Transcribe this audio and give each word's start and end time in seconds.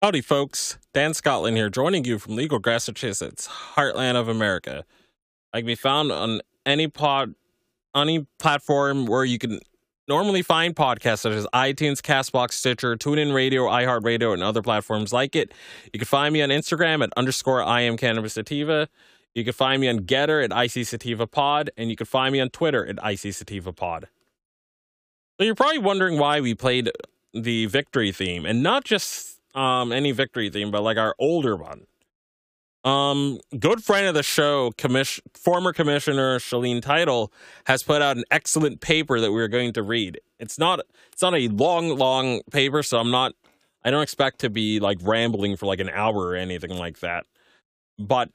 Howdy, 0.00 0.20
folks. 0.20 0.78
Dan 0.94 1.12
Scotland 1.12 1.56
here, 1.56 1.68
joining 1.68 2.04
you 2.04 2.20
from 2.20 2.36
Legal, 2.36 2.60
Grass, 2.60 2.86
Massachusetts, 2.86 3.48
heartland 3.48 4.14
of 4.14 4.28
America. 4.28 4.84
I 5.52 5.58
can 5.58 5.66
be 5.66 5.74
found 5.74 6.12
on 6.12 6.40
any 6.64 6.86
pod, 6.86 7.34
any 7.96 8.24
platform 8.38 9.06
where 9.06 9.24
you 9.24 9.38
can 9.38 9.58
normally 10.06 10.42
find 10.42 10.76
podcasts, 10.76 11.18
such 11.18 11.32
as 11.32 11.48
iTunes, 11.52 12.00
Castbox, 12.00 12.52
Stitcher, 12.52 12.94
TuneIn 12.94 13.34
Radio, 13.34 13.64
iHeartRadio, 13.64 14.32
and 14.32 14.40
other 14.40 14.62
platforms 14.62 15.12
like 15.12 15.34
it. 15.34 15.52
You 15.92 15.98
can 15.98 16.06
find 16.06 16.32
me 16.32 16.42
on 16.42 16.50
Instagram 16.50 17.02
at 17.02 17.10
underscore 17.16 17.64
I 17.64 17.80
am 17.80 17.96
Cannabis 17.96 18.34
Sativa. 18.34 18.88
You 19.34 19.42
can 19.42 19.52
find 19.52 19.80
me 19.80 19.88
on 19.88 20.02
Gettr 20.02 20.44
at 20.44 20.76
IC 20.76 20.86
Sativa 20.86 21.26
Pod, 21.26 21.70
and 21.76 21.90
you 21.90 21.96
can 21.96 22.06
find 22.06 22.32
me 22.32 22.38
on 22.38 22.50
Twitter 22.50 22.86
at 22.86 23.00
IC 23.04 23.34
Sativa 23.34 23.72
Pod. 23.72 24.06
So 25.40 25.44
you're 25.44 25.56
probably 25.56 25.78
wondering 25.78 26.20
why 26.20 26.40
we 26.40 26.54
played 26.54 26.92
the 27.34 27.66
victory 27.66 28.12
theme, 28.12 28.46
and 28.46 28.62
not 28.62 28.84
just 28.84 29.37
um 29.54 29.92
any 29.92 30.12
victory 30.12 30.50
theme, 30.50 30.70
but 30.70 30.82
like 30.82 30.96
our 30.96 31.14
older 31.18 31.56
one. 31.56 31.86
Um, 32.84 33.40
good 33.58 33.82
friend 33.82 34.06
of 34.06 34.14
the 34.14 34.22
show, 34.22 34.70
commission, 34.78 35.24
former 35.34 35.72
commissioner 35.72 36.38
Shaleen 36.38 36.80
Title 36.80 37.32
has 37.66 37.82
put 37.82 38.00
out 38.00 38.16
an 38.16 38.24
excellent 38.30 38.80
paper 38.80 39.20
that 39.20 39.32
we're 39.32 39.48
going 39.48 39.72
to 39.74 39.82
read. 39.82 40.20
It's 40.38 40.58
not 40.58 40.80
it's 41.12 41.20
not 41.20 41.34
a 41.34 41.48
long, 41.48 41.96
long 41.96 42.40
paper, 42.50 42.82
so 42.82 42.98
I'm 42.98 43.10
not 43.10 43.34
I 43.84 43.90
don't 43.90 44.02
expect 44.02 44.38
to 44.40 44.50
be 44.50 44.80
like 44.80 44.98
rambling 45.02 45.56
for 45.56 45.66
like 45.66 45.80
an 45.80 45.90
hour 45.90 46.16
or 46.16 46.36
anything 46.36 46.70
like 46.70 47.00
that. 47.00 47.26
But 47.98 48.30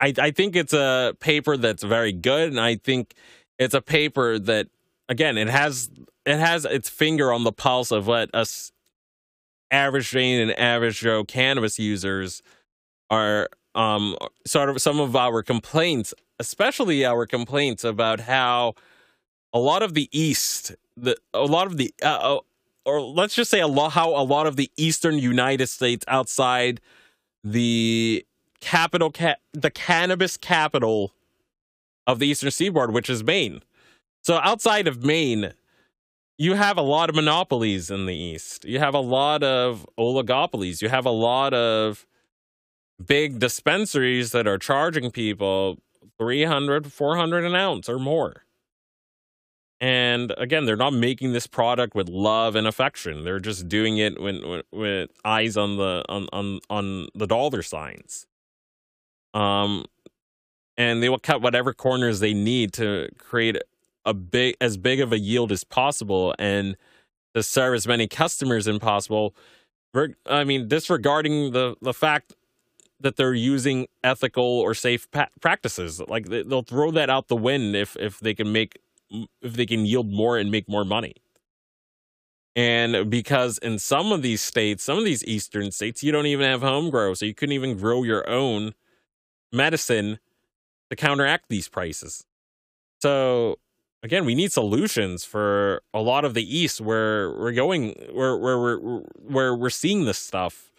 I 0.00 0.12
I 0.18 0.30
think 0.30 0.54
it's 0.54 0.74
a 0.74 1.16
paper 1.20 1.56
that's 1.56 1.82
very 1.82 2.12
good, 2.12 2.50
and 2.50 2.60
I 2.60 2.76
think 2.76 3.14
it's 3.58 3.74
a 3.74 3.80
paper 3.80 4.38
that 4.38 4.68
again 5.08 5.38
it 5.38 5.48
has 5.48 5.90
it 6.26 6.38
has 6.38 6.64
its 6.66 6.88
finger 6.90 7.32
on 7.32 7.44
the 7.44 7.52
pulse 7.52 7.90
of 7.90 8.06
what 8.06 8.28
us 8.34 8.72
average 9.70 10.10
Jane 10.10 10.40
and 10.40 10.58
average 10.58 11.00
Joe 11.00 11.24
cannabis 11.24 11.78
users 11.78 12.42
are 13.10 13.48
um, 13.74 14.16
sort 14.46 14.68
of 14.68 14.80
some 14.80 15.00
of 15.00 15.14
our 15.14 15.42
complaints, 15.42 16.14
especially 16.38 17.04
our 17.04 17.26
complaints 17.26 17.84
about 17.84 18.20
how 18.20 18.74
a 19.52 19.58
lot 19.58 19.82
of 19.82 19.94
the 19.94 20.08
East, 20.12 20.74
the 20.96 21.16
a 21.34 21.44
lot 21.44 21.66
of 21.66 21.76
the, 21.76 21.92
uh, 22.02 22.38
or 22.84 23.00
let's 23.00 23.34
just 23.34 23.50
say 23.50 23.60
a 23.60 23.66
lot 23.66 23.90
how 23.90 24.10
a 24.10 24.24
lot 24.24 24.46
of 24.46 24.56
the 24.56 24.70
Eastern 24.76 25.18
United 25.18 25.68
States 25.68 26.04
outside 26.08 26.80
the 27.44 28.24
capital, 28.60 29.10
ca- 29.10 29.36
the 29.52 29.70
cannabis 29.70 30.36
capital 30.36 31.12
of 32.06 32.18
the 32.18 32.26
Eastern 32.26 32.50
Seaboard, 32.50 32.92
which 32.92 33.10
is 33.10 33.22
Maine. 33.22 33.62
So 34.22 34.40
outside 34.42 34.88
of 34.88 35.04
Maine, 35.04 35.52
you 36.38 36.54
have 36.54 36.76
a 36.76 36.82
lot 36.82 37.08
of 37.08 37.14
monopolies 37.14 37.90
in 37.90 38.06
the 38.06 38.14
East. 38.14 38.64
You 38.64 38.78
have 38.78 38.94
a 38.94 39.00
lot 39.00 39.42
of 39.42 39.86
oligopolies. 39.98 40.82
You 40.82 40.88
have 40.88 41.06
a 41.06 41.10
lot 41.10 41.54
of 41.54 42.06
big 43.04 43.38
dispensaries 43.38 44.32
that 44.32 44.46
are 44.46 44.58
charging 44.58 45.10
people 45.10 45.78
300, 46.18 46.92
400 46.92 47.44
an 47.44 47.54
ounce 47.54 47.88
or 47.88 47.98
more. 47.98 48.44
And 49.80 50.32
again, 50.38 50.64
they're 50.64 50.76
not 50.76 50.94
making 50.94 51.32
this 51.32 51.46
product 51.46 51.94
with 51.94 52.08
love 52.08 52.56
and 52.56 52.66
affection. 52.66 53.24
They're 53.24 53.40
just 53.40 53.68
doing 53.68 53.98
it 53.98 54.20
with, 54.20 54.62
with, 54.72 55.10
eyes 55.24 55.56
on 55.56 55.76
the 55.76 56.02
on, 56.08 56.28
on 56.32 56.60
on 56.70 57.08
the 57.14 57.26
dollar 57.26 57.60
signs. 57.60 58.26
Um, 59.34 59.84
and 60.78 61.02
they 61.02 61.10
will 61.10 61.18
cut 61.18 61.42
whatever 61.42 61.74
corners 61.74 62.20
they 62.20 62.32
need 62.32 62.72
to 62.74 63.10
create 63.18 63.58
a 64.06 64.14
big 64.14 64.56
as 64.60 64.76
big 64.78 65.00
of 65.00 65.12
a 65.12 65.18
yield 65.18 65.52
as 65.52 65.64
possible 65.64 66.34
and 66.38 66.76
to 67.34 67.42
serve 67.42 67.74
as 67.74 67.86
many 67.86 68.08
customers 68.08 68.66
as 68.66 68.78
possible. 68.78 69.34
I 70.26 70.44
mean, 70.44 70.68
disregarding 70.68 71.52
the 71.52 71.76
the 71.82 71.92
fact 71.92 72.34
that 73.00 73.16
they're 73.16 73.34
using 73.34 73.86
ethical 74.02 74.44
or 74.44 74.72
safe 74.74 75.10
pa- 75.10 75.28
practices, 75.40 76.00
like 76.08 76.28
they'll 76.28 76.62
throw 76.62 76.90
that 76.92 77.10
out 77.10 77.28
the 77.28 77.36
wind 77.36 77.76
if 77.76 77.96
if 77.96 78.20
they 78.20 78.34
can 78.34 78.52
make 78.52 78.78
if 79.42 79.54
they 79.54 79.66
can 79.66 79.84
yield 79.86 80.10
more 80.10 80.38
and 80.38 80.50
make 80.50 80.68
more 80.68 80.84
money. 80.84 81.14
And 82.54 83.10
because 83.10 83.58
in 83.58 83.78
some 83.78 84.12
of 84.12 84.22
these 84.22 84.40
states, 84.40 84.82
some 84.82 84.96
of 84.96 85.04
these 85.04 85.22
eastern 85.24 85.70
states, 85.72 86.02
you 86.02 86.10
don't 86.10 86.26
even 86.26 86.48
have 86.48 86.62
home 86.62 86.88
grow, 86.88 87.12
so 87.12 87.26
you 87.26 87.34
couldn't 87.34 87.52
even 87.52 87.76
grow 87.76 88.02
your 88.02 88.26
own 88.28 88.72
medicine 89.52 90.18
to 90.90 90.96
counteract 90.96 91.50
these 91.50 91.68
prices. 91.68 92.24
So 93.02 93.58
again, 94.06 94.24
we 94.24 94.36
need 94.36 94.52
solutions 94.52 95.24
for 95.24 95.82
a 95.92 96.00
lot 96.00 96.24
of 96.24 96.32
the 96.34 96.56
East 96.58 96.80
where 96.80 97.32
we're 97.32 97.52
going, 97.52 97.92
where 98.12 98.36
where 98.38 98.58
we're 98.58 99.00
where 99.16 99.54
we're 99.54 99.68
seeing 99.68 100.04
this 100.04 100.18
stuff. 100.18 100.70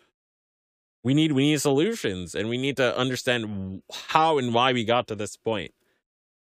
We 1.04 1.14
need 1.14 1.34
we 1.34 1.44
need 1.52 1.62
solutions, 1.62 2.34
and 2.34 2.48
we 2.48 2.58
need 2.58 2.78
to 2.78 2.98
understand 2.98 3.84
how 3.92 4.38
and 4.38 4.54
why 4.54 4.72
we 4.72 4.86
got 4.86 5.08
to 5.08 5.16
this 5.16 5.36
point. 5.36 5.74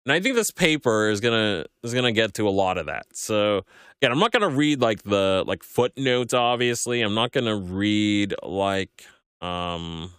And 0.07 0.13
I 0.15 0.21
think 0.21 0.35
this 0.37 0.51
paper 0.51 1.11
is 1.11 1.21
gonna 1.21 1.67
is 1.83 1.93
gonna 1.93 2.13
get 2.13 2.33
to 2.35 2.49
a 2.49 2.51
lot 2.63 2.79
of 2.79 2.87
that. 2.87 3.07
So 3.13 3.67
again, 4.01 4.11
I'm 4.11 4.19
not 4.19 4.33
gonna 4.33 4.49
read 4.49 4.81
like 4.81 5.03
the 5.03 5.45
like 5.47 5.63
footnotes. 5.63 6.33
Obviously, 6.33 7.03
I'm 7.03 7.15
not 7.15 7.33
gonna 7.33 7.57
read 7.57 8.35
like 8.43 9.05
um 9.43 10.13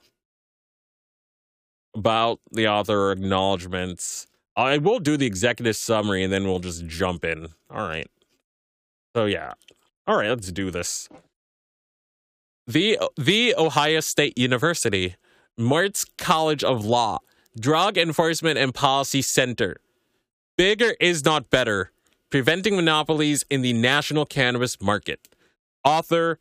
about 1.96 2.40
the 2.52 2.68
author 2.68 3.12
acknowledgments. 3.12 4.28
I 4.56 4.78
will 4.78 5.00
do 5.00 5.18
the 5.18 5.26
executive 5.26 5.76
summary 5.76 6.24
and 6.24 6.32
then 6.32 6.44
we'll 6.44 6.60
just 6.60 6.86
jump 6.88 7.24
in. 7.24 7.48
All 7.70 7.88
right. 7.88 8.08
So 9.16 9.26
yeah. 9.26 9.54
All 10.08 10.18
right, 10.18 10.30
let's 10.30 10.52
do 10.52 10.72
this. 10.72 11.08
The 12.68 12.98
the 13.18 13.56
Ohio 13.58 14.00
State 14.00 14.38
University, 14.38 15.16
Moritz 15.58 16.06
College 16.18 16.64
of 16.64 16.86
Law, 16.86 17.20
Drug 17.60 17.98
Enforcement 17.98 18.58
and 18.58 18.74
Policy 18.74 19.22
Center. 19.22 19.78
Bigger 20.58 20.96
is 21.00 21.26
not 21.26 21.50
better. 21.50 21.92
Preventing 22.30 22.76
monopolies 22.76 23.44
in 23.50 23.62
the 23.62 23.74
national 23.74 24.26
cannabis 24.26 24.80
market. 24.80 25.28
Author, 25.84 26.40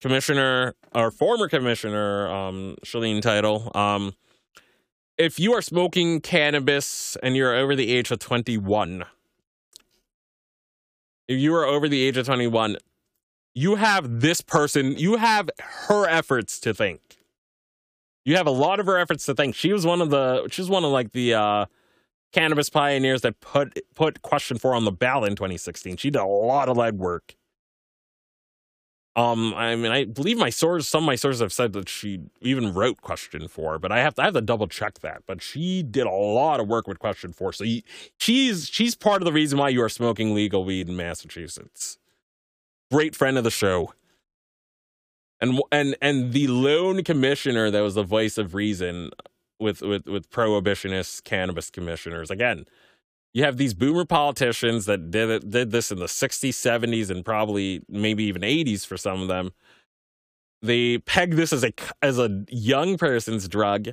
Commissioner, 0.00 0.74
or 0.94 1.10
former 1.10 1.48
Commissioner, 1.48 2.28
um, 2.28 2.76
Shaleen 2.84 3.22
Title. 3.22 3.70
Um, 3.74 4.14
if 5.20 5.38
you 5.38 5.52
are 5.52 5.60
smoking 5.60 6.22
cannabis 6.22 7.14
and 7.22 7.36
you're 7.36 7.54
over 7.54 7.76
the 7.76 7.92
age 7.92 8.10
of 8.10 8.18
21, 8.20 9.04
if 11.28 11.38
you 11.38 11.54
are 11.54 11.66
over 11.66 11.90
the 11.90 12.00
age 12.00 12.16
of 12.16 12.24
21, 12.24 12.78
you 13.54 13.74
have 13.74 14.22
this 14.22 14.40
person, 14.40 14.96
you 14.96 15.18
have 15.18 15.50
her 15.88 16.08
efforts 16.08 16.58
to 16.60 16.72
think. 16.72 17.18
You 18.24 18.36
have 18.36 18.46
a 18.46 18.50
lot 18.50 18.80
of 18.80 18.86
her 18.86 18.96
efforts 18.96 19.26
to 19.26 19.34
think. 19.34 19.54
She 19.54 19.74
was 19.74 19.84
one 19.84 20.00
of 20.00 20.08
the, 20.08 20.48
she 20.50 20.62
was 20.62 20.70
one 20.70 20.84
of 20.84 20.90
like 20.90 21.12
the 21.12 21.34
uh, 21.34 21.66
cannabis 22.32 22.70
pioneers 22.70 23.20
that 23.20 23.40
put 23.40 23.78
put 23.94 24.22
question 24.22 24.56
four 24.56 24.74
on 24.74 24.86
the 24.86 24.92
ballot 24.92 25.30
in 25.30 25.36
2016. 25.36 25.98
She 25.98 26.08
did 26.08 26.18
a 26.18 26.24
lot 26.24 26.70
of 26.70 26.78
legwork. 26.78 27.34
Um, 29.16 29.54
I 29.54 29.74
mean, 29.74 29.90
I 29.90 30.04
believe 30.04 30.38
my 30.38 30.50
source, 30.50 30.86
some 30.86 31.02
of 31.02 31.06
my 31.06 31.16
sources 31.16 31.40
have 31.40 31.52
said 31.52 31.72
that 31.72 31.88
she 31.88 32.20
even 32.40 32.72
wrote 32.72 33.00
question 33.00 33.48
four, 33.48 33.78
but 33.78 33.90
I 33.90 33.98
have 33.98 34.14
to, 34.14 34.22
I 34.22 34.26
have 34.26 34.34
to 34.34 34.40
double 34.40 34.68
check 34.68 35.00
that. 35.00 35.24
But 35.26 35.42
she 35.42 35.82
did 35.82 36.06
a 36.06 36.10
lot 36.12 36.60
of 36.60 36.68
work 36.68 36.86
with 36.86 37.00
question 37.00 37.32
four, 37.32 37.52
so 37.52 37.64
he, 37.64 37.84
she's 38.18 38.68
she's 38.68 38.94
part 38.94 39.20
of 39.20 39.26
the 39.26 39.32
reason 39.32 39.58
why 39.58 39.70
you 39.70 39.82
are 39.82 39.88
smoking 39.88 40.32
legal 40.32 40.64
weed 40.64 40.88
in 40.88 40.96
Massachusetts. 40.96 41.98
Great 42.90 43.16
friend 43.16 43.36
of 43.36 43.42
the 43.42 43.50
show, 43.50 43.92
and 45.40 45.60
and 45.72 45.96
and 46.00 46.32
the 46.32 46.46
lone 46.46 47.02
commissioner 47.02 47.68
that 47.70 47.80
was 47.80 47.96
the 47.96 48.04
voice 48.04 48.38
of 48.38 48.54
reason 48.54 49.10
with 49.58 49.82
with 49.82 50.06
with 50.06 50.30
prohibitionist 50.30 51.24
cannabis 51.24 51.68
commissioners. 51.68 52.30
Again, 52.30 52.64
you 53.32 53.44
have 53.44 53.56
these 53.56 53.74
boomer 53.74 54.04
politicians 54.04 54.86
that 54.86 55.10
did 55.10 55.30
it, 55.30 55.50
did 55.50 55.70
this 55.70 55.92
in 55.92 55.98
the 55.98 56.06
60s, 56.06 56.50
70s, 56.50 57.10
and 57.10 57.24
probably 57.24 57.82
maybe 57.88 58.24
even 58.24 58.42
80s 58.42 58.84
for 58.84 58.96
some 58.96 59.22
of 59.22 59.28
them. 59.28 59.52
They 60.62 60.98
peg 60.98 61.36
this 61.36 61.52
as 61.52 61.64
a 61.64 61.72
as 62.02 62.18
a 62.18 62.44
young 62.48 62.98
person's 62.98 63.48
drug, 63.48 63.88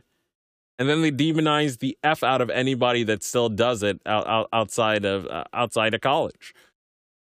and 0.78 0.90
then 0.90 1.02
they 1.02 1.12
demonize 1.12 1.80
the 1.80 1.98
f 2.04 2.24
out 2.24 2.42
of 2.42 2.50
anybody 2.50 3.04
that 3.04 3.24
still 3.24 3.48
does 3.48 3.84
it 3.84 4.02
out, 4.06 4.28
out, 4.28 4.50
outside 4.52 5.06
of 5.06 5.26
uh, 5.28 5.46
outside 5.54 5.94
of 5.94 6.02
college. 6.02 6.54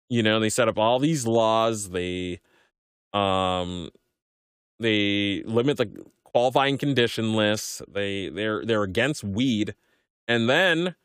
You 0.10 0.24
know, 0.24 0.42
they 0.42 0.50
set 0.50 0.68
up 0.68 0.78
all 0.78 1.00
these 1.00 1.26
laws. 1.26 1.92
They 1.92 2.42
um 3.14 3.90
they 4.80 5.44
limit 5.46 5.78
the 5.78 5.90
qualifying 6.26 6.78
condition 6.78 7.34
lists. 7.34 7.82
They 7.88 8.28
they're 8.28 8.66
they're 8.66 8.84
against 8.84 9.24
weed, 9.24 9.74
and 10.28 10.50
then 10.50 10.96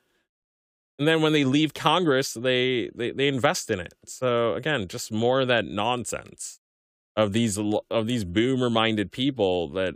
and 0.98 1.08
then 1.08 1.22
when 1.22 1.32
they 1.32 1.44
leave 1.44 1.74
Congress, 1.74 2.34
they, 2.34 2.90
they 2.94 3.10
they 3.10 3.28
invest 3.28 3.70
in 3.70 3.80
it. 3.80 3.94
So 4.04 4.54
again, 4.54 4.86
just 4.88 5.10
more 5.10 5.40
of 5.40 5.48
that 5.48 5.64
nonsense 5.64 6.60
of 7.16 7.32
these 7.32 7.58
of 7.90 8.06
these 8.06 8.24
boomer 8.24 8.70
minded 8.70 9.12
people 9.12 9.68
that 9.70 9.94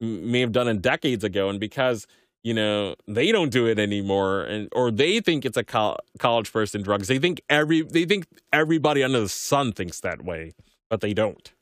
may 0.00 0.40
have 0.40 0.52
done 0.52 0.68
it 0.68 0.82
decades 0.82 1.24
ago, 1.24 1.48
and 1.48 1.60
because 1.60 2.06
you 2.42 2.54
know 2.54 2.94
they 3.06 3.32
don't 3.32 3.50
do 3.50 3.66
it 3.66 3.78
anymore, 3.78 4.42
and 4.42 4.68
or 4.72 4.90
they 4.90 5.20
think 5.20 5.44
it's 5.44 5.56
a 5.56 5.64
co- 5.64 5.98
college 6.18 6.52
person 6.52 6.82
drugs. 6.82 7.08
They 7.08 7.18
think 7.18 7.40
every 7.48 7.82
they 7.82 8.04
think 8.04 8.26
everybody 8.52 9.02
under 9.02 9.20
the 9.20 9.28
sun 9.28 9.72
thinks 9.72 10.00
that 10.00 10.24
way, 10.24 10.52
but 10.88 11.00
they 11.00 11.14
don't. 11.14 11.52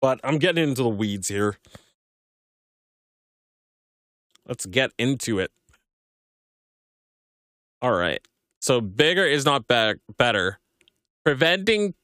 But 0.00 0.20
I'm 0.22 0.38
getting 0.38 0.68
into 0.68 0.82
the 0.82 0.88
weeds 0.88 1.28
here. 1.28 1.56
Let's 4.46 4.66
get 4.66 4.92
into 4.98 5.38
it. 5.38 5.50
All 7.86 7.92
right. 7.92 8.18
So 8.58 8.80
bigger 8.80 9.24
is 9.24 9.44
not 9.44 9.68
be- 9.68 9.94
better. 10.18 10.58
Preventing 11.24 11.94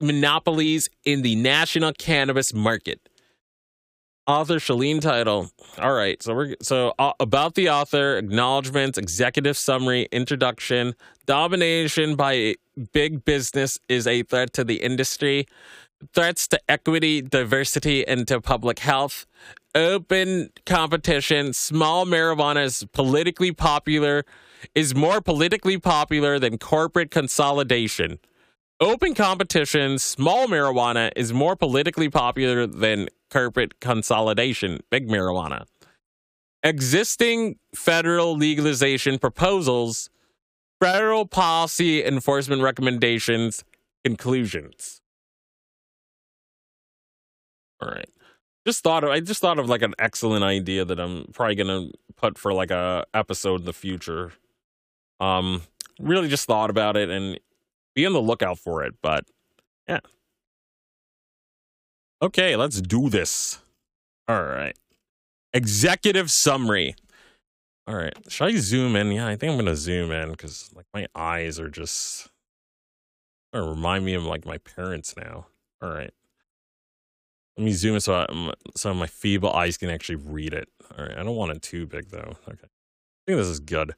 monopolies 0.00 0.88
in 1.04 1.20
the 1.20 1.36
national 1.36 1.92
cannabis 1.92 2.54
market. 2.54 3.06
Author 4.26 4.54
Shaleen 4.54 5.02
Title. 5.02 5.50
All 5.78 5.92
right. 5.92 6.22
So 6.22 6.34
we're 6.34 6.56
so 6.62 6.94
uh, 6.98 7.12
about 7.20 7.54
the 7.54 7.68
author, 7.68 8.16
acknowledgments, 8.16 8.96
executive 8.96 9.58
summary, 9.58 10.08
introduction. 10.10 10.94
Domination 11.26 12.16
by 12.16 12.54
big 12.94 13.22
business 13.26 13.78
is 13.90 14.06
a 14.06 14.22
threat 14.22 14.54
to 14.54 14.64
the 14.64 14.76
industry. 14.76 15.46
Threats 16.14 16.48
to 16.48 16.60
equity, 16.66 17.20
diversity, 17.20 18.08
and 18.08 18.26
to 18.26 18.40
public 18.40 18.78
health 18.78 19.26
open 19.74 20.50
competition, 20.66 21.52
small 21.52 22.06
marijuana 22.06 22.64
is 22.64 22.86
politically 22.92 23.52
popular 23.52 24.24
is 24.74 24.94
more 24.94 25.20
politically 25.20 25.78
popular 25.78 26.38
than 26.38 26.58
corporate 26.58 27.10
consolidation. 27.10 28.18
Open 28.80 29.14
competition, 29.14 29.98
small 29.98 30.46
marijuana 30.46 31.10
is 31.14 31.32
more 31.32 31.54
politically 31.54 32.08
popular 32.08 32.66
than 32.66 33.08
corporate 33.30 33.78
consolidation, 33.80 34.80
big 34.90 35.08
marijuana. 35.08 35.64
Existing 36.62 37.56
federal 37.74 38.36
legalization 38.36 39.18
proposals, 39.18 40.10
federal 40.80 41.26
policy 41.26 42.04
enforcement 42.04 42.62
recommendations, 42.62 43.64
conclusions. 44.04 45.00
All 47.82 47.88
right. 47.88 48.08
Just 48.66 48.82
thought 48.82 49.04
of 49.04 49.10
I 49.10 49.20
just 49.20 49.40
thought 49.40 49.58
of 49.58 49.68
like 49.68 49.82
an 49.82 49.94
excellent 49.98 50.44
idea 50.44 50.84
that 50.84 51.00
I'm 51.00 51.26
probably 51.32 51.54
gonna 51.54 51.88
put 52.16 52.36
for 52.36 52.52
like 52.52 52.70
a 52.70 53.04
episode 53.14 53.60
in 53.60 53.66
the 53.66 53.72
future. 53.72 54.32
Um, 55.20 55.62
really 56.00 56.28
just 56.28 56.46
thought 56.46 56.70
about 56.70 56.96
it 56.96 57.10
and 57.10 57.38
be 57.94 58.06
on 58.06 58.12
the 58.12 58.20
lookout 58.22 58.58
for 58.58 58.82
it. 58.82 58.94
But 59.02 59.24
yeah. 59.88 60.00
Okay, 62.22 62.56
let's 62.56 62.80
do 62.80 63.08
this. 63.08 63.60
All 64.28 64.42
right. 64.42 64.76
Executive 65.52 66.30
summary. 66.30 66.94
All 67.86 67.96
right. 67.96 68.14
Should 68.28 68.44
I 68.44 68.56
zoom 68.56 68.94
in? 68.94 69.10
Yeah, 69.10 69.26
I 69.26 69.36
think 69.36 69.52
I'm 69.52 69.58
gonna 69.58 69.76
zoom 69.76 70.12
in 70.12 70.30
because 70.30 70.70
like 70.74 70.86
my 70.94 71.06
eyes 71.14 71.58
are 71.58 71.68
just 71.68 72.28
remind 73.52 74.04
me 74.04 74.14
of 74.14 74.24
like 74.24 74.46
my 74.46 74.58
parents 74.58 75.14
now. 75.16 75.46
All 75.82 75.90
right. 75.90 76.12
Let 77.56 77.64
me 77.64 77.72
zoom 77.72 77.94
in 77.96 78.00
so 78.00 78.14
I, 78.14 78.52
so 78.76 78.94
my 78.94 79.06
feeble 79.06 79.52
eyes 79.52 79.76
can 79.76 79.90
actually 79.90 80.16
read 80.16 80.54
it. 80.54 80.68
All 80.96 81.04
right. 81.04 81.16
I 81.16 81.22
don't 81.22 81.36
want 81.36 81.52
it 81.52 81.62
too 81.62 81.86
big 81.86 82.10
though. 82.10 82.36
Okay. 82.48 82.66
I 82.66 83.22
think 83.26 83.38
this 83.38 83.48
is 83.48 83.60
good. 83.60 83.94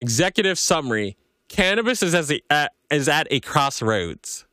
Executive 0.00 0.58
summary: 0.58 1.16
Cannabis 1.48 2.02
is 2.02 2.14
as 2.14 2.30
a, 2.30 2.40
is 2.90 3.08
at 3.08 3.26
a 3.30 3.40
crossroads. 3.40 4.46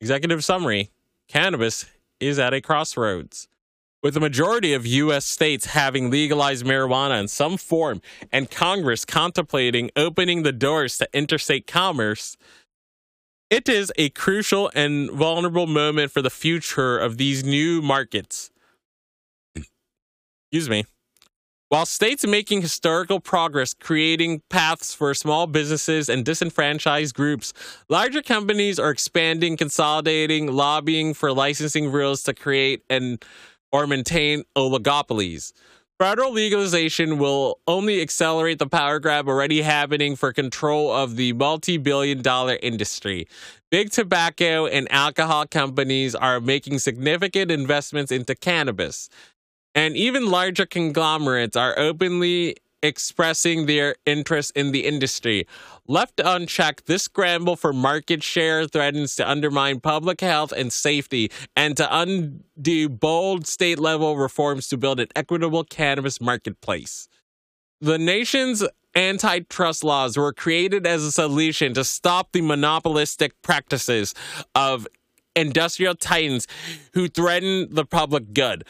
Executive 0.00 0.44
summary: 0.44 0.90
Cannabis 1.28 1.86
is 2.18 2.38
at 2.38 2.54
a 2.54 2.60
crossroads. 2.60 3.48
With 4.02 4.14
the 4.14 4.20
majority 4.20 4.72
of 4.72 4.86
U.S. 4.86 5.26
states 5.26 5.66
having 5.66 6.10
legalized 6.10 6.64
marijuana 6.64 7.20
in 7.20 7.28
some 7.28 7.58
form 7.58 8.00
and 8.32 8.50
Congress 8.50 9.04
contemplating 9.04 9.90
opening 9.94 10.42
the 10.42 10.52
doors 10.52 10.96
to 10.98 11.08
interstate 11.12 11.66
commerce, 11.66 12.38
it 13.50 13.68
is 13.68 13.92
a 13.96 14.08
crucial 14.10 14.70
and 14.74 15.10
vulnerable 15.10 15.66
moment 15.66 16.12
for 16.12 16.22
the 16.22 16.30
future 16.30 16.96
of 16.96 17.18
these 17.18 17.44
new 17.44 17.82
markets. 17.82 18.50
Excuse 19.54 20.70
me. 20.70 20.84
While 21.70 21.86
states 21.86 22.24
are 22.24 22.28
making 22.28 22.62
historical 22.62 23.20
progress 23.20 23.74
creating 23.74 24.42
paths 24.50 24.92
for 24.92 25.14
small 25.14 25.46
businesses 25.46 26.08
and 26.08 26.24
disenfranchised 26.24 27.14
groups, 27.14 27.52
larger 27.88 28.22
companies 28.22 28.80
are 28.80 28.90
expanding, 28.90 29.56
consolidating, 29.56 30.48
lobbying 30.48 31.14
for 31.14 31.32
licensing 31.32 31.92
rules 31.92 32.24
to 32.24 32.34
create 32.34 32.82
and 32.90 33.24
or 33.70 33.86
maintain 33.86 34.42
oligopolies. 34.56 35.52
Federal 35.96 36.32
legalization 36.32 37.18
will 37.18 37.60
only 37.68 38.02
accelerate 38.02 38.58
the 38.58 38.66
power 38.66 38.98
grab 38.98 39.28
already 39.28 39.62
happening 39.62 40.16
for 40.16 40.32
control 40.32 40.90
of 40.90 41.14
the 41.14 41.32
multi 41.34 41.76
billion 41.76 42.20
dollar 42.20 42.58
industry. 42.60 43.28
Big 43.70 43.92
tobacco 43.92 44.66
and 44.66 44.90
alcohol 44.90 45.46
companies 45.46 46.16
are 46.16 46.40
making 46.40 46.80
significant 46.80 47.52
investments 47.52 48.10
into 48.10 48.34
cannabis 48.34 49.08
and 49.74 49.96
even 49.96 50.30
larger 50.30 50.66
conglomerates 50.66 51.56
are 51.56 51.78
openly 51.78 52.56
expressing 52.82 53.66
their 53.66 53.94
interest 54.06 54.52
in 54.56 54.72
the 54.72 54.86
industry. 54.86 55.46
Left 55.86 56.20
unchecked, 56.22 56.86
this 56.86 57.02
scramble 57.02 57.56
for 57.56 57.72
market 57.72 58.22
share 58.22 58.66
threatens 58.66 59.16
to 59.16 59.28
undermine 59.28 59.80
public 59.80 60.20
health 60.20 60.52
and 60.52 60.72
safety 60.72 61.30
and 61.56 61.76
to 61.76 61.88
undo 61.90 62.88
bold 62.88 63.46
state 63.46 63.78
level 63.78 64.16
reforms 64.16 64.68
to 64.68 64.76
build 64.76 65.00
an 65.00 65.08
equitable 65.14 65.64
cannabis 65.64 66.20
marketplace. 66.20 67.08
The 67.80 67.98
nation's 67.98 68.64
antitrust 68.96 69.84
laws 69.84 70.16
were 70.16 70.32
created 70.32 70.86
as 70.86 71.02
a 71.04 71.12
solution 71.12 71.74
to 71.74 71.84
stop 71.84 72.32
the 72.32 72.40
monopolistic 72.40 73.40
practices 73.42 74.14
of 74.54 74.86
industrial 75.36 75.94
titans 75.94 76.46
who 76.92 77.08
threaten 77.08 77.72
the 77.72 77.84
public 77.84 78.32
good. 78.32 78.64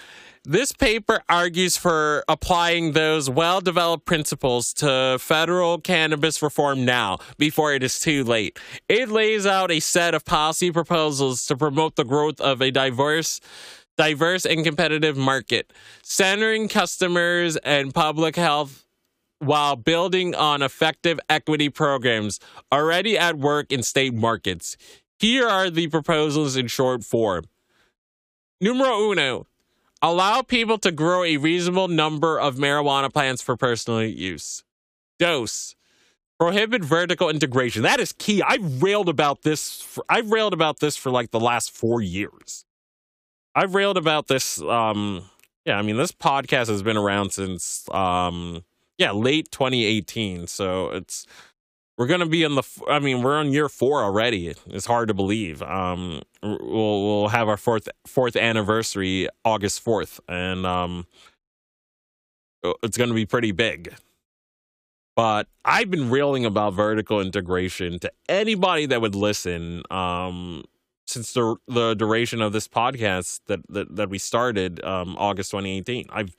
This 0.51 0.73
paper 0.73 1.23
argues 1.29 1.77
for 1.77 2.25
applying 2.27 2.91
those 2.91 3.31
well 3.31 3.61
developed 3.61 4.05
principles 4.05 4.73
to 4.73 5.17
federal 5.21 5.79
cannabis 5.79 6.43
reform 6.43 6.85
now, 6.85 7.19
before 7.39 7.73
it 7.73 7.85
is 7.85 8.01
too 8.01 8.25
late. 8.25 8.59
It 8.89 9.11
lays 9.11 9.47
out 9.47 9.71
a 9.71 9.79
set 9.79 10.13
of 10.13 10.25
policy 10.25 10.73
proposals 10.73 11.47
to 11.47 11.57
promote 11.57 11.95
the 11.95 12.03
growth 12.03 12.41
of 12.41 12.61
a 12.61 12.73
diverse 12.73 13.41
diverse 13.97 14.45
and 14.45 14.65
competitive 14.65 15.17
market, 15.17 15.73
centering 16.03 16.67
customers 16.67 17.57
and 17.59 17.95
public 17.95 18.35
health 18.35 18.85
while 19.39 19.77
building 19.77 20.35
on 20.35 20.63
effective 20.63 21.21
equity 21.29 21.69
programs 21.69 22.41
already 22.73 23.17
at 23.17 23.39
work 23.39 23.71
in 23.71 23.85
state 23.85 24.15
markets. 24.15 24.77
Here 25.21 25.47
are 25.47 25.71
the 25.71 25.87
proposals 25.87 26.57
in 26.57 26.67
short 26.67 27.05
form. 27.05 27.45
Numero 28.61 29.13
uno, 29.13 29.47
Allow 30.03 30.43
people 30.43 30.79
to 30.79 30.91
grow 30.91 31.25
a 31.25 31.37
reasonable 31.37 31.89
number 31.89 32.39
of 32.39 32.57
marijuana 32.57 33.13
plants 33.13 33.43
for 33.43 33.57
personal 33.57 34.03
use. 34.03 34.65
Dose. 35.19 35.77
Prohibit 36.39 36.83
vertical 36.83 37.29
integration. 37.29 37.83
That 37.83 38.01
is 38.01 38.13
key. 38.13 38.43
I've 38.43 38.83
railed 38.83 39.11
about 39.11 39.43
this. 39.43 39.83
For, 39.83 40.03
I've 40.09 40.31
railed 40.31 40.55
about 40.55 40.81
this 40.81 40.97
for 40.97 41.11
like 41.11 41.33
the 41.33 41.41
last 41.41 41.71
four 41.71 42.01
years. 42.01 42.65
I've 43.55 43.75
railed 43.75 43.99
about 43.99 44.29
this. 44.29 44.59
Um, 44.63 45.29
yeah, 45.67 45.77
I 45.79 45.83
mean, 45.83 45.99
this 45.99 46.13
podcast 46.13 46.69
has 46.69 46.83
been 46.83 46.97
around 46.97 47.33
since 47.33 47.87
um, 47.91 48.65
yeah, 48.97 49.11
late 49.11 49.51
2018. 49.51 50.47
So 50.47 50.91
it's 50.91 51.27
we're 51.99 52.07
gonna 52.07 52.25
be 52.25 52.43
in 52.43 52.55
the. 52.55 52.63
I 52.89 53.01
mean, 53.01 53.23
we're 53.23 53.37
on 53.37 53.53
year 53.53 53.69
four 53.69 54.03
already. 54.03 54.55
It's 54.69 54.87
hard 54.87 55.09
to 55.09 55.15
believe. 55.15 55.63
Um, 55.63 56.23
we'll 56.43 56.59
we'll 56.61 57.29
have 57.29 57.49
our 57.49 57.57
fourth 57.57 57.89
fourth 58.07 58.37
anniversary 58.37 59.29
August 59.45 59.81
fourth, 59.81 60.21
and 60.29 60.67
um, 60.67 61.07
it's 62.83 62.97
gonna 62.97 63.15
be 63.15 63.27
pretty 63.27 63.53
big. 63.53 63.95
But 65.17 65.49
I've 65.65 65.91
been 65.91 66.11
railing 66.11 66.45
about 66.47 66.75
vertical 66.75 67.21
integration 67.21 67.99
to 68.01 68.13
anybody 68.29 68.87
that 68.87 69.01
would 69.01 69.15
listen. 69.15 69.83
Um, 69.91 70.65
since 71.07 71.33
the 71.33 71.57
the 71.67 71.95
duration 71.95 72.41
of 72.41 72.53
this 72.53 72.69
podcast 72.69 73.41
that 73.47 73.61
that, 73.69 73.95
that 73.97 74.11
we 74.11 74.19
started 74.19 74.83
um, 74.85 75.17
August 75.19 75.51
2018, 75.51 76.07
I've 76.11 76.35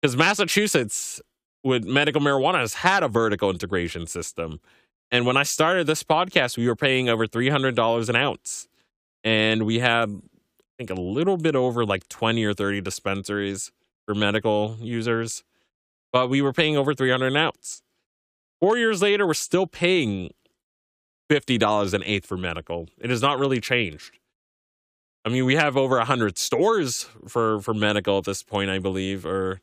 because 0.00 0.16
Massachusetts 0.16 1.20
with 1.62 1.84
medical 1.84 2.22
marijuana 2.22 2.60
has 2.60 2.74
had 2.74 3.02
a 3.02 3.08
vertical 3.08 3.50
integration 3.50 4.06
system. 4.06 4.60
And 5.10 5.26
when 5.26 5.36
I 5.36 5.42
started 5.42 5.86
this 5.86 6.02
podcast, 6.02 6.56
we 6.56 6.66
were 6.68 6.76
paying 6.76 7.08
over 7.08 7.26
$300 7.26 8.08
an 8.08 8.16
ounce. 8.16 8.68
And 9.24 9.64
we 9.64 9.78
had, 9.78 10.10
I 10.10 10.72
think, 10.78 10.90
a 10.90 10.94
little 10.94 11.36
bit 11.36 11.54
over 11.54 11.84
like 11.84 12.08
20 12.08 12.44
or 12.44 12.54
30 12.54 12.80
dispensaries 12.80 13.70
for 14.06 14.14
medical 14.14 14.76
users. 14.80 15.44
But 16.12 16.28
we 16.28 16.42
were 16.42 16.52
paying 16.52 16.76
over 16.76 16.94
300 16.94 17.28
an 17.28 17.36
ounce. 17.36 17.82
Four 18.60 18.76
years 18.76 19.00
later, 19.00 19.26
we're 19.26 19.34
still 19.34 19.66
paying 19.66 20.30
$50 21.30 21.94
an 21.94 22.02
eighth 22.04 22.26
for 22.26 22.36
medical. 22.36 22.88
It 22.98 23.10
has 23.10 23.22
not 23.22 23.38
really 23.38 23.60
changed. 23.60 24.18
I 25.24 25.28
mean, 25.28 25.44
we 25.44 25.54
have 25.56 25.76
over 25.76 25.96
100 25.98 26.38
stores 26.38 27.06
for, 27.28 27.60
for 27.60 27.74
medical 27.74 28.18
at 28.18 28.24
this 28.24 28.42
point, 28.42 28.70
I 28.70 28.78
believe, 28.78 29.24
or 29.24 29.60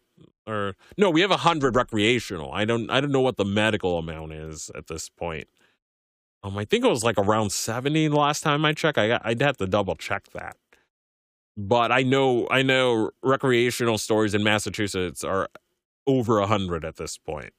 or 0.48 0.76
no, 0.98 1.10
we 1.10 1.22
have 1.22 1.32
a 1.32 1.38
hundred 1.38 1.76
recreational. 1.76 2.52
I 2.54 2.66
don't 2.66 2.90
I 2.90 3.02
don't 3.02 3.12
know 3.12 3.22
what 3.22 3.38
the 3.38 3.46
medical 3.46 3.98
amount 3.98 4.32
is 4.32 4.72
at 4.74 4.88
this 4.88 5.10
point. 5.10 5.48
Um, 6.48 6.58
I 6.58 6.66
think 6.66 6.86
it 6.86 6.90
was 6.90 7.04
like 7.04 7.18
around 7.18 7.52
seventy 7.52 8.08
the 8.08 8.16
last 8.16 8.42
time 8.42 8.64
I 8.66 8.74
checked. 8.74 8.98
I 8.98 9.20
I'd 9.24 9.42
have 9.42 9.58
to 9.58 9.68
double 9.68 9.96
check 9.96 10.24
that. 10.34 10.56
But 11.58 11.92
I 11.92 12.04
know 12.04 12.48
I 12.52 12.62
know 12.62 13.12
recreational 13.24 13.98
stores 13.98 14.34
in 14.34 14.44
Massachusetts 14.44 15.24
are 15.24 15.50
over 16.06 16.40
a 16.40 16.48
hundred 16.48 16.86
at 16.86 16.98
this 16.98 17.18
point. 17.18 17.54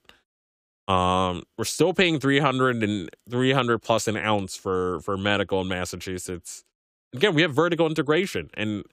Um, 0.87 1.43
we're 1.57 1.65
still 1.65 1.93
paying 1.93 2.19
300 2.19 2.81
and 2.83 3.09
300 3.29 3.79
plus 3.79 4.07
an 4.07 4.17
ounce 4.17 4.55
for 4.55 4.99
for 5.01 5.17
medical 5.17 5.61
in 5.61 5.67
Massachusetts. 5.67 6.63
Again, 7.13 7.35
we 7.35 7.41
have 7.43 7.53
vertical 7.53 7.87
integration, 7.87 8.49
and 8.55 8.83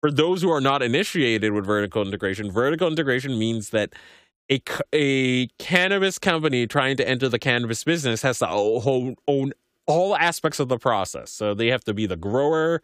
for 0.00 0.10
those 0.10 0.42
who 0.42 0.50
are 0.50 0.60
not 0.60 0.82
initiated 0.82 1.52
with 1.52 1.66
vertical 1.66 2.02
integration, 2.02 2.50
vertical 2.50 2.88
integration 2.88 3.38
means 3.38 3.70
that 3.70 3.94
a, 4.50 4.60
a 4.92 5.46
cannabis 5.58 6.18
company 6.18 6.66
trying 6.66 6.96
to 6.96 7.08
enter 7.08 7.28
the 7.28 7.38
cannabis 7.38 7.84
business 7.84 8.22
has 8.22 8.38
to 8.40 8.48
own, 8.48 9.16
own 9.26 9.52
all 9.86 10.16
aspects 10.16 10.60
of 10.60 10.68
the 10.68 10.78
process. 10.78 11.30
So 11.30 11.54
they 11.54 11.68
have 11.68 11.84
to 11.84 11.94
be 11.94 12.06
the 12.06 12.16
grower, 12.16 12.82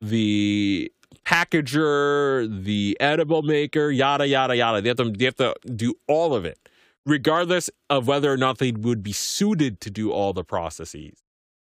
the 0.00 0.92
packager, 1.26 2.64
the 2.64 2.96
edible 3.00 3.42
maker, 3.42 3.90
yada 3.90 4.26
yada 4.26 4.56
yada. 4.56 4.80
They 4.80 4.88
have 4.88 4.96
to 4.98 5.10
they 5.10 5.24
have 5.26 5.36
to 5.36 5.54
do 5.74 5.94
all 6.08 6.34
of 6.34 6.44
it, 6.44 6.58
regardless 7.04 7.70
of 7.88 8.06
whether 8.06 8.32
or 8.32 8.36
not 8.36 8.58
they 8.58 8.72
would 8.72 9.02
be 9.02 9.12
suited 9.12 9.80
to 9.82 9.90
do 9.90 10.12
all 10.12 10.32
the 10.32 10.44
processes. 10.44 11.22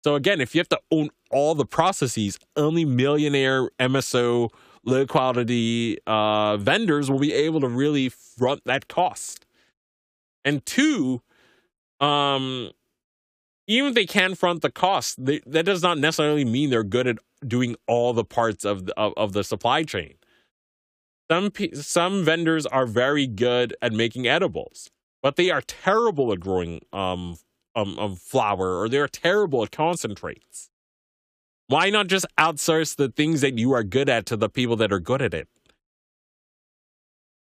So 0.05 0.15
again, 0.15 0.41
if 0.41 0.55
you 0.55 0.61
have 0.61 0.69
to 0.71 0.81
own 0.91 1.11
all 1.31 1.55
the 1.55 1.67
processes, 1.67 2.39
only 2.57 2.85
millionaire 2.85 3.71
MSO 3.79 4.51
low 4.85 5.07
quality 5.07 5.99
uh, 6.07 6.57
vendors 6.57 7.11
will 7.11 7.19
be 7.19 7.33
able 7.33 7.61
to 7.61 7.69
really 7.69 8.09
front 8.09 8.63
that 8.65 8.89
cost. 8.89 9.47
And 10.45 10.65
two, 10.65 11.23
um, 12.01 12.71
even 13.67 13.91
if 13.91 13.95
they 13.95 14.07
can 14.07 14.35
front 14.35 14.63
the 14.63 14.71
cost, 14.71 15.25
they, 15.25 15.41
that 15.47 15.65
does 15.65 15.83
not 15.83 15.99
necessarily 15.99 16.45
mean 16.45 16.71
they're 16.71 16.85
good 16.85 17.07
at 17.07 17.19
doing 17.47 17.77
all 17.87 18.13
the 18.13 18.25
parts 18.25 18.65
of 18.65 18.87
the, 18.87 18.99
of, 18.99 19.13
of 19.17 19.33
the 19.33 19.45
supply 19.45 19.83
chain. 19.83 20.15
Some 21.31 21.53
some 21.75 22.25
vendors 22.25 22.65
are 22.65 22.87
very 22.87 23.27
good 23.27 23.77
at 23.83 23.93
making 23.93 24.27
edibles, 24.27 24.91
but 25.23 25.37
they 25.37 25.51
are 25.51 25.61
terrible 25.61 26.33
at 26.33 26.41
growing 26.41 26.81
um, 26.91 27.37
um, 27.77 27.99
um 27.99 28.17
flower 28.17 28.81
or 28.81 28.89
they're 28.89 29.09
terrible 29.09 29.63
at 29.63 29.71
concentrates. 29.71 30.71
Why 31.69 31.91
not 31.91 32.07
just 32.09 32.27
outsource 32.39 32.97
the 32.97 33.11
things 33.11 33.43
that 33.43 33.59
you 33.59 33.73
are 33.73 33.85
good 33.85 34.09
at 34.09 34.27
to 34.27 34.37
the 34.37 34.49
people 34.49 34.77
that 34.77 34.91
are 34.93 35.01
good 35.01 35.23
at 35.23 35.35
it? 35.35 35.49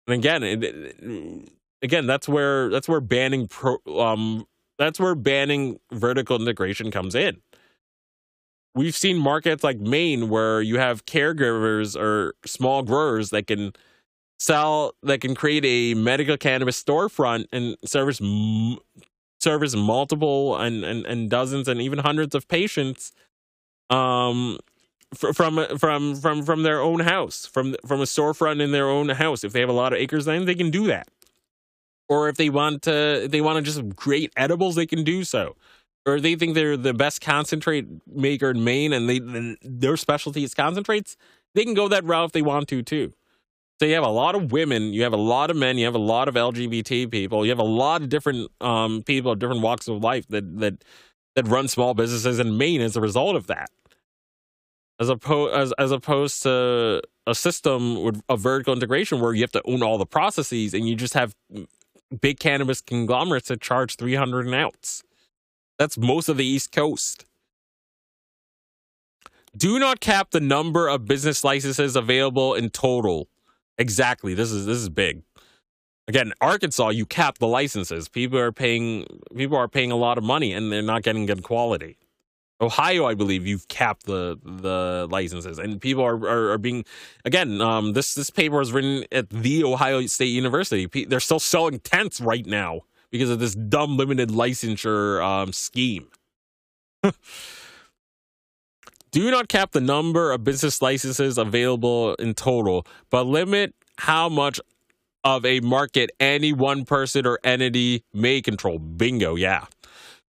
And 0.06 0.14
again, 0.14 0.42
it, 0.42 0.64
it, 0.64 1.52
again, 1.82 2.06
that's 2.06 2.28
where 2.28 2.68
that's 2.70 2.88
where 2.88 3.00
banning 3.00 3.48
pro, 3.48 3.78
um 3.98 4.46
that's 4.78 5.00
where 5.00 5.14
banning 5.14 5.80
vertical 5.92 6.40
integration 6.40 6.90
comes 6.90 7.14
in. 7.14 7.38
We've 8.74 8.94
seen 8.94 9.18
markets 9.18 9.64
like 9.64 9.78
Maine 9.80 10.28
where 10.28 10.60
you 10.60 10.78
have 10.78 11.06
caregivers 11.06 11.98
or 11.98 12.34
small 12.44 12.82
growers 12.82 13.30
that 13.30 13.46
can 13.46 13.72
sell 14.38 14.92
that 15.02 15.20
can 15.20 15.34
create 15.34 15.64
a 15.64 15.94
medical 15.98 16.36
cannabis 16.36 16.82
storefront 16.82 17.46
and 17.50 17.76
service 17.84 18.20
service 19.40 19.74
multiple 19.74 20.56
and, 20.56 20.84
and, 20.84 21.06
and 21.06 21.30
dozens 21.30 21.66
and 21.66 21.80
even 21.80 21.98
hundreds 21.98 22.34
of 22.34 22.46
patients 22.48 23.12
um 23.90 24.58
from 25.14 25.78
from 25.78 26.16
from 26.16 26.42
from 26.42 26.62
their 26.62 26.80
own 26.80 27.00
house 27.00 27.46
from 27.46 27.74
from 27.86 28.00
a 28.00 28.04
storefront 28.04 28.60
in 28.60 28.72
their 28.72 28.88
own 28.88 29.08
house. 29.10 29.44
If 29.44 29.52
they 29.52 29.60
have 29.60 29.68
a 29.68 29.72
lot 29.72 29.92
of 29.92 29.98
acres 29.98 30.24
then 30.26 30.44
they 30.44 30.54
can 30.54 30.70
do 30.70 30.86
that. 30.88 31.08
Or 32.08 32.28
if 32.28 32.36
they 32.36 32.50
want 32.50 32.82
to 32.82 33.28
they 33.30 33.40
want 33.40 33.64
to 33.64 33.70
just 33.70 33.96
create 33.96 34.32
edibles 34.36 34.74
they 34.74 34.86
can 34.86 35.04
do 35.04 35.24
so. 35.24 35.56
Or 36.06 36.20
they 36.20 36.36
think 36.36 36.54
they're 36.54 36.76
the 36.76 36.94
best 36.94 37.20
concentrate 37.20 37.86
maker 38.06 38.50
in 38.50 38.64
Maine 38.64 38.92
and 38.92 39.08
they 39.08 39.56
their 39.62 39.96
specialty 39.96 40.44
is 40.44 40.54
concentrates 40.54 41.16
they 41.54 41.64
can 41.64 41.74
go 41.74 41.88
that 41.88 42.04
route 42.04 42.26
if 42.26 42.32
they 42.32 42.42
want 42.42 42.68
to 42.68 42.82
too. 42.82 43.12
So 43.80 43.86
you 43.86 43.94
have 43.94 44.04
a 44.04 44.08
lot 44.08 44.34
of 44.34 44.50
women, 44.52 44.92
you 44.92 45.04
have 45.04 45.12
a 45.12 45.16
lot 45.18 45.50
of 45.50 45.56
men, 45.56 45.78
you 45.78 45.84
have 45.84 45.94
a 45.94 45.98
lot 45.98 46.28
of 46.28 46.36
LGBT 46.36 47.06
people, 47.06 47.44
you 47.44 47.50
have 47.50 47.60
a 47.60 47.62
lot 47.62 48.02
of 48.02 48.08
different 48.08 48.50
um, 48.60 49.02
people 49.04 49.34
different 49.36 49.62
walks 49.62 49.88
of 49.88 50.02
life 50.02 50.26
that 50.28 50.58
that 50.60 50.84
that 51.38 51.48
run 51.48 51.68
small 51.68 51.94
businesses 51.94 52.38
in 52.38 52.58
Maine 52.58 52.80
as 52.80 52.96
a 52.96 53.00
result 53.00 53.36
of 53.36 53.46
that. 53.46 53.70
As 55.00 55.08
opposed 55.08 55.54
as 55.54 55.72
as 55.78 55.92
opposed 55.92 56.42
to 56.42 57.00
a 57.26 57.34
system 57.34 58.02
with 58.02 58.20
a 58.28 58.36
vertical 58.36 58.74
integration 58.74 59.20
where 59.20 59.32
you 59.32 59.42
have 59.42 59.52
to 59.52 59.62
own 59.64 59.82
all 59.82 59.96
the 59.96 60.06
processes 60.06 60.74
and 60.74 60.88
you 60.88 60.96
just 60.96 61.14
have 61.14 61.36
big 62.20 62.40
cannabis 62.40 62.80
conglomerates 62.80 63.48
that 63.48 63.60
charge 63.60 63.94
300 63.94 64.46
an 64.46 64.54
ounce. 64.54 65.04
That's 65.78 65.96
most 65.96 66.28
of 66.28 66.36
the 66.36 66.44
East 66.44 66.72
Coast. 66.72 67.24
Do 69.56 69.78
not 69.78 70.00
cap 70.00 70.32
the 70.32 70.40
number 70.40 70.88
of 70.88 71.06
business 71.06 71.44
licenses 71.44 71.94
available 71.94 72.54
in 72.54 72.70
total 72.70 73.28
Exactly. 73.78 74.34
This 74.34 74.50
is 74.50 74.66
this 74.66 74.78
is 74.78 74.88
big. 74.88 75.22
Again, 76.08 76.32
Arkansas, 76.40 76.88
you 76.88 77.04
cap 77.04 77.36
the 77.38 77.46
licenses. 77.46 78.08
People 78.08 78.38
are 78.38 78.50
paying 78.50 79.06
people 79.36 79.58
are 79.58 79.68
paying 79.68 79.92
a 79.92 79.96
lot 79.96 80.16
of 80.16 80.24
money 80.24 80.54
and 80.54 80.72
they're 80.72 80.80
not 80.80 81.02
getting 81.02 81.26
good 81.26 81.42
quality. 81.42 81.98
Ohio, 82.60 83.06
I 83.06 83.14
believe 83.14 83.46
you've 83.46 83.68
capped 83.68 84.06
the 84.06 84.38
the 84.42 85.06
licenses, 85.10 85.58
and 85.58 85.80
people 85.80 86.02
are 86.02 86.16
are, 86.16 86.52
are 86.52 86.58
being 86.58 86.84
again. 87.24 87.60
Um, 87.60 87.92
this 87.92 88.14
this 88.14 88.30
paper 88.30 88.56
was 88.58 88.72
written 88.72 89.04
at 89.12 89.30
the 89.30 89.62
Ohio 89.62 90.04
State 90.06 90.30
University. 90.30 90.86
They're 91.04 91.20
still 91.20 91.38
selling 91.38 91.78
tents 91.80 92.20
right 92.20 92.46
now 92.46 92.80
because 93.10 93.30
of 93.30 93.38
this 93.38 93.54
dumb 93.54 93.96
limited 93.96 94.30
licensure 94.30 95.22
um, 95.22 95.52
scheme. 95.52 96.08
Do 99.10 99.30
not 99.30 99.48
cap 99.48 99.70
the 99.70 99.80
number 99.80 100.32
of 100.32 100.42
business 100.42 100.82
licenses 100.82 101.38
available 101.38 102.14
in 102.16 102.34
total, 102.34 102.84
but 103.08 103.24
limit 103.24 103.74
how 103.98 104.28
much 104.28 104.60
of 105.24 105.44
a 105.44 105.60
market 105.60 106.10
any 106.20 106.52
one 106.52 106.84
person 106.84 107.26
or 107.26 107.38
entity 107.44 108.04
may 108.12 108.40
control. 108.40 108.78
Bingo, 108.78 109.34
yeah. 109.34 109.66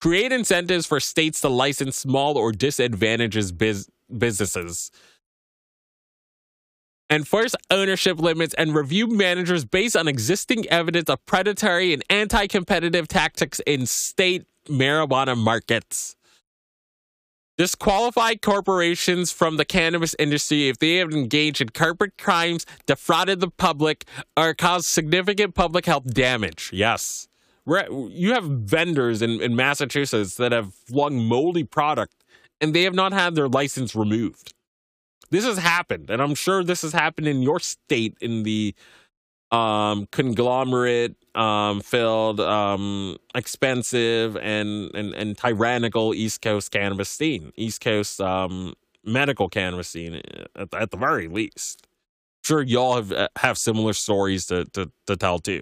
Create 0.00 0.32
incentives 0.32 0.86
for 0.86 1.00
states 1.00 1.40
to 1.40 1.48
license 1.48 1.96
small 1.96 2.36
or 2.36 2.52
disadvantages 2.52 3.52
biz- 3.52 3.88
businesses. 4.16 4.90
Enforce 7.10 7.54
ownership 7.70 8.18
limits 8.18 8.54
and 8.54 8.74
review 8.74 9.06
managers 9.06 9.64
based 9.64 9.96
on 9.96 10.08
existing 10.08 10.66
evidence 10.68 11.08
of 11.08 11.24
predatory 11.26 11.92
and 11.92 12.02
anti 12.10 12.46
competitive 12.46 13.08
tactics 13.08 13.60
in 13.66 13.86
state 13.86 14.44
marijuana 14.68 15.36
markets 15.36 16.16
disqualify 17.56 18.34
corporations 18.34 19.32
from 19.32 19.56
the 19.56 19.64
cannabis 19.64 20.14
industry 20.18 20.68
if 20.68 20.78
they 20.78 20.96
have 20.96 21.12
engaged 21.12 21.60
in 21.60 21.68
corporate 21.68 22.18
crimes, 22.18 22.66
defrauded 22.86 23.40
the 23.40 23.50
public, 23.50 24.04
or 24.36 24.54
caused 24.54 24.86
significant 24.86 25.54
public 25.54 25.86
health 25.86 26.12
damage. 26.12 26.70
Yes. 26.72 27.28
You 27.66 28.34
have 28.34 28.44
vendors 28.44 29.22
in, 29.22 29.40
in 29.40 29.56
Massachusetts 29.56 30.36
that 30.36 30.52
have 30.52 30.74
flung 30.74 31.18
moldy 31.18 31.64
product 31.64 32.24
and 32.60 32.74
they 32.74 32.82
have 32.82 32.94
not 32.94 33.12
had 33.12 33.34
their 33.34 33.48
license 33.48 33.94
removed. 33.94 34.52
This 35.30 35.44
has 35.44 35.58
happened, 35.58 36.10
and 36.10 36.22
I'm 36.22 36.34
sure 36.34 36.62
this 36.62 36.82
has 36.82 36.92
happened 36.92 37.26
in 37.26 37.42
your 37.42 37.58
state 37.58 38.16
in 38.20 38.42
the 38.42 38.74
um, 39.54 40.08
conglomerate 40.10 41.14
um, 41.34 41.80
filled, 41.80 42.40
um, 42.40 43.16
expensive, 43.34 44.36
and, 44.36 44.94
and 44.94 45.14
and 45.14 45.38
tyrannical 45.38 46.14
East 46.14 46.42
Coast 46.42 46.70
cannabis 46.72 47.08
scene, 47.08 47.52
East 47.56 47.80
Coast 47.80 48.20
um, 48.20 48.74
medical 49.04 49.48
cannabis 49.48 49.88
scene, 49.88 50.20
at, 50.56 50.74
at 50.74 50.90
the 50.90 50.96
very 50.96 51.28
least. 51.28 51.86
sure, 52.44 52.62
y'all 52.62 52.96
have 52.96 53.12
uh, 53.12 53.28
have 53.36 53.56
similar 53.58 53.92
stories 53.92 54.46
to 54.46 54.64
to, 54.66 54.90
to 55.06 55.16
tell 55.16 55.38
too. 55.38 55.60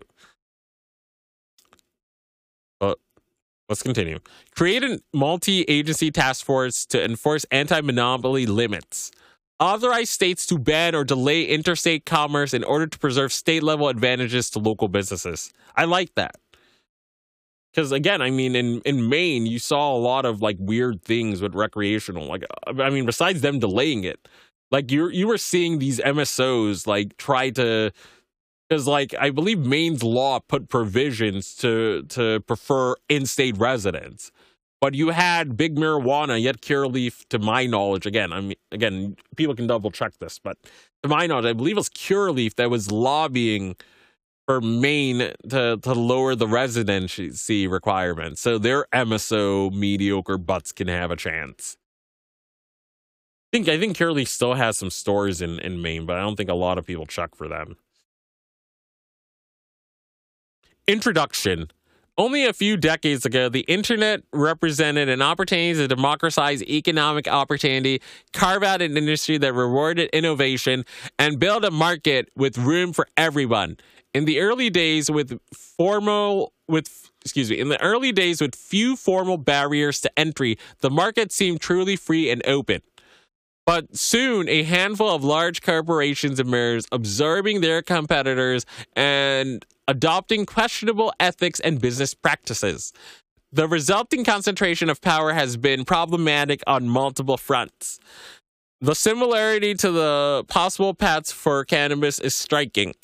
But 2.81 2.99
let's 3.69 3.83
continue. 3.83 4.19
Create 4.55 4.83
a 4.85 5.01
multi-agency 5.13 6.11
task 6.11 6.45
force 6.45 6.87
to 6.87 7.05
enforce 7.05 7.45
anti-monopoly 7.51 8.47
limits 8.47 9.13
authorize 9.63 10.11
states 10.11 10.47
to 10.47 10.59
ban 10.59 10.95
or 10.95 11.05
delay 11.05 11.45
interstate 11.45 12.05
commerce 12.05 12.53
in 12.53 12.65
order 12.65 12.87
to 12.87 12.99
preserve 12.99 13.33
state 13.33 13.63
level 13.63 13.89
advantages 13.89 14.51
to 14.51 14.59
local 14.59 14.89
businesses. 14.89 15.53
I 15.77 15.85
like 15.85 16.15
that. 16.17 16.37
Because 17.73 17.91
again, 17.91 18.21
I 18.21 18.31
mean, 18.31 18.55
in, 18.55 18.81
in 18.85 19.09
Maine, 19.09 19.47
you 19.47 19.59
saw 19.59 19.95
a 19.95 19.97
lot 19.97 20.27
of 20.27 20.43
like 20.43 20.57
weird 20.59 21.03
things 21.03 21.41
with 21.41 21.55
recreational. 21.55 22.27
Like, 22.27 22.45
I 22.67 22.91
mean, 22.91 23.07
besides 23.07 23.41
them 23.41 23.61
delaying 23.61 24.05
it, 24.05 24.29
like 24.71 24.91
you 24.91 25.09
you 25.09 25.27
were 25.27 25.39
seeing 25.39 25.79
these 25.79 26.01
MSOs 26.01 26.87
like 26.87 27.17
try 27.17 27.51
to, 27.51 27.93
because 28.69 28.87
like 28.87 29.15
I 29.19 29.31
believe 29.31 29.59
Maine's 29.59 30.03
law 30.03 30.39
put 30.41 30.69
provisions 30.69 31.55
to 31.57 32.03
to 32.11 32.41
prefer 32.41 32.95
in-state 33.09 33.57
residents. 33.59 34.33
But 34.83 34.95
you 34.97 35.11
had 35.11 35.57
big 35.57 35.77
marijuana, 35.77 36.43
yet 36.43 36.61
Curaleaf, 36.61 37.25
to 37.29 37.39
my 37.39 37.67
knowledge, 37.67 38.05
again, 38.05 38.33
I 38.33 38.41
mean, 38.41 38.57
again, 38.73 39.15
people 39.37 39.55
can 39.55 39.69
double 39.69 39.93
check 39.93 40.19
this, 40.19 40.41
but 40.41 40.59
to 41.05 41.09
my 41.09 41.29
knowledge, 41.29 41.45
I 41.45 41.53
believe 41.53 41.77
it 41.77 41.79
was 41.79 41.89
Curaleaf 41.89 42.57
that 42.57 42.69
was 42.69 42.91
lobbying 42.91 43.77
for 44.45 44.61
Maine 44.61 45.31
to 45.51 45.79
to 45.81 45.93
lower 45.93 46.35
the 46.35 46.49
residency 46.49 47.69
requirements, 47.69 48.41
so 48.41 48.59
their 48.59 48.87
MSO 48.93 49.73
mediocre 49.73 50.37
butts 50.37 50.73
can 50.73 50.89
have 50.89 51.13
a 51.13 51.17
chance. 51.17 51.77
I 53.53 53.57
think 53.57 53.69
I 53.69 53.79
think 53.79 53.97
Curaleaf 53.97 54.27
still 54.27 54.55
has 54.55 54.77
some 54.79 54.91
stores 54.91 55.41
in 55.41 55.61
in 55.61 55.81
Maine, 55.81 56.07
but 56.07 56.17
I 56.17 56.23
don't 56.23 56.35
think 56.35 56.51
a 56.51 56.55
lot 56.55 56.77
of 56.77 56.85
people 56.85 57.07
check 57.07 57.37
for 57.37 57.47
them. 57.47 57.77
Introduction 60.89 61.71
only 62.19 62.45
a 62.45 62.53
few 62.53 62.77
decades 62.77 63.25
ago, 63.25 63.49
the 63.49 63.61
internet 63.61 64.23
represented 64.33 65.09
an 65.09 65.23
opportunity 65.23 65.75
to 65.75 65.89
democratize 65.89 66.63
economic 66.63 67.27
opportunity, 67.27 68.03
carve 68.33 68.63
out 68.63 68.83
an 68.83 68.97
industry 68.97 69.39
that 69.39 69.55
rewarded 69.55 70.11
innovation, 70.13 70.85
and 71.19 71.39
build 71.39 71.65
a 71.65 71.71
market 71.71 72.29
with 72.37 72.59
room 72.59 72.93
for 72.93 73.07
everyone. 73.17 73.77
In 74.15 74.27
the 74.27 74.41
early 74.41 74.69
days, 74.69 75.11
with 75.11 75.39
formal 75.55 76.53
with 76.69 77.11
excuse 77.23 77.51
me, 77.51 77.59
in 77.59 77.69
the 77.69 77.81
early 77.81 78.13
days 78.13 78.41
with 78.41 78.55
few 78.55 78.97
formal 78.97 79.37
barriers 79.37 80.01
to 80.01 80.19
entry, 80.19 80.59
the 80.81 80.91
market 80.91 81.33
seemed 81.33 81.61
truly 81.61 81.97
free 81.97 82.31
and 82.31 82.45
open. 82.47 82.83
But 83.65 83.97
soon, 83.97 84.49
a 84.49 84.65
handful 84.65 85.09
of 85.09 85.23
large 85.23 85.63
corporations 85.63 86.41
emerged, 86.41 86.89
absorbing 86.91 87.61
their 87.61 87.81
competitors 87.81 88.67
and 88.97 89.65
adopting 89.87 90.47
questionable 90.47 91.13
ethics 91.21 91.61
and 91.61 91.81
business 91.81 92.15
practices. 92.15 92.93
The 93.53 93.69
resulting 93.69 94.25
concentration 94.25 94.89
of 94.89 95.01
power 95.01 95.33
has 95.33 95.57
been 95.57 95.85
problematic 95.85 96.63
on 96.67 96.89
multiple 96.89 97.37
fronts. 97.37 98.01
The 98.81 98.95
similarity 98.95 99.75
to 99.75 99.93
the 99.93 100.45
possible 100.49 100.95
paths 100.95 101.31
for 101.31 101.65
cannabis 101.65 102.19
is 102.19 102.35
striking. 102.35 102.95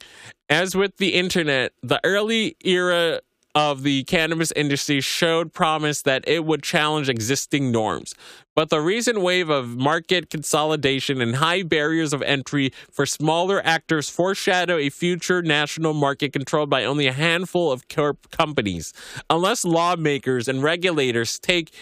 As 0.48 0.74
with 0.74 0.96
the 0.96 1.14
internet, 1.14 1.72
the 1.82 2.00
early 2.02 2.56
era 2.64 3.20
of 3.58 3.82
the 3.82 4.04
cannabis 4.04 4.52
industry 4.52 5.00
showed 5.00 5.52
promise 5.52 6.02
that 6.02 6.22
it 6.28 6.44
would 6.44 6.62
challenge 6.62 7.08
existing 7.08 7.72
norms. 7.72 8.14
But 8.54 8.70
the 8.70 8.80
recent 8.80 9.20
wave 9.20 9.50
of 9.50 9.76
market 9.76 10.30
consolidation 10.30 11.20
and 11.20 11.34
high 11.34 11.64
barriers 11.64 12.12
of 12.12 12.22
entry 12.22 12.70
for 12.88 13.04
smaller 13.04 13.60
actors 13.66 14.08
foreshadow 14.08 14.76
a 14.76 14.90
future 14.90 15.42
national 15.42 15.92
market 15.92 16.32
controlled 16.32 16.70
by 16.70 16.84
only 16.84 17.08
a 17.08 17.12
handful 17.12 17.72
of 17.72 17.88
corp 17.88 18.30
companies, 18.30 18.92
unless 19.28 19.64
lawmakers 19.64 20.46
and 20.46 20.62
regulators 20.62 21.40
take 21.40 21.72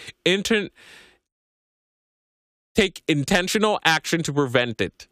take 2.73 3.03
intentional 3.07 3.79
action 3.85 4.23
to 4.23 4.33
prevent 4.33 4.81
it. 4.81 5.07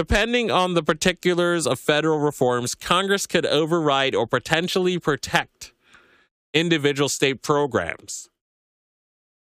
Depending 0.00 0.50
on 0.50 0.72
the 0.72 0.82
particulars 0.82 1.66
of 1.66 1.78
federal 1.78 2.20
reforms, 2.20 2.74
Congress 2.74 3.26
could 3.26 3.44
override 3.44 4.14
or 4.14 4.26
potentially 4.26 4.98
protect 4.98 5.74
individual 6.54 7.10
state 7.10 7.42
programs. 7.42 8.30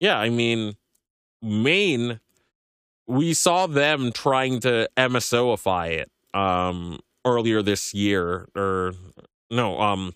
Yeah, 0.00 0.18
I 0.18 0.28
mean, 0.28 0.74
Maine, 1.40 2.20
we 3.06 3.32
saw 3.32 3.66
them 3.66 4.12
trying 4.12 4.60
to 4.60 4.86
MSOify 4.98 5.92
it 5.92 6.10
um, 6.34 7.00
earlier 7.24 7.62
this 7.62 7.94
year, 7.94 8.46
or 8.54 8.92
no, 9.50 9.80
um, 9.80 10.12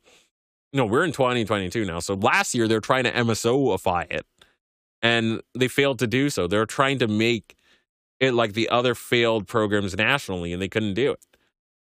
no, 0.74 0.84
we're 0.84 1.04
in 1.04 1.12
2022 1.12 1.86
now. 1.86 2.00
So 2.00 2.12
last 2.12 2.54
year 2.54 2.68
they're 2.68 2.80
trying 2.82 3.04
to 3.04 3.12
MSOify 3.12 4.12
it, 4.12 4.26
and 5.00 5.40
they 5.54 5.68
failed 5.68 5.98
to 6.00 6.06
do 6.06 6.28
so. 6.28 6.46
They're 6.46 6.66
trying 6.66 6.98
to 6.98 7.08
make 7.08 7.54
it 8.20 8.34
like 8.34 8.52
the 8.54 8.68
other 8.68 8.94
failed 8.94 9.46
programs 9.46 9.96
nationally, 9.96 10.52
and 10.52 10.60
they 10.60 10.68
couldn't 10.68 10.94
do 10.94 11.12
it 11.12 11.24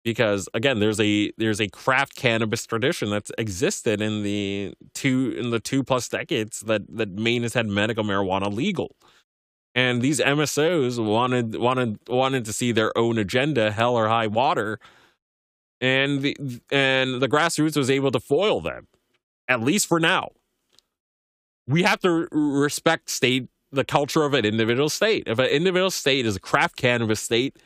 because 0.05 0.49
again, 0.55 0.81
there's 0.81 1.01
a 1.01 1.33
there's 1.39 1.61
a 1.61 1.69
craft 1.69 2.17
cannabis 2.17 2.67
tradition 2.67 3.11
that's 3.11 3.31
existed 3.39 4.01
in 4.01 4.23
the 4.23 4.75
two 4.95 5.35
in 5.39 5.51
the 5.51 5.61
two 5.61 5.83
plus 5.85 6.09
decades 6.09 6.61
that 6.61 6.83
that 6.97 7.11
Maine 7.11 7.43
has 7.43 7.55
had 7.55 7.67
medical 7.67 8.05
marijuana 8.05 8.53
legal. 8.53 8.97
And 9.75 10.03
these 10.03 10.21
MSOs 10.21 11.05
wanted 11.05 11.57
wanted 11.57 11.99
wanted 12.09 12.45
to 12.47 12.53
see 12.53 12.73
their 12.73 12.97
own 12.97 13.19
agenda, 13.19 13.71
hell 13.71 13.97
or 13.97 14.09
high 14.09 14.27
water, 14.27 14.79
and 15.81 16.21
the 16.23 16.37
and 16.71 17.21
the 17.23 17.29
grassroots 17.29 17.77
was 17.77 17.91
able 17.91 18.11
to 18.11 18.21
foil 18.21 18.61
them, 18.61 18.89
at 19.49 19.63
least 19.63 19.87
for 19.87 20.01
now. 20.01 20.31
We 21.67 21.85
have 21.85 22.01
to 22.01 22.29
respect 22.33 23.09
state 23.09 23.49
the 23.73 23.85
culture 23.85 24.25
of 24.25 24.35
an 24.35 24.45
individual 24.45 24.89
state. 24.89 25.25
If 25.27 25.39
an 25.39 25.47
individual 25.47 25.91
state 25.91 26.27
is 26.27 26.37
a 26.37 26.41
craft 26.41 26.77
cannabis 26.77 27.21
state, 27.21 27.59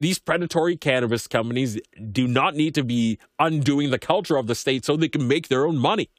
these 0.00 0.18
predatory 0.18 0.76
cannabis 0.76 1.26
companies 1.26 1.80
do 2.12 2.26
not 2.26 2.54
need 2.54 2.74
to 2.74 2.84
be 2.84 3.18
undoing 3.38 3.90
the 3.90 3.98
culture 3.98 4.36
of 4.36 4.48
the 4.48 4.54
state 4.54 4.84
so 4.84 4.96
they 4.96 5.08
can 5.08 5.26
make 5.26 5.48
their 5.48 5.66
own 5.66 5.78
money. 5.78 6.10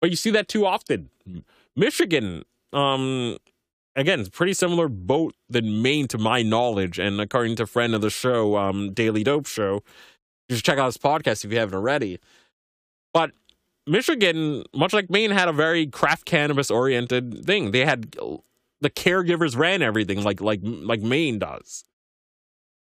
But 0.00 0.10
you 0.10 0.16
see 0.16 0.30
that 0.30 0.48
too 0.48 0.64
often. 0.64 1.10
Michigan, 1.76 2.44
um, 2.72 3.36
again, 3.96 4.20
it's 4.20 4.28
pretty 4.28 4.54
similar 4.54 4.88
boat 4.88 5.34
than 5.48 5.82
Maine 5.82 6.08
to 6.08 6.18
my 6.18 6.42
knowledge. 6.42 6.98
And 6.98 7.20
according 7.20 7.56
to 7.56 7.66
friend 7.66 7.94
of 7.94 8.00
the 8.00 8.10
show, 8.10 8.56
um, 8.56 8.92
Daily 8.92 9.24
Dope 9.24 9.46
Show, 9.46 9.82
you 10.48 10.56
should 10.56 10.64
check 10.64 10.78
out 10.78 10.86
his 10.86 10.98
podcast 10.98 11.44
if 11.44 11.52
you 11.52 11.58
haven't 11.58 11.74
already. 11.74 12.20
But 13.12 13.32
Michigan, 13.86 14.64
much 14.74 14.92
like 14.92 15.10
Maine, 15.10 15.30
had 15.30 15.48
a 15.48 15.52
very 15.52 15.86
craft 15.86 16.24
cannabis 16.24 16.70
oriented 16.70 17.44
thing. 17.44 17.72
They 17.72 17.84
had 17.84 18.16
the 18.80 18.90
caregivers 18.90 19.56
ran 19.56 19.82
everything 19.82 20.22
like 20.22 20.40
like 20.40 20.60
like 20.62 21.00
Maine 21.00 21.38
does. 21.38 21.84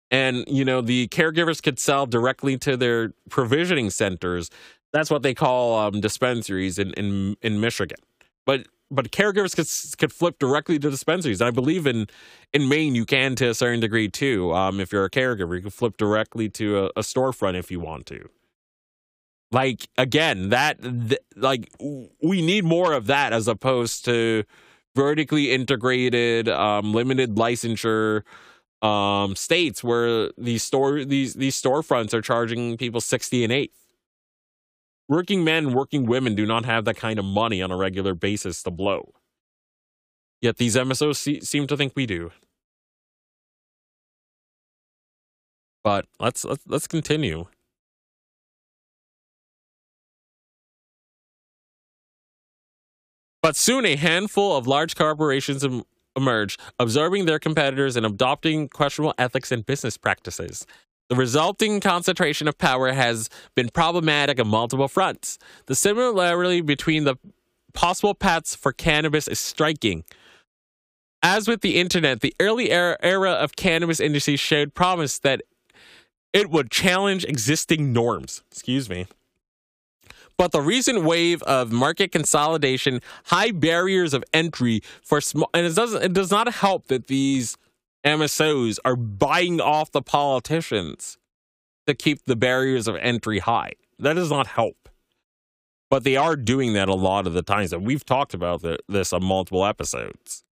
And 0.10 0.44
you 0.48 0.66
know, 0.66 0.82
the 0.82 1.08
caregivers 1.08 1.64
could 1.64 1.80
sell 1.80 2.06
directly 2.06 2.58
to 2.60 2.76
their 2.76 3.14
provisioning 3.30 3.90
centers. 3.90 4.50
That's 4.94 5.10
what 5.10 5.24
they 5.24 5.34
call 5.34 5.78
um, 5.80 6.02
dispensaries 6.02 6.78
in, 6.78 6.94
in 6.94 7.38
in 7.42 7.62
Michigan. 7.62 8.00
But 8.46 8.68
but 8.92 9.12
caregivers 9.12 9.56
could 9.56 9.98
could 9.98 10.12
flip 10.12 10.38
directly 10.38 10.78
to 10.80 10.90
dispensaries. 10.90 11.42
And 11.42 11.48
I 11.48 11.52
believe 11.52 11.88
in 11.88 12.08
in 12.54 12.68
Maine 12.68 12.94
you 12.94 13.06
can 13.06 13.36
to 13.38 13.50
a 13.50 13.54
certain 13.54 13.80
degree 13.80 14.10
too. 14.10 14.54
Um, 14.54 14.80
if 14.80 14.92
you're 14.92 15.06
a 15.06 15.10
caregiver, 15.10 15.56
you 15.56 15.62
can 15.62 15.72
flip 15.72 15.98
directly 15.98 16.50
to 16.50 16.80
a, 16.80 16.86
a 16.98 17.02
storefront 17.02 17.56
if 17.56 17.72
you 17.72 17.80
want 17.80 18.06
to. 18.08 18.30
Like 19.52 19.90
again, 19.98 20.50
that 20.50 20.82
th- 20.82 21.20
like 21.36 21.70
we 21.80 22.42
need 22.42 22.64
more 22.64 22.94
of 22.94 23.08
that 23.08 23.34
as 23.34 23.48
opposed 23.48 24.06
to 24.06 24.46
vertically 24.96 25.52
integrated, 25.52 26.48
um, 26.48 26.94
limited 26.94 27.36
licensure 27.36 28.24
um, 28.82 29.36
states 29.36 29.84
where 29.84 30.32
these 30.38 30.64
store 30.64 31.04
these 31.06 31.34
these 31.36 31.62
storefronts 31.62 32.14
are 32.14 32.22
charging 32.22 32.78
people 32.78 33.02
sixty 33.02 33.44
and 33.44 33.52
eight 33.52 33.74
working 35.08 35.44
men, 35.44 35.74
working 35.74 36.06
women 36.06 36.36
do 36.36 36.46
not 36.46 36.66
have 36.66 36.86
that 36.86 36.96
kind 36.96 37.20
of 37.20 37.26
money 37.26 37.62
on 37.62 37.72
a 37.72 37.78
regular 37.78 38.14
basis 38.16 38.64
to 38.64 38.72
blow. 38.72 39.14
Yet 40.42 40.58
these 40.58 40.76
MSOs 40.76 41.18
see, 41.18 41.42
seem 41.42 41.68
to 41.68 41.78
think 41.78 41.94
we 41.96 42.06
do. 42.06 42.32
But 45.84 46.06
let's 46.20 46.46
let's, 46.46 46.64
let's 46.68 46.88
continue. 46.88 47.46
But 53.42 53.56
soon 53.56 53.86
a 53.86 53.96
handful 53.96 54.56
of 54.56 54.68
large 54.68 54.96
corporations 54.96 55.66
emerge, 56.16 56.58
absorbing 56.80 57.26
their 57.26 57.40
competitors 57.40 57.96
and 57.96 58.06
adopting 58.06 58.70
questionable 58.70 59.16
ethics 59.18 59.52
and 59.52 59.66
business 59.66 59.98
practices. 59.98 60.66
The 61.10 61.16
resulting 61.16 61.80
concentration 61.80 62.48
of 62.48 62.58
power 62.58 62.94
has 62.94 63.30
been 63.56 63.70
problematic 63.70 64.40
on 64.40 64.48
multiple 64.48 64.88
fronts. 64.88 65.40
The 65.66 65.76
similarity 65.76 66.62
between 66.62 67.04
the 67.04 67.18
possible 67.74 68.14
paths 68.14 68.56
for 68.56 68.72
cannabis 68.72 69.28
is 69.28 69.40
striking. 69.40 70.04
As 71.24 71.48
with 71.48 71.62
the 71.62 71.80
internet, 71.80 72.22
the 72.22 72.34
early 72.40 72.72
era, 72.72 72.98
era 73.02 73.32
of 73.32 73.56
cannabis 73.56 74.00
industry 74.00 74.36
showed 74.36 74.74
promise 74.74 75.20
that 75.20 75.42
it 76.34 76.50
would 76.50 76.72
challenge 76.72 77.26
existing 77.26 77.92
norms. 77.92 78.44
Excuse 78.52 78.90
me. 78.90 79.08
But 80.42 80.54
the 80.54 80.62
recent 80.62 81.04
wave 81.04 81.44
of 81.44 81.72
market 81.72 82.12
consolidation, 82.12 83.02
high 83.26 83.52
barriers 83.52 84.16
of 84.16 84.24
entry 84.34 84.82
for 85.04 85.22
small, 85.22 85.52
and 85.54 85.68
it 85.68 85.76
doesn't, 85.76 86.02
it 86.02 86.14
does 86.14 86.32
not 86.32 86.52
help 86.52 86.88
that 86.88 87.06
these 87.06 87.60
MSOs 88.04 88.80
are 88.84 88.96
buying 88.96 89.62
off 89.62 89.92
the 89.92 90.02
politicians 90.02 91.20
to 91.86 91.94
keep 91.94 92.26
the 92.26 92.36
barriers 92.36 92.88
of 92.88 92.96
entry 92.96 93.38
high. 93.38 93.74
That 94.00 94.16
does 94.16 94.32
not 94.32 94.48
help. 94.48 94.90
But 95.92 96.04
they 96.04 96.18
are 96.18 96.36
doing 96.36 96.74
that 96.74 96.90
a 96.90 96.96
lot 96.96 97.28
of 97.28 97.34
the 97.34 97.44
times. 97.44 97.72
And 97.72 97.86
we've 97.86 98.04
talked 98.04 98.34
about 98.34 98.66
this 98.90 99.14
on 99.14 99.24
multiple 99.24 99.64
episodes. 99.64 100.44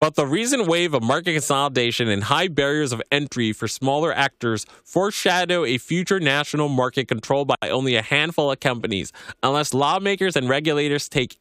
But 0.00 0.14
the 0.14 0.26
recent 0.26 0.66
wave 0.66 0.94
of 0.94 1.02
market 1.02 1.34
consolidation 1.34 2.08
and 2.08 2.24
high 2.24 2.48
barriers 2.48 2.92
of 2.92 3.02
entry 3.12 3.52
for 3.52 3.68
smaller 3.68 4.14
actors 4.14 4.64
foreshadow 4.82 5.66
a 5.66 5.76
future 5.76 6.18
national 6.18 6.70
market 6.70 7.06
controlled 7.06 7.48
by 7.48 7.68
only 7.68 7.96
a 7.96 8.02
handful 8.02 8.50
of 8.50 8.60
companies, 8.60 9.12
unless 9.42 9.74
lawmakers 9.74 10.36
and 10.36 10.48
regulators 10.48 11.06
take 11.06 11.38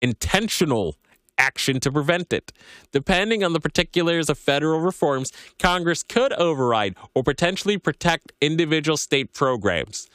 intentional 0.00 0.96
action 1.38 1.80
to 1.80 1.90
prevent 1.90 2.32
it. 2.32 2.52
Depending 2.92 3.42
on 3.42 3.52
the 3.52 3.58
particulars 3.58 4.30
of 4.30 4.38
federal 4.38 4.78
reforms, 4.78 5.32
Congress 5.58 6.04
could 6.04 6.32
override 6.34 6.94
or 7.16 7.24
potentially 7.24 7.78
protect 7.78 8.32
individual 8.40 8.96
state 8.96 9.32
programs. 9.32 10.08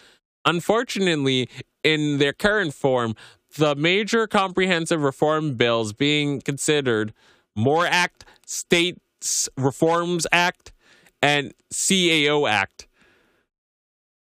Unfortunately, 0.45 1.49
in 1.83 2.17
their 2.19 2.31
current 2.31 2.73
form, 2.73 3.13
the 3.57 3.75
major 3.75 4.25
comprehensive 4.25 5.01
reform 5.01 5.55
bills 5.55 5.91
being 5.91 6.39
considered 6.39 7.13
MORE 7.57 7.87
Act, 7.87 8.23
States 8.45 9.49
Reforms 9.57 10.25
Act, 10.31 10.71
and 11.21 11.53
CAO 11.73 12.49
Act 12.49 12.87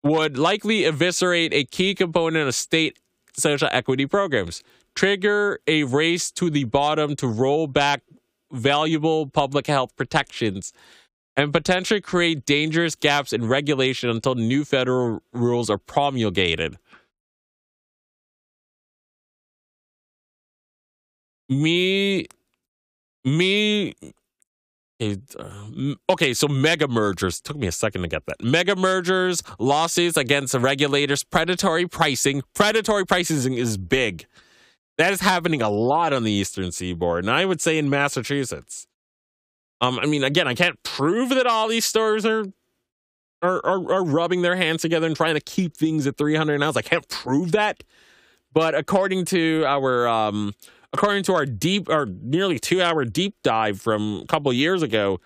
would 0.05 0.37
likely 0.37 0.85
eviscerate 0.85 1.53
a 1.55 1.65
key 1.65 1.95
component 1.95 2.47
of 2.47 2.55
state 2.55 2.99
social 3.37 3.69
equity 3.73 4.07
programs 4.07 4.63
trigger 4.95 5.59
a 5.67 5.83
race 5.85 6.31
to 6.31 6.51
the 6.51 6.65
bottom 6.65 7.17
to 7.17 7.27
roll 7.27 7.67
back 7.67 8.03
valuable 8.53 9.27
public 9.27 9.67
health 9.67 9.97
protections 9.97 10.73
and 11.37 11.53
potentially 11.53 12.01
create 12.01 12.47
dangerous 12.47 12.95
gaps 12.95 13.33
in 13.33 13.49
regulation 13.49 14.09
until 14.09 14.37
new 14.37 14.65
federal 14.65 15.21
rules 15.33 15.69
are 15.69 15.79
promulgated. 15.79 16.79
Me, 21.49 22.27
me, 23.25 23.95
okay, 26.11 26.35
so 26.35 26.49
mega 26.49 26.89
mergers 26.89 27.41
took 27.41 27.57
me 27.57 27.67
a 27.67 27.73
second 27.73 28.03
to 28.03 28.09
get 28.09 28.27
that. 28.27 28.43
Mega 28.43 28.77
mergers, 28.77 29.43
lawsuits 29.59 30.17
against 30.17 30.53
the 30.53 30.61
regulators, 30.61 31.25
predatory 31.25 31.87
pricing. 31.87 32.43
Predatory 32.55 33.07
pricing 33.07 33.55
is 33.55 33.77
big. 33.77 34.27
That 34.99 35.13
is 35.13 35.21
happening 35.21 35.61
a 35.61 35.71
lot 35.71 36.13
on 36.13 36.23
the 36.23 36.31
eastern 36.31 36.71
seaboard, 36.71 37.25
and 37.25 37.31
I 37.31 37.45
would 37.45 37.61
say 37.61 37.79
in 37.79 37.91
Massachusetts. 37.91 38.87
Um, 39.81 39.99
I 39.99 40.07
mean, 40.07 40.23
again, 40.23 40.47
I 40.47 40.55
can't 40.55 40.81
prove 40.83 41.31
that 41.31 41.47
all 41.47 41.69
these 41.69 41.85
stores 41.85 42.25
are 42.25 42.45
are, 43.43 43.61
are, 43.67 43.93
are 43.93 44.05
rubbing 44.05 44.41
their 44.41 44.57
hands 44.57 44.81
together 44.81 45.07
and 45.07 45.15
trying 45.15 45.35
to 45.35 45.41
keep 45.41 45.77
things 45.77 46.07
at 46.07 46.17
300 46.17 46.63
ounce. 46.63 46.77
I 46.77 46.83
can't 46.83 47.07
prove 47.09 47.53
that, 47.53 47.83
but 48.53 48.75
according 48.75 49.27
to 49.27 49.65
our 49.67 50.09
um, 50.09 50.55
according 50.95 51.25
to 51.25 51.35
our 51.35 51.47
deep, 51.47 51.91
our 51.91 52.07
nearly 52.07 52.61
two 52.61 52.83
hour 52.83 53.05
deep 53.07 53.37
dive 53.45 53.81
from 53.83 54.23
a 54.23 54.27
couple 54.29 54.53
years 54.55 54.83
ago, 54.83 55.21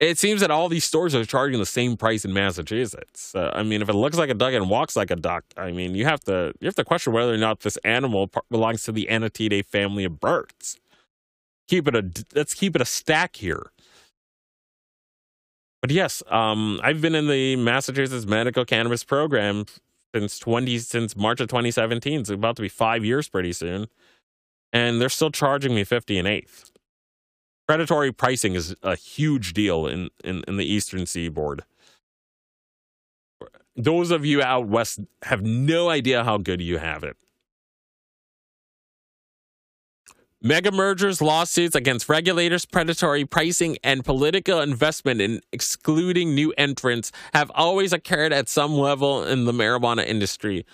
it 0.00 0.18
seems 0.18 0.40
that 0.42 0.50
all 0.50 0.68
these 0.68 0.84
stores 0.84 1.14
are 1.14 1.24
charging 1.24 1.60
the 1.60 1.66
same 1.66 1.96
price 1.96 2.24
in 2.24 2.32
Massachusetts. 2.32 3.34
Uh, 3.34 3.50
I 3.54 3.64
mean, 3.64 3.82
if 3.82 3.88
it 3.88 3.94
looks 3.94 4.18
like 4.18 4.30
a 4.30 4.34
duck 4.34 4.54
and 4.54 4.70
walks 4.70 4.96
like 4.96 5.10
a 5.10 5.16
duck, 5.16 5.44
I 5.56 5.72
mean, 5.72 5.94
you 5.96 6.06
have 6.06 6.20
to 6.24 6.54
you 6.60 6.66
have 6.66 6.76
to 6.76 6.84
question 6.84 7.12
whether 7.14 7.34
or 7.34 7.38
not 7.38 7.60
this 7.60 7.78
animal 7.78 8.30
belongs 8.50 8.84
to 8.84 8.92
the 8.92 9.08
Anatidae 9.10 9.64
family 9.66 10.04
of 10.04 10.20
birds. 10.20 10.78
Keep 11.68 11.88
it 11.88 11.96
a 11.96 12.10
let's 12.34 12.54
keep 12.54 12.76
it 12.76 12.82
a 12.82 12.86
stack 12.86 13.36
here. 13.36 13.70
but 15.82 15.90
yes, 15.90 16.22
um, 16.28 16.80
I've 16.82 17.00
been 17.00 17.14
in 17.14 17.28
the 17.28 17.56
Massachusetts 17.56 18.26
medical 18.26 18.64
cannabis 18.64 19.04
program 19.04 19.66
since 20.14 20.38
twenty 20.38 20.78
since 20.78 21.16
March 21.16 21.40
of 21.40 21.48
2017. 21.48 22.20
It's 22.20 22.30
about 22.30 22.56
to 22.56 22.62
be 22.62 22.68
five 22.68 23.04
years 23.04 23.28
pretty 23.28 23.52
soon, 23.52 23.88
and 24.72 25.00
they're 25.00 25.08
still 25.08 25.30
charging 25.30 25.74
me 25.74 25.84
fifty 25.84 26.18
an 26.18 26.26
eighth. 26.26 26.70
Predatory 27.66 28.12
pricing 28.12 28.54
is 28.54 28.74
a 28.82 28.96
huge 28.96 29.52
deal 29.52 29.86
in, 29.86 30.08
in, 30.24 30.42
in 30.48 30.56
the 30.56 30.64
Eastern 30.64 31.04
Seaboard. 31.04 31.64
Those 33.76 34.10
of 34.10 34.24
you 34.24 34.42
out 34.42 34.66
west 34.66 35.00
have 35.22 35.42
no 35.42 35.90
idea 35.90 36.24
how 36.24 36.38
good 36.38 36.60
you 36.60 36.78
have 36.78 37.04
it. 37.04 37.16
Mega 40.40 40.70
mergers, 40.70 41.20
lawsuits 41.20 41.74
against 41.74 42.08
regulators, 42.08 42.64
predatory 42.64 43.24
pricing, 43.24 43.76
and 43.82 44.04
political 44.04 44.60
investment 44.60 45.20
in 45.20 45.40
excluding 45.52 46.34
new 46.34 46.54
entrants 46.56 47.10
have 47.34 47.50
always 47.54 47.92
occurred 47.92 48.32
at 48.32 48.48
some 48.48 48.74
level 48.74 49.24
in 49.24 49.46
the 49.46 49.52
marijuana 49.52 50.06
industry. 50.06 50.64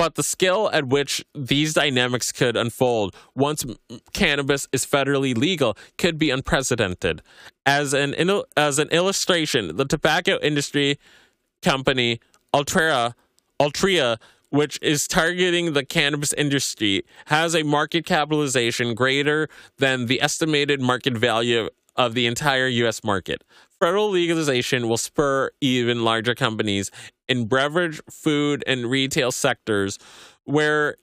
But 0.00 0.14
the 0.14 0.22
scale 0.22 0.70
at 0.72 0.86
which 0.86 1.22
these 1.34 1.74
dynamics 1.74 2.32
could 2.32 2.56
unfold 2.56 3.14
once 3.34 3.66
cannabis 4.14 4.66
is 4.72 4.86
federally 4.86 5.36
legal 5.36 5.76
could 5.98 6.16
be 6.16 6.30
unprecedented. 6.30 7.20
As 7.66 7.92
an 7.92 8.14
as 8.56 8.78
an 8.78 8.88
illustration, 8.88 9.76
the 9.76 9.84
tobacco 9.84 10.38
industry 10.40 10.98
company 11.60 12.18
Altria 12.54 13.12
Altria 13.60 14.16
which 14.48 14.78
is 14.80 15.06
targeting 15.06 15.74
the 15.74 15.84
cannabis 15.84 16.32
industry, 16.32 17.02
has 17.26 17.54
a 17.54 17.62
market 17.62 18.06
capitalization 18.06 18.94
greater 18.94 19.48
than 19.76 20.06
the 20.06 20.22
estimated 20.22 20.80
market 20.80 21.14
value 21.14 21.68
of 21.94 22.14
the 22.14 22.26
entire 22.26 22.66
US 22.66 23.04
market. 23.04 23.44
Federal 23.80 24.10
legalization 24.10 24.88
will 24.88 24.98
spur 24.98 25.50
even 25.60 26.04
larger 26.04 26.34
companies 26.34 26.90
in 27.28 27.46
beverage, 27.46 28.00
food, 28.10 28.62
and 28.66 28.90
retail 28.90 29.32
sectors 29.32 29.98
where 30.44 30.96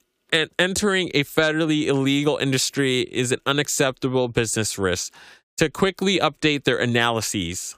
entering 0.58 1.10
a 1.14 1.24
federally 1.24 1.86
illegal 1.86 2.36
industry 2.36 3.00
is 3.00 3.32
an 3.32 3.40
unacceptable 3.46 4.28
business 4.28 4.78
risk 4.78 5.12
to 5.56 5.70
quickly 5.70 6.18
update 6.18 6.64
their 6.64 6.78
analyses. 6.78 7.77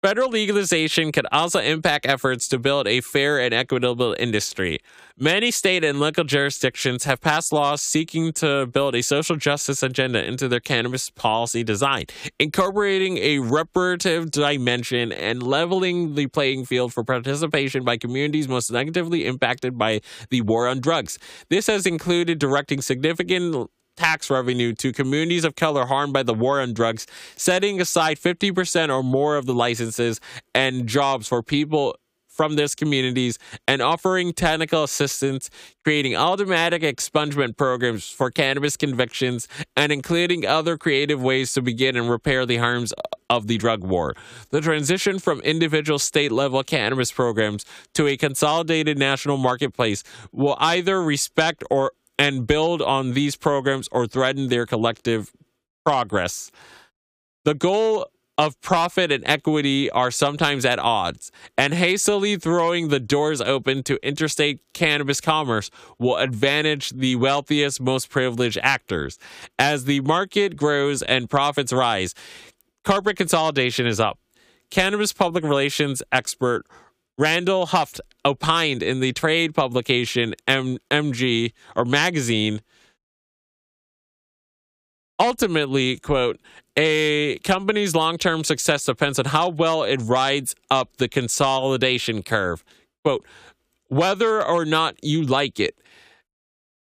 Federal 0.00 0.30
legalization 0.30 1.10
could 1.10 1.26
also 1.32 1.58
impact 1.58 2.06
efforts 2.06 2.46
to 2.46 2.56
build 2.56 2.86
a 2.86 3.00
fair 3.00 3.40
and 3.40 3.52
equitable 3.52 4.14
industry. 4.16 4.78
Many 5.18 5.50
state 5.50 5.82
and 5.82 5.98
local 5.98 6.22
jurisdictions 6.22 7.02
have 7.02 7.20
passed 7.20 7.52
laws 7.52 7.82
seeking 7.82 8.32
to 8.34 8.66
build 8.66 8.94
a 8.94 9.02
social 9.02 9.34
justice 9.34 9.82
agenda 9.82 10.24
into 10.24 10.46
their 10.46 10.60
cannabis 10.60 11.10
policy 11.10 11.64
design, 11.64 12.04
incorporating 12.38 13.18
a 13.18 13.40
reparative 13.40 14.30
dimension 14.30 15.10
and 15.10 15.42
leveling 15.42 16.14
the 16.14 16.28
playing 16.28 16.64
field 16.64 16.94
for 16.94 17.02
participation 17.02 17.82
by 17.82 17.96
communities 17.96 18.46
most 18.46 18.70
negatively 18.70 19.26
impacted 19.26 19.76
by 19.76 20.00
the 20.30 20.42
war 20.42 20.68
on 20.68 20.78
drugs. 20.78 21.18
This 21.50 21.66
has 21.66 21.86
included 21.86 22.38
directing 22.38 22.82
significant 22.82 23.68
tax 23.98 24.30
revenue 24.30 24.72
to 24.74 24.92
communities 24.92 25.44
of 25.44 25.56
color 25.56 25.86
harmed 25.86 26.12
by 26.12 26.22
the 26.22 26.34
war 26.34 26.60
on 26.60 26.72
drugs, 26.72 27.06
setting 27.36 27.80
aside 27.80 28.18
50% 28.18 28.94
or 28.94 29.02
more 29.02 29.36
of 29.36 29.46
the 29.46 29.54
licenses 29.54 30.20
and 30.54 30.86
jobs 30.86 31.26
for 31.26 31.42
people 31.42 31.96
from 32.38 32.54
these 32.54 32.76
communities 32.76 33.36
and 33.66 33.82
offering 33.82 34.32
technical 34.32 34.84
assistance, 34.84 35.50
creating 35.82 36.14
automatic 36.14 36.82
expungement 36.82 37.56
programs 37.56 38.08
for 38.08 38.30
cannabis 38.30 38.76
convictions, 38.76 39.48
and 39.76 39.90
including 39.90 40.46
other 40.46 40.78
creative 40.78 41.20
ways 41.20 41.52
to 41.52 41.60
begin 41.60 41.96
and 41.96 42.08
repair 42.08 42.46
the 42.46 42.58
harms 42.58 42.94
of 43.28 43.48
the 43.48 43.58
drug 43.58 43.82
war. 43.82 44.14
The 44.50 44.60
transition 44.60 45.18
from 45.18 45.40
individual 45.40 45.98
state 45.98 46.30
level 46.30 46.62
cannabis 46.62 47.10
programs 47.10 47.66
to 47.94 48.06
a 48.06 48.16
consolidated 48.16 48.98
national 48.98 49.36
marketplace 49.36 50.04
will 50.30 50.56
either 50.60 51.02
respect 51.02 51.64
or 51.70 51.90
and 52.18 52.46
build 52.46 52.82
on 52.82 53.12
these 53.14 53.36
programs 53.36 53.88
or 53.92 54.06
threaten 54.06 54.48
their 54.48 54.66
collective 54.66 55.32
progress. 55.84 56.50
The 57.44 57.54
goal 57.54 58.08
of 58.36 58.60
profit 58.60 59.10
and 59.10 59.26
equity 59.26 59.90
are 59.90 60.12
sometimes 60.12 60.64
at 60.64 60.78
odds, 60.78 61.32
and 61.56 61.74
hastily 61.74 62.36
throwing 62.36 62.88
the 62.88 63.00
doors 63.00 63.40
open 63.40 63.82
to 63.82 63.98
interstate 64.06 64.60
cannabis 64.72 65.20
commerce 65.20 65.70
will 65.98 66.16
advantage 66.16 66.90
the 66.90 67.16
wealthiest, 67.16 67.80
most 67.80 68.08
privileged 68.08 68.58
actors. 68.62 69.18
As 69.58 69.86
the 69.86 70.00
market 70.02 70.56
grows 70.56 71.02
and 71.02 71.28
profits 71.28 71.72
rise, 71.72 72.14
corporate 72.84 73.16
consolidation 73.16 73.86
is 73.86 73.98
up. 73.98 74.18
Cannabis 74.70 75.12
public 75.12 75.42
relations 75.42 76.02
expert 76.12 76.64
Randall 77.18 77.66
Huft 77.66 78.00
opined 78.24 78.82
in 78.82 79.00
the 79.00 79.12
trade 79.12 79.54
publication 79.54 80.34
M- 80.46 80.78
MG 80.90 81.52
or 81.76 81.84
magazine 81.84 82.60
ultimately 85.20 85.98
quote 85.98 86.40
a 86.76 87.38
company's 87.40 87.94
long-term 87.94 88.44
success 88.44 88.84
depends 88.84 89.18
on 89.18 89.24
how 89.24 89.48
well 89.48 89.82
it 89.82 90.00
rides 90.02 90.54
up 90.70 90.96
the 90.98 91.08
consolidation 91.08 92.22
curve. 92.22 92.62
Quote 93.04 93.26
whether 93.88 94.44
or 94.44 94.64
not 94.64 94.96
you 95.02 95.22
like 95.22 95.58
it 95.58 95.76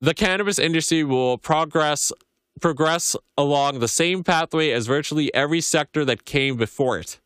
the 0.00 0.14
cannabis 0.14 0.58
industry 0.58 1.02
will 1.02 1.38
progress 1.38 2.12
progress 2.60 3.16
along 3.36 3.80
the 3.80 3.88
same 3.88 4.22
pathway 4.22 4.70
as 4.70 4.86
virtually 4.86 5.32
every 5.34 5.60
sector 5.60 6.04
that 6.04 6.24
came 6.24 6.56
before 6.56 6.98
it 6.98 7.18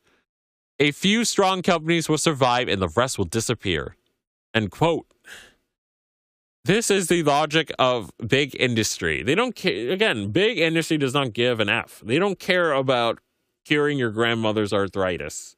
a 0.78 0.90
few 0.90 1.24
strong 1.24 1.62
companies 1.62 2.08
will 2.08 2.18
survive 2.18 2.68
and 2.68 2.80
the 2.80 2.88
rest 2.88 3.18
will 3.18 3.24
disappear. 3.24 3.96
End 4.54 4.70
quote. 4.70 5.06
This 6.64 6.90
is 6.90 7.06
the 7.06 7.22
logic 7.22 7.70
of 7.78 8.10
big 8.26 8.56
industry. 8.58 9.22
They 9.22 9.36
don't 9.36 9.54
care. 9.54 9.90
Again, 9.90 10.32
big 10.32 10.58
industry 10.58 10.98
does 10.98 11.14
not 11.14 11.32
give 11.32 11.60
an 11.60 11.68
F. 11.68 12.02
They 12.04 12.18
don't 12.18 12.40
care 12.40 12.72
about 12.72 13.20
curing 13.64 13.98
your 13.98 14.10
grandmother's 14.10 14.72
arthritis. 14.72 15.56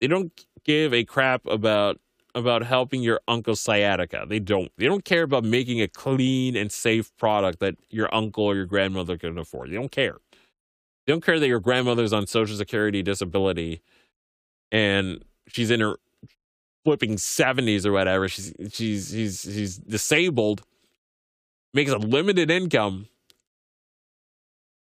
They 0.00 0.06
don't 0.06 0.32
give 0.64 0.94
a 0.94 1.04
crap 1.04 1.46
about 1.46 2.00
about 2.36 2.62
helping 2.62 3.02
your 3.02 3.18
uncle's 3.26 3.60
sciatica. 3.60 4.26
They 4.28 4.38
don't. 4.38 4.70
They 4.76 4.84
don't 4.84 5.04
care 5.04 5.22
about 5.22 5.42
making 5.42 5.80
a 5.80 5.88
clean 5.88 6.54
and 6.54 6.70
safe 6.70 7.10
product 7.16 7.60
that 7.60 7.76
your 7.88 8.14
uncle 8.14 8.44
or 8.44 8.54
your 8.54 8.66
grandmother 8.66 9.16
can 9.16 9.38
afford. 9.38 9.70
They 9.70 9.74
don't 9.74 9.90
care. 9.90 10.18
They 11.06 11.12
don't 11.12 11.24
care 11.24 11.40
that 11.40 11.48
your 11.48 11.60
grandmother's 11.60 12.12
on 12.12 12.26
social 12.26 12.56
security 12.56 13.02
disability 13.02 13.80
and 14.76 15.24
she's 15.48 15.70
in 15.70 15.80
her 15.80 15.96
flipping 16.84 17.16
70s 17.16 17.86
or 17.86 17.92
whatever. 17.92 18.28
She's 18.28 18.52
she's 18.72 19.10
she's 19.10 19.40
she's 19.40 19.76
disabled, 19.78 20.62
makes 21.72 21.90
a 21.90 21.96
limited 21.96 22.50
income, 22.50 23.08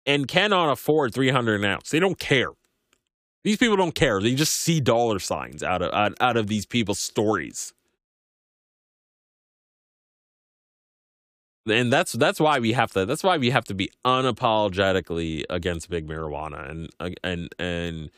and 0.07 0.27
cannot 0.27 0.73
afford 0.73 1.13
300 1.13 1.61
an 1.61 1.71
ounce. 1.71 1.91
They 1.91 2.01
don't 2.01 2.19
care. 2.19 2.53
These 3.45 3.59
people 3.59 3.77
don't 3.77 3.95
care. 3.95 4.21
They 4.21 4.35
just 4.35 4.55
see 4.55 4.81
dollar 4.81 5.19
signs 5.19 5.63
out 5.63 5.83
of 5.83 5.93
out, 5.93 6.15
out 6.21 6.39
of 6.39 6.47
these 6.47 6.65
people's 6.65 6.99
stories. 6.99 7.75
and 11.71 11.93
that's 11.93 12.13
that's 12.15 12.41
why 12.41 12.59
we 12.59 12.73
have 12.73 12.91
to 12.91 13.07
that's 13.07 13.23
why 13.23 13.37
we 13.39 13.51
have 13.51 13.65
to 13.65 13.73
be 13.73 13.89
unapologetically 14.05 15.45
against 15.49 15.89
big 15.89 16.09
marijuana 16.09 16.69
and 16.69 17.17
and 17.23 17.55
and 17.57 18.11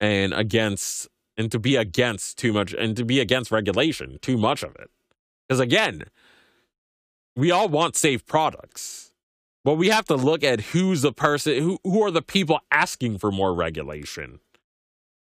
and 0.00 0.32
against 0.34 1.08
and 1.36 1.50
to 1.52 1.58
be 1.58 1.76
against 1.76 2.38
too 2.38 2.52
much 2.52 2.74
and 2.74 2.96
to 2.96 3.04
be 3.04 3.20
against 3.20 3.50
regulation, 3.50 4.18
too 4.20 4.36
much 4.36 4.62
of 4.62 4.74
it. 4.76 4.90
Because 5.48 5.60
again, 5.60 6.04
we 7.36 7.50
all 7.50 7.68
want 7.68 7.96
safe 7.96 8.24
products. 8.26 9.12
But 9.62 9.74
we 9.74 9.88
have 9.88 10.06
to 10.06 10.16
look 10.16 10.42
at 10.42 10.60
who's 10.60 11.02
the 11.02 11.12
person 11.12 11.62
who 11.62 11.78
who 11.84 12.02
are 12.02 12.10
the 12.10 12.22
people 12.22 12.60
asking 12.70 13.18
for 13.18 13.30
more 13.30 13.54
regulation. 13.54 14.40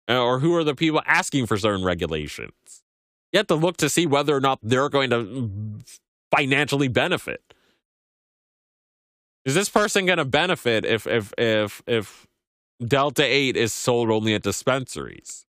Uh, 0.07 0.21
or 0.21 0.39
who 0.39 0.55
are 0.55 0.63
the 0.63 0.75
people 0.75 1.01
asking 1.07 1.47
for 1.47 1.57
certain 1.57 1.83
regulations. 1.83 2.83
You 3.33 3.39
have 3.39 3.47
to 3.47 3.55
look 3.55 3.77
to 3.77 3.89
see 3.89 4.05
whether 4.05 4.35
or 4.35 4.39
not 4.39 4.59
they're 4.61 4.89
going 4.89 5.09
to 5.09 5.79
financially 6.35 6.88
benefit. 6.88 7.41
Is 9.45 9.55
this 9.55 9.67
person 9.67 10.05
going 10.05 10.19
to 10.19 10.25
benefit 10.25 10.85
if 10.85 11.07
if 11.07 11.33
if 11.38 11.81
if 11.88 12.27
Delta 12.83 13.23
8 13.23 13.55
is 13.55 13.73
sold 13.73 14.09
only 14.11 14.33
at 14.33 14.43
dispensaries. 14.43 15.45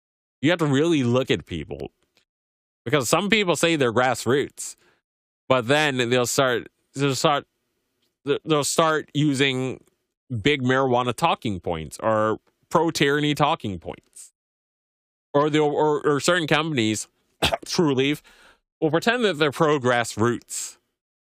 You 0.41 0.49
have 0.49 0.60
to 0.60 0.65
really 0.65 1.03
look 1.03 1.29
at 1.29 1.45
people 1.45 1.91
because 2.84 3.07
some 3.10 3.29
people 3.29 3.55
say 3.55 3.75
they're 3.75 3.93
grassroots, 3.93 4.75
but 5.47 5.67
then 5.67 6.10
they'll 6.10 6.25
start 6.25 6.67
they'll 6.95 7.15
start 7.15 7.45
they'll 8.45 8.63
start 8.63 9.10
using 9.13 9.84
big 10.41 10.63
marijuana 10.63 11.13
talking 11.13 11.60
points 11.60 11.97
or 12.01 12.39
pro 12.69 12.89
tyranny 12.89 13.36
talking 13.36 13.77
points, 13.77 14.34
or 15.34 15.49
they'll 15.49 15.65
or, 15.65 16.01
or 16.05 16.19
certain 16.19 16.47
companies, 16.47 17.07
Trulieve, 17.65 18.21
will 18.79 18.89
pretend 18.89 19.23
that 19.25 19.38
they're 19.38 19.51
pro 19.51 19.79
grassroots, 19.79 20.77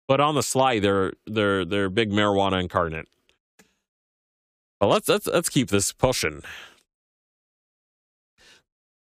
but 0.09 0.19
on 0.19 0.35
the 0.35 0.43
sly 0.43 0.79
they're 0.79 1.13
they're 1.25 1.63
they're 1.63 1.89
big 1.89 2.11
marijuana 2.11 2.61
incarnate. 2.61 3.07
Well, 4.79 4.89
let's 4.89 5.07
let's 5.07 5.27
let's 5.27 5.49
keep 5.49 5.69
this 5.69 5.91
pushing. 5.91 6.41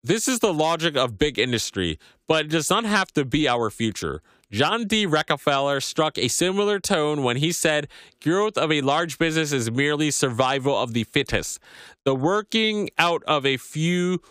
This 0.04 0.30
is 0.30 0.39
the 0.39 0.54
logic 0.54 0.95
of 0.95 1.17
big 1.17 1.38
industry, 1.38 2.00
but 2.28 2.45
it 2.45 2.52
does 2.52 2.69
not 2.69 2.86
have 2.86 3.12
to 3.13 3.26
be 3.26 3.50
our 3.50 3.69
future. 3.69 4.22
John 4.52 4.88
D. 4.88 5.06
Rockefeller 5.06 5.82
struck 5.82 6.17
a 6.17 6.30
similar 6.30 6.80
tone 6.80 7.22
when 7.22 7.38
he 7.38 7.52
said, 7.52 7.88
Growth 8.24 8.58
of 8.58 8.72
a 8.72 8.82
large 8.82 9.19
business 9.19 9.52
is 9.52 9.69
merely 9.69 10.10
survival 10.10 10.76
of 10.76 10.93
the 10.93 11.04
fittest. 11.04 11.60
The 12.06 12.15
working 12.15 12.89
out 12.98 13.22
of 13.28 13.45
a 13.45 13.58
few, 13.58 14.22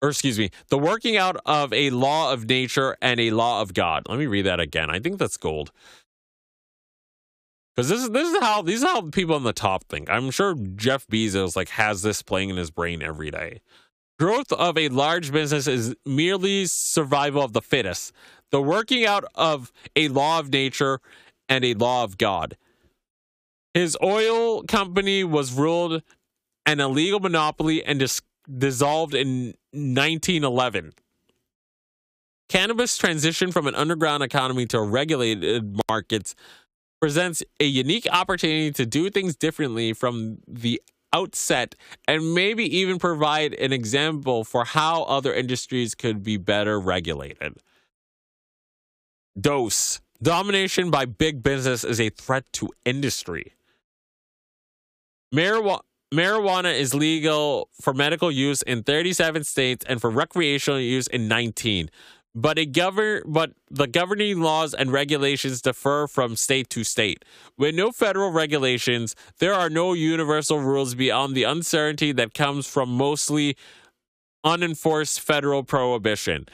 or 0.00 0.10
excuse 0.10 0.38
me, 0.38 0.50
the 0.68 0.78
working 0.78 1.16
out 1.16 1.38
of 1.46 1.72
a 1.72 1.90
law 1.90 2.32
of 2.32 2.48
nature 2.48 2.96
and 3.02 3.18
a 3.18 3.30
law 3.30 3.62
of 3.62 3.74
God. 3.74 4.04
Let 4.08 4.18
me 4.18 4.26
read 4.26 4.42
that 4.42 4.60
again. 4.60 4.90
I 4.90 5.00
think 5.00 5.18
that's 5.18 5.38
gold. 5.38 5.72
Because 7.74 7.88
this 7.88 8.02
is 8.02 8.10
this 8.10 8.28
is 8.28 8.40
how 8.40 8.62
these 8.62 8.84
are 8.84 8.94
how 8.94 9.00
people 9.10 9.34
on 9.34 9.42
the 9.42 9.52
top 9.52 9.84
think. 9.84 10.08
I'm 10.08 10.30
sure 10.30 10.54
Jeff 10.54 11.06
Bezos 11.06 11.56
like 11.56 11.70
has 11.70 12.02
this 12.02 12.22
playing 12.22 12.50
in 12.50 12.56
his 12.56 12.70
brain 12.70 13.02
every 13.02 13.30
day. 13.30 13.60
Growth 14.18 14.52
of 14.52 14.78
a 14.78 14.88
large 14.90 15.32
business 15.32 15.66
is 15.66 15.94
merely 16.06 16.66
survival 16.66 17.42
of 17.42 17.52
the 17.52 17.60
fittest, 17.60 18.12
the 18.52 18.62
working 18.62 19.04
out 19.04 19.24
of 19.34 19.72
a 19.96 20.06
law 20.08 20.38
of 20.38 20.52
nature 20.52 21.00
and 21.48 21.64
a 21.64 21.74
law 21.74 22.04
of 22.04 22.16
God. 22.16 22.56
His 23.74 23.96
oil 24.00 24.62
company 24.62 25.24
was 25.24 25.52
ruled 25.52 26.02
an 26.64 26.78
illegal 26.78 27.18
monopoly 27.18 27.84
and 27.84 27.98
dis- 27.98 28.22
dissolved 28.56 29.14
in 29.14 29.54
1911. 29.72 30.92
Cannabis 32.48 32.96
transitioned 32.96 33.52
from 33.52 33.66
an 33.66 33.74
underground 33.74 34.22
economy 34.22 34.64
to 34.66 34.80
regulated 34.80 35.80
markets 35.88 36.36
presents 37.04 37.42
a 37.60 37.66
unique 37.66 38.06
opportunity 38.10 38.70
to 38.70 38.86
do 38.86 39.10
things 39.10 39.36
differently 39.36 39.92
from 39.92 40.38
the 40.48 40.80
outset 41.12 41.74
and 42.08 42.32
maybe 42.32 42.64
even 42.78 42.98
provide 42.98 43.52
an 43.52 43.74
example 43.74 44.42
for 44.42 44.64
how 44.64 45.02
other 45.02 45.34
industries 45.34 45.94
could 45.94 46.22
be 46.22 46.38
better 46.38 46.80
regulated. 46.80 47.58
Dose. 49.38 50.00
Domination 50.22 50.90
by 50.90 51.04
big 51.04 51.42
business 51.42 51.84
is 51.84 52.00
a 52.00 52.08
threat 52.08 52.50
to 52.54 52.70
industry. 52.86 53.52
Marijuana. 55.34 55.80
Marijuana 56.14 56.72
is 56.72 56.94
legal 56.94 57.68
for 57.80 57.92
medical 57.92 58.30
use 58.30 58.62
in 58.62 58.84
37 58.84 59.42
states 59.42 59.84
and 59.88 60.00
for 60.00 60.08
recreational 60.08 60.78
use 60.78 61.08
in 61.08 61.26
19 61.26 61.90
but 62.34 62.58
it 62.58 62.72
govern 62.72 63.22
but 63.26 63.52
the 63.70 63.86
governing 63.86 64.40
laws 64.40 64.74
and 64.74 64.92
regulations 64.92 65.62
differ 65.62 66.06
from 66.08 66.36
state 66.36 66.68
to 66.70 66.84
state. 66.84 67.24
With 67.56 67.74
no 67.74 67.92
federal 67.92 68.30
regulations, 68.30 69.14
there 69.38 69.54
are 69.54 69.70
no 69.70 69.92
universal 69.92 70.60
rules 70.60 70.94
beyond 70.94 71.34
the 71.34 71.44
uncertainty 71.44 72.12
that 72.12 72.34
comes 72.34 72.66
from 72.66 72.90
mostly 72.90 73.56
unenforced 74.42 75.20
federal 75.20 75.62
prohibition. 75.62 76.46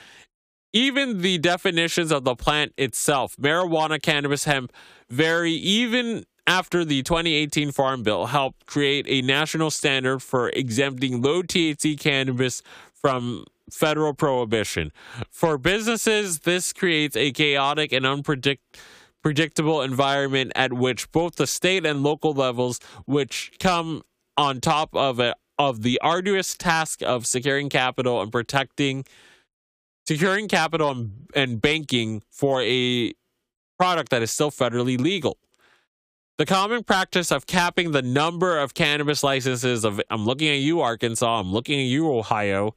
Even 0.73 1.23
the 1.23 1.39
definitions 1.39 2.13
of 2.13 2.23
the 2.25 2.37
plant 2.37 2.73
itself, 2.79 3.37
marijuana, 3.37 4.01
cannabis, 4.01 4.45
hemp, 4.45 4.73
vary 5.09 5.51
even 5.53 6.25
after 6.47 6.85
the 6.85 7.03
2018 7.03 7.73
Farm 7.73 8.03
Bill 8.03 8.27
helped 8.27 8.67
create 8.67 9.07
a 9.09 9.23
national 9.23 9.71
standard 9.71 10.21
for 10.21 10.51
exempting 10.51 11.23
low 11.23 11.43
THC 11.43 11.99
cannabis 11.99 12.63
from 12.93 13.45
federal 13.71 14.15
prohibition. 14.15 14.93
For 15.31 15.59
businesses, 15.59 16.41
this 16.41 16.73
creates 16.73 17.17
a 17.17 17.33
chaotic 17.33 17.93
and 17.93 18.07
unpredictable 18.07 19.83
environment 19.83 20.53
at 20.55 20.73
which 20.73 21.11
both 21.13 21.37
the 21.37 21.47
state 21.47 21.87
and 21.87 22.03
local 22.03 22.33
levels, 22.33 22.81
which 23.07 23.53
come 23.59 24.03
on 24.37 24.61
top 24.61 24.95
of 24.95 25.21
it, 25.21 25.35
of 25.59 25.83
the 25.83 26.01
arduous 26.01 26.57
task 26.57 27.03
of 27.03 27.27
securing 27.27 27.69
capital 27.69 28.23
and 28.23 28.33
protecting 28.33 29.05
securing 30.07 30.49
capital 30.49 30.91
and, 30.91 31.29
and 31.37 31.61
banking 31.61 32.23
for 32.31 32.63
a 32.63 33.13
product 33.79 34.11
that 34.11 34.23
is 34.23 34.31
still 34.31 34.51
federally 34.51 34.99
legal. 34.99 35.39
The 36.39 36.47
common 36.47 36.83
practice 36.83 37.31
of 37.31 37.47
capping 37.47 37.93
the 37.93 38.03
number 38.03 38.59
of 38.59 38.73
cannabis 38.73 39.23
licenses 39.23 39.85
of 39.85 40.01
I'm 40.11 40.25
looking 40.25 40.49
at 40.49 40.61
you 40.61 40.81
Arkansas, 40.81 41.39
I'm 41.41 41.53
looking 41.53 41.79
at 41.79 41.87
you 41.87 42.11
Ohio, 42.11 42.75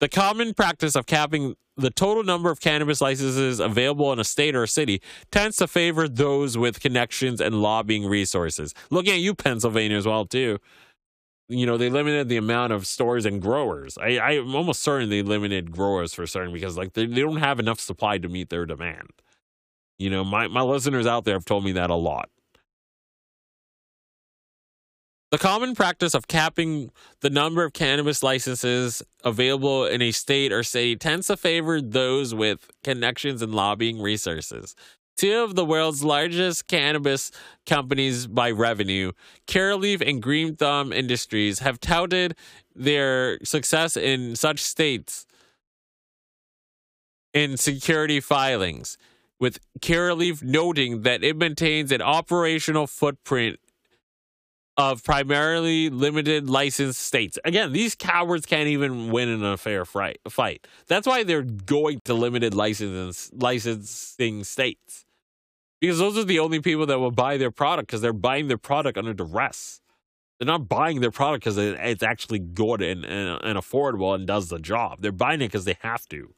the 0.00 0.08
common 0.08 0.54
practice 0.54 0.94
of 0.94 1.06
capping 1.06 1.54
the 1.76 1.90
total 1.90 2.22
number 2.22 2.50
of 2.50 2.60
cannabis 2.60 3.00
licenses 3.00 3.60
available 3.60 4.12
in 4.12 4.18
a 4.18 4.24
state 4.24 4.54
or 4.54 4.62
a 4.62 4.68
city 4.68 5.02
tends 5.30 5.56
to 5.58 5.66
favor 5.66 6.08
those 6.08 6.56
with 6.56 6.80
connections 6.80 7.40
and 7.40 7.60
lobbying 7.60 8.06
resources. 8.06 8.72
Looking 8.90 9.14
at 9.14 9.20
you, 9.20 9.34
Pennsylvania, 9.34 9.96
as 9.96 10.06
well 10.06 10.24
too. 10.24 10.58
You 11.48 11.64
know, 11.64 11.76
they 11.76 11.90
limited 11.90 12.28
the 12.28 12.38
amount 12.38 12.72
of 12.72 12.86
stores 12.86 13.24
and 13.24 13.40
growers. 13.40 13.96
I, 13.98 14.18
I'm 14.18 14.54
almost 14.54 14.82
certain 14.82 15.10
they 15.10 15.22
limited 15.22 15.70
growers 15.70 16.12
for 16.12 16.26
certain 16.26 16.52
because 16.52 16.76
like 16.76 16.94
they, 16.94 17.06
they 17.06 17.20
don't 17.20 17.36
have 17.36 17.60
enough 17.60 17.78
supply 17.78 18.18
to 18.18 18.28
meet 18.28 18.48
their 18.50 18.66
demand. 18.66 19.10
You 19.98 20.10
know, 20.10 20.24
my, 20.24 20.48
my 20.48 20.62
listeners 20.62 21.06
out 21.06 21.24
there 21.24 21.34
have 21.34 21.44
told 21.44 21.64
me 21.64 21.72
that 21.72 21.90
a 21.90 21.94
lot. 21.94 22.30
The 25.32 25.38
common 25.38 25.74
practice 25.74 26.14
of 26.14 26.28
capping 26.28 26.92
the 27.20 27.30
number 27.30 27.64
of 27.64 27.72
cannabis 27.72 28.22
licenses 28.22 29.02
available 29.24 29.84
in 29.84 30.00
a 30.00 30.12
state 30.12 30.52
or 30.52 30.62
city 30.62 30.94
tends 30.94 31.26
to 31.26 31.36
favor 31.36 31.80
those 31.80 32.32
with 32.32 32.70
connections 32.84 33.42
and 33.42 33.52
lobbying 33.52 34.00
resources. 34.00 34.76
Two 35.16 35.42
of 35.42 35.56
the 35.56 35.64
world's 35.64 36.04
largest 36.04 36.68
cannabis 36.68 37.32
companies 37.64 38.28
by 38.28 38.52
revenue, 38.52 39.12
Curaleaf 39.48 40.06
and 40.06 40.22
Green 40.22 40.54
Thumb 40.54 40.92
Industries, 40.92 41.58
have 41.58 41.80
touted 41.80 42.36
their 42.74 43.42
success 43.42 43.96
in 43.96 44.36
such 44.36 44.60
states 44.60 45.26
in 47.34 47.56
security 47.56 48.20
filings, 48.20 48.96
with 49.40 49.58
Curaleaf 49.80 50.42
noting 50.42 51.02
that 51.02 51.24
it 51.24 51.36
maintains 51.36 51.90
an 51.90 52.00
operational 52.00 52.86
footprint 52.86 53.58
of 54.76 55.02
primarily 55.02 55.88
limited 55.88 56.50
licensed 56.50 57.00
states. 57.00 57.38
Again, 57.44 57.72
these 57.72 57.94
cowards 57.94 58.44
can't 58.44 58.68
even 58.68 59.10
win 59.10 59.28
in 59.28 59.42
a 59.42 59.56
fair 59.56 59.84
fight. 59.84 60.66
That's 60.86 61.06
why 61.06 61.24
they're 61.24 61.42
going 61.42 62.00
to 62.04 62.14
limited 62.14 62.54
license, 62.54 63.30
licensing 63.34 64.44
states. 64.44 65.06
Because 65.80 65.98
those 65.98 66.18
are 66.18 66.24
the 66.24 66.38
only 66.38 66.60
people 66.60 66.86
that 66.86 66.98
will 66.98 67.10
buy 67.10 67.36
their 67.36 67.50
product 67.50 67.88
because 67.88 68.00
they're 68.00 68.12
buying 68.12 68.48
their 68.48 68.58
product 68.58 68.98
under 68.98 69.14
duress. 69.14 69.80
They're 70.38 70.46
not 70.46 70.68
buying 70.68 71.00
their 71.00 71.10
product 71.10 71.44
because 71.44 71.56
it's 71.56 72.02
actually 72.02 72.40
good 72.40 72.82
and, 72.82 73.04
and, 73.04 73.42
and 73.42 73.58
affordable 73.58 74.14
and 74.14 74.26
does 74.26 74.48
the 74.48 74.58
job. 74.58 75.00
They're 75.00 75.12
buying 75.12 75.40
it 75.40 75.48
because 75.48 75.64
they 75.64 75.78
have 75.80 76.06
to. 76.08 76.34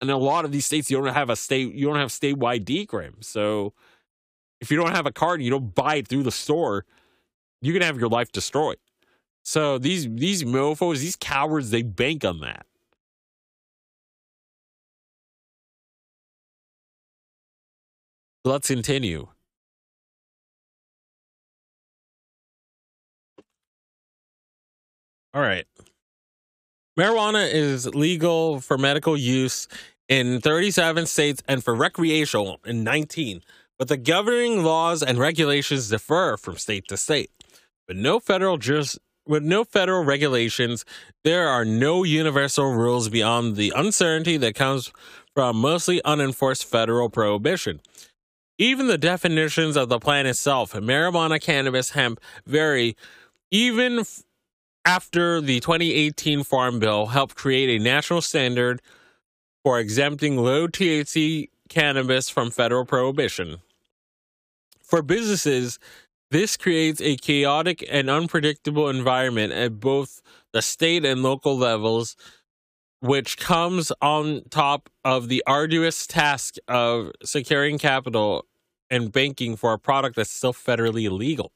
And 0.00 0.10
a 0.10 0.16
lot 0.16 0.44
of 0.44 0.52
these 0.52 0.66
states, 0.66 0.90
you 0.90 0.98
don't 0.98 1.14
have 1.14 1.30
a 1.30 1.36
state, 1.36 1.72
you 1.72 1.86
don't 1.86 1.96
have 1.96 2.10
statewide 2.10 2.64
decrim. 2.64 3.24
So 3.24 3.72
if 4.60 4.70
you 4.70 4.76
don't 4.76 4.94
have 4.94 5.06
a 5.06 5.12
card, 5.12 5.40
you 5.40 5.50
don't 5.50 5.74
buy 5.74 5.96
it 5.96 6.08
through 6.08 6.24
the 6.24 6.32
store 6.32 6.84
you 7.60 7.72
can 7.72 7.82
have 7.82 7.98
your 7.98 8.08
life 8.08 8.32
destroyed. 8.32 8.78
So 9.44 9.78
these 9.78 10.08
these 10.08 10.44
mofos, 10.44 11.00
these 11.00 11.16
cowards, 11.16 11.70
they 11.70 11.82
bank 11.82 12.24
on 12.24 12.40
that. 12.40 12.66
Let's 18.44 18.68
continue. 18.68 19.28
All 25.34 25.42
right. 25.42 25.66
Marijuana 26.98 27.52
is 27.52 27.86
legal 27.94 28.60
for 28.60 28.78
medical 28.78 29.16
use 29.18 29.68
in 30.08 30.40
37 30.40 31.06
states 31.06 31.42
and 31.46 31.62
for 31.62 31.74
recreational 31.74 32.58
in 32.64 32.84
19, 32.84 33.42
but 33.78 33.88
the 33.88 33.98
governing 33.98 34.64
laws 34.64 35.02
and 35.02 35.18
regulations 35.18 35.90
differ 35.90 36.38
from 36.38 36.56
state 36.56 36.88
to 36.88 36.96
state. 36.96 37.35
With 37.88 37.96
no 37.96 38.18
federal 38.18 38.58
juris, 38.58 38.98
with 39.26 39.42
no 39.42 39.64
federal 39.64 40.04
regulations, 40.04 40.84
there 41.24 41.48
are 41.48 41.64
no 41.64 42.04
universal 42.04 42.72
rules 42.72 43.08
beyond 43.08 43.56
the 43.56 43.72
uncertainty 43.74 44.36
that 44.38 44.54
comes 44.54 44.92
from 45.34 45.56
mostly 45.56 46.00
unenforced 46.04 46.64
federal 46.64 47.10
prohibition. 47.10 47.80
Even 48.58 48.86
the 48.86 48.98
definitions 48.98 49.76
of 49.76 49.88
the 49.88 49.98
plant 49.98 50.26
itself, 50.26 50.72
marijuana, 50.72 51.40
cannabis, 51.40 51.90
hemp, 51.90 52.20
vary. 52.46 52.96
Even 53.50 54.00
f- 54.00 54.22
after 54.84 55.40
the 55.40 55.60
2018 55.60 56.42
Farm 56.42 56.78
Bill 56.78 57.06
helped 57.06 57.34
create 57.34 57.80
a 57.80 57.82
national 57.82 58.22
standard 58.22 58.80
for 59.62 59.78
exempting 59.78 60.38
low 60.38 60.66
THC 60.68 61.50
cannabis 61.68 62.30
from 62.30 62.50
federal 62.50 62.84
prohibition. 62.84 63.58
For 64.80 65.02
businesses, 65.02 65.78
this 66.30 66.56
creates 66.56 67.00
a 67.00 67.16
chaotic 67.16 67.86
and 67.90 68.10
unpredictable 68.10 68.88
environment 68.88 69.52
at 69.52 69.80
both 69.80 70.20
the 70.52 70.62
state 70.62 71.04
and 71.04 71.22
local 71.22 71.56
levels, 71.56 72.16
which 73.00 73.38
comes 73.38 73.92
on 74.02 74.42
top 74.50 74.88
of 75.04 75.28
the 75.28 75.42
arduous 75.46 76.06
task 76.06 76.56
of 76.66 77.12
securing 77.22 77.78
capital 77.78 78.44
and 78.90 79.12
banking 79.12 79.56
for 79.56 79.72
a 79.72 79.78
product 79.78 80.16
that's 80.16 80.30
still 80.30 80.52
federally 80.52 81.04
illegal. 81.04 81.52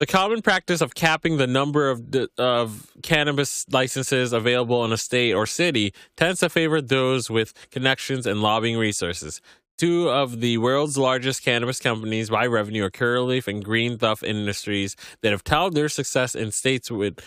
The 0.00 0.06
common 0.06 0.42
practice 0.42 0.80
of 0.80 0.94
capping 0.94 1.36
the 1.36 1.46
number 1.46 1.88
of, 1.88 2.02
of 2.36 2.90
cannabis 3.02 3.64
licenses 3.70 4.32
available 4.32 4.84
in 4.84 4.92
a 4.92 4.96
state 4.96 5.32
or 5.32 5.46
city 5.46 5.94
tends 6.16 6.40
to 6.40 6.48
favor 6.48 6.80
those 6.80 7.30
with 7.30 7.54
connections 7.70 8.26
and 8.26 8.42
lobbying 8.42 8.76
resources. 8.76 9.40
Two 9.76 10.08
of 10.08 10.40
the 10.40 10.58
world's 10.58 10.96
largest 10.96 11.42
cannabis 11.42 11.80
companies 11.80 12.30
by 12.30 12.46
revenue 12.46 12.84
are 12.84 12.90
Curaleaf 12.90 13.48
and 13.48 13.64
Green 13.64 13.98
Thumb 13.98 14.16
Industries 14.22 14.94
that 15.22 15.32
have 15.32 15.42
touted 15.42 15.74
their 15.74 15.88
success 15.88 16.36
in 16.36 16.52
states 16.52 16.92
with 16.92 17.18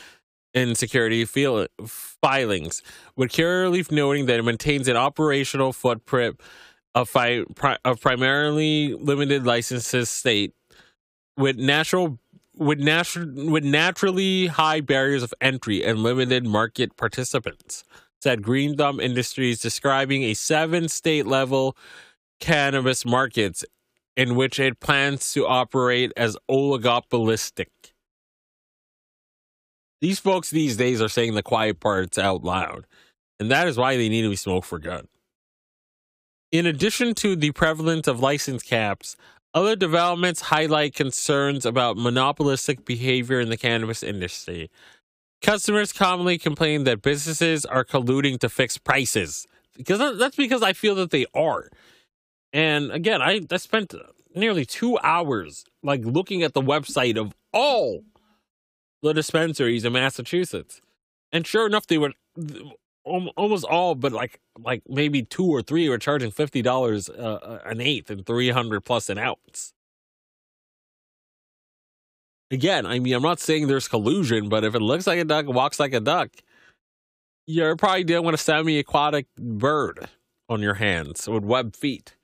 insecurity 0.54 1.26
feel, 1.26 1.68
filings, 1.86 2.82
with 3.18 3.32
Curaleaf 3.32 3.92
noting 3.92 4.28
that 4.28 4.40
it 4.40 4.44
maintains 4.44 4.88
an 4.88 4.96
operational 4.96 5.74
footprint 5.74 6.40
of, 6.96 7.10
fi, 7.10 7.44
pri, 7.54 7.78
of 7.84 8.00
primarily 8.00 8.94
limited 8.94 9.46
licenses 9.46 10.10
state 10.10 10.54
with 11.36 11.58
natural 11.58 12.18
with 12.56 12.80
natural 12.80 13.52
with 13.52 13.64
naturally 13.64 14.48
high 14.48 14.82
barriers 14.82 15.22
of 15.22 15.34
entry 15.42 15.84
and 15.84 16.00
limited 16.00 16.46
market 16.46 16.96
participants, 16.98 17.84
said 18.20 18.42
Green 18.42 18.76
Thumb 18.76 19.00
Industries, 19.00 19.60
describing 19.60 20.24
a 20.24 20.34
seven 20.34 20.88
state 20.88 21.28
level 21.28 21.78
cannabis 22.40 23.06
markets 23.06 23.64
in 24.16 24.36
which 24.36 24.60
it 24.60 24.80
plans 24.80 25.32
to 25.34 25.46
operate 25.46 26.12
as 26.18 26.38
oligopolistic. 26.50 27.68
These 30.02 30.20
folks 30.20 30.50
these 30.50 30.78
days 30.78 31.02
are 31.02 31.10
saying 31.10 31.36
the 31.36 31.44
quiet 31.44 31.80
parts 31.80 32.18
out 32.18 32.44
loud, 32.44 32.86
and 33.40 33.50
that 33.52 33.68
is 33.68 33.78
why 33.78 33.98
they 33.98 34.10
need 34.10 34.24
to 34.24 34.30
be 34.30 34.36
smoked 34.36 34.68
for 34.68 34.80
good. 34.80 35.08
In 36.52 36.66
addition 36.66 37.14
to 37.16 37.36
the 37.36 37.52
prevalence 37.52 38.08
of 38.08 38.20
license 38.20 38.64
caps, 38.64 39.16
other 39.54 39.76
developments 39.76 40.42
highlight 40.42 40.94
concerns 40.94 41.66
about 41.66 41.98
monopolistic 41.98 42.86
behavior 42.86 43.40
in 43.40 43.50
the 43.50 43.58
cannabis 43.58 44.04
industry. 44.04 44.70
Customers 45.42 45.92
commonly 45.92 46.38
complain 46.38 46.84
that 46.86 47.02
businesses 47.02 47.66
are 47.66 47.84
colluding 47.84 48.40
to 48.40 48.50
fix 48.50 48.78
prices. 48.78 49.48
Because 49.76 50.18
that's 50.18 50.36
because 50.36 50.64
I 50.64 50.74
feel 50.74 50.96
that 50.96 51.12
they 51.12 51.26
are. 51.34 51.70
And 52.58 52.92
again, 52.92 53.22
I, 53.22 53.42
I 53.52 53.58
spent 53.58 53.94
nearly 54.34 54.66
two 54.66 54.98
hours 55.04 55.64
like 55.84 56.02
looking 56.04 56.42
at 56.42 56.56
the 56.56 56.62
website 56.62 57.16
of 57.16 57.36
all 57.54 58.04
the 59.04 59.14
dispensaries 59.14 59.86
in 59.86 59.94
Massachusetts. 59.94 60.82
And 61.32 61.46
sure 61.46 61.68
enough, 61.68 61.86
they 61.86 62.00
were 62.00 62.14
almost 63.06 63.64
all, 63.64 63.94
but 63.94 64.12
like 64.12 64.40
like 64.60 64.82
maybe 64.90 65.22
two 65.22 65.46
or 65.46 65.62
three 65.62 65.88
were 65.88 66.00
charging 66.00 66.32
fifty 66.32 66.64
dollars 66.64 67.10
uh, 67.10 67.14
uh, 67.14 67.60
an 67.64 67.80
eighth 67.80 68.10
and 68.10 68.26
three 68.26 68.50
hundred 68.50 68.82
plus 68.82 69.08
an 69.10 69.20
ounce. 69.20 69.74
Again, 72.50 72.88
I 72.88 72.98
mean, 72.98 73.14
I'm 73.14 73.22
not 73.22 73.40
saying 73.40 73.68
there's 73.68 73.88
collusion, 73.88 74.50
but 74.50 74.64
if 74.64 74.74
it 74.74 74.82
looks 74.82 75.06
like 75.06 75.20
a 75.20 75.26
duck, 75.26 75.46
walks 75.46 75.80
like 75.80 75.94
a 75.94 76.00
duck, 76.00 76.32
you're 77.46 77.76
probably 77.76 78.04
dealing 78.04 78.26
with 78.26 78.36
a 78.36 78.40
semi-aquatic 78.40 79.28
bird 79.38 80.10
on 80.50 80.62
your 80.62 80.76
hands 80.76 81.28
with 81.28 81.44
web 81.44 81.76
feet. 81.76 82.17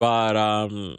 But 0.00 0.36
um, 0.36 0.98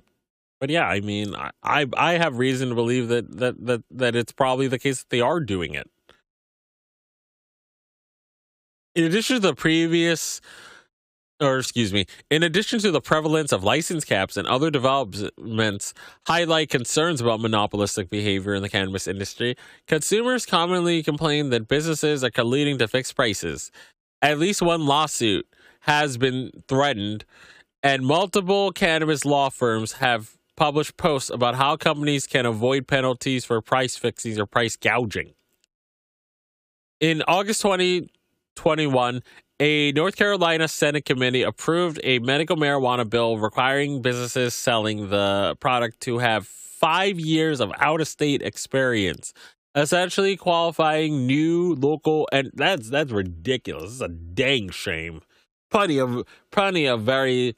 but 0.59 0.69
yeah, 0.69 0.85
I 0.87 0.99
mean, 1.01 1.35
I 1.63 1.85
I 1.95 2.13
have 2.13 2.37
reason 2.37 2.69
to 2.69 2.75
believe 2.75 3.07
that 3.09 3.37
that 3.37 3.65
that 3.65 3.83
that 3.91 4.15
it's 4.15 4.31
probably 4.31 4.67
the 4.67 4.79
case 4.79 4.99
that 4.99 5.09
they 5.09 5.21
are 5.21 5.39
doing 5.39 5.73
it. 5.73 5.89
In 8.95 9.03
addition 9.05 9.35
to 9.35 9.39
the 9.39 9.55
previous 9.55 10.41
or 11.41 11.57
excuse 11.57 11.93
me, 11.93 12.05
in 12.29 12.43
addition 12.43 12.79
to 12.79 12.91
the 12.91 13.01
prevalence 13.01 13.51
of 13.51 13.63
license 13.63 14.03
caps 14.03 14.35
and 14.35 14.47
other 14.47 14.69
developments 14.69 15.93
highlight 16.27 16.69
concerns 16.69 17.21
about 17.21 17.39
monopolistic 17.39 18.09
behavior 18.09 18.53
in 18.53 18.61
the 18.61 18.69
cannabis 18.69 19.07
industry, 19.07 19.55
consumers 19.87 20.45
commonly 20.45 21.01
complain 21.01 21.49
that 21.49 21.67
businesses 21.67 22.23
are 22.23 22.29
colluding 22.29 22.77
to 22.79 22.87
fix 22.87 23.13
prices. 23.13 23.71
At 24.21 24.37
least 24.37 24.61
one 24.61 24.85
lawsuit 24.85 25.47
has 25.81 26.17
been 26.17 26.51
threatened, 26.67 27.23
and 27.83 28.05
multiple 28.05 28.71
cannabis 28.71 29.25
law 29.25 29.49
firms 29.49 29.93
have 29.93 30.37
published 30.55 30.97
posts 30.97 31.29
about 31.29 31.55
how 31.55 31.77
companies 31.77 32.27
can 32.27 32.45
avoid 32.45 32.87
penalties 32.87 33.45
for 33.45 33.61
price 33.61 33.95
fixing 33.95 34.39
or 34.39 34.45
price 34.45 34.75
gouging. 34.75 35.33
In 36.99 37.23
August 37.27 37.61
2021, 37.61 39.23
a 39.61 39.91
North 39.93 40.17
Carolina 40.17 40.67
Senate 40.67 41.05
committee 41.05 41.43
approved 41.43 41.99
a 42.03 42.19
medical 42.19 42.57
marijuana 42.57 43.09
bill 43.09 43.37
requiring 43.37 44.01
businesses 44.01 44.53
selling 44.53 45.09
the 45.09 45.55
product 45.61 46.01
to 46.01 46.17
have 46.17 46.45
five 46.45 47.19
years 47.19 47.61
of 47.61 47.71
out 47.79 48.01
of 48.01 48.07
state 48.07 48.41
experience, 48.41 49.33
essentially 49.75 50.35
qualifying 50.35 51.25
new 51.25 51.75
local 51.75 52.27
and 52.33 52.51
that's 52.53 52.89
that's 52.89 53.11
ridiculous. 53.11 53.93
It's 53.93 54.01
a 54.01 54.09
dang 54.09 54.69
shame. 54.69 55.21
Plenty 55.69 55.99
of 55.99 56.25
plenty 56.51 56.85
of 56.85 57.01
very 57.03 57.55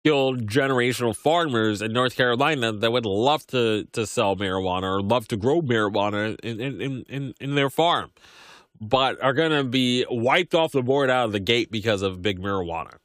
skilled 0.00 0.46
generational 0.46 1.14
farmers 1.16 1.82
in 1.82 1.92
North 1.92 2.16
Carolina 2.16 2.72
that 2.72 2.92
would 2.92 3.06
love 3.06 3.46
to 3.48 3.84
to 3.92 4.06
sell 4.06 4.36
marijuana 4.36 4.82
or 4.82 5.02
love 5.02 5.28
to 5.28 5.36
grow 5.36 5.60
marijuana 5.60 6.38
in 6.40 6.60
in 6.60 7.04
in, 7.08 7.34
in 7.40 7.54
their 7.54 7.70
farm, 7.70 8.10
but 8.80 9.20
are 9.22 9.32
going 9.32 9.52
to 9.52 9.64
be 9.64 10.04
wiped 10.10 10.54
off 10.54 10.72
the 10.72 10.82
board 10.82 11.10
out 11.10 11.26
of 11.26 11.32
the 11.32 11.40
gate 11.40 11.70
because 11.70 12.02
of 12.02 12.22
big 12.22 12.40
marijuana. 12.40 12.98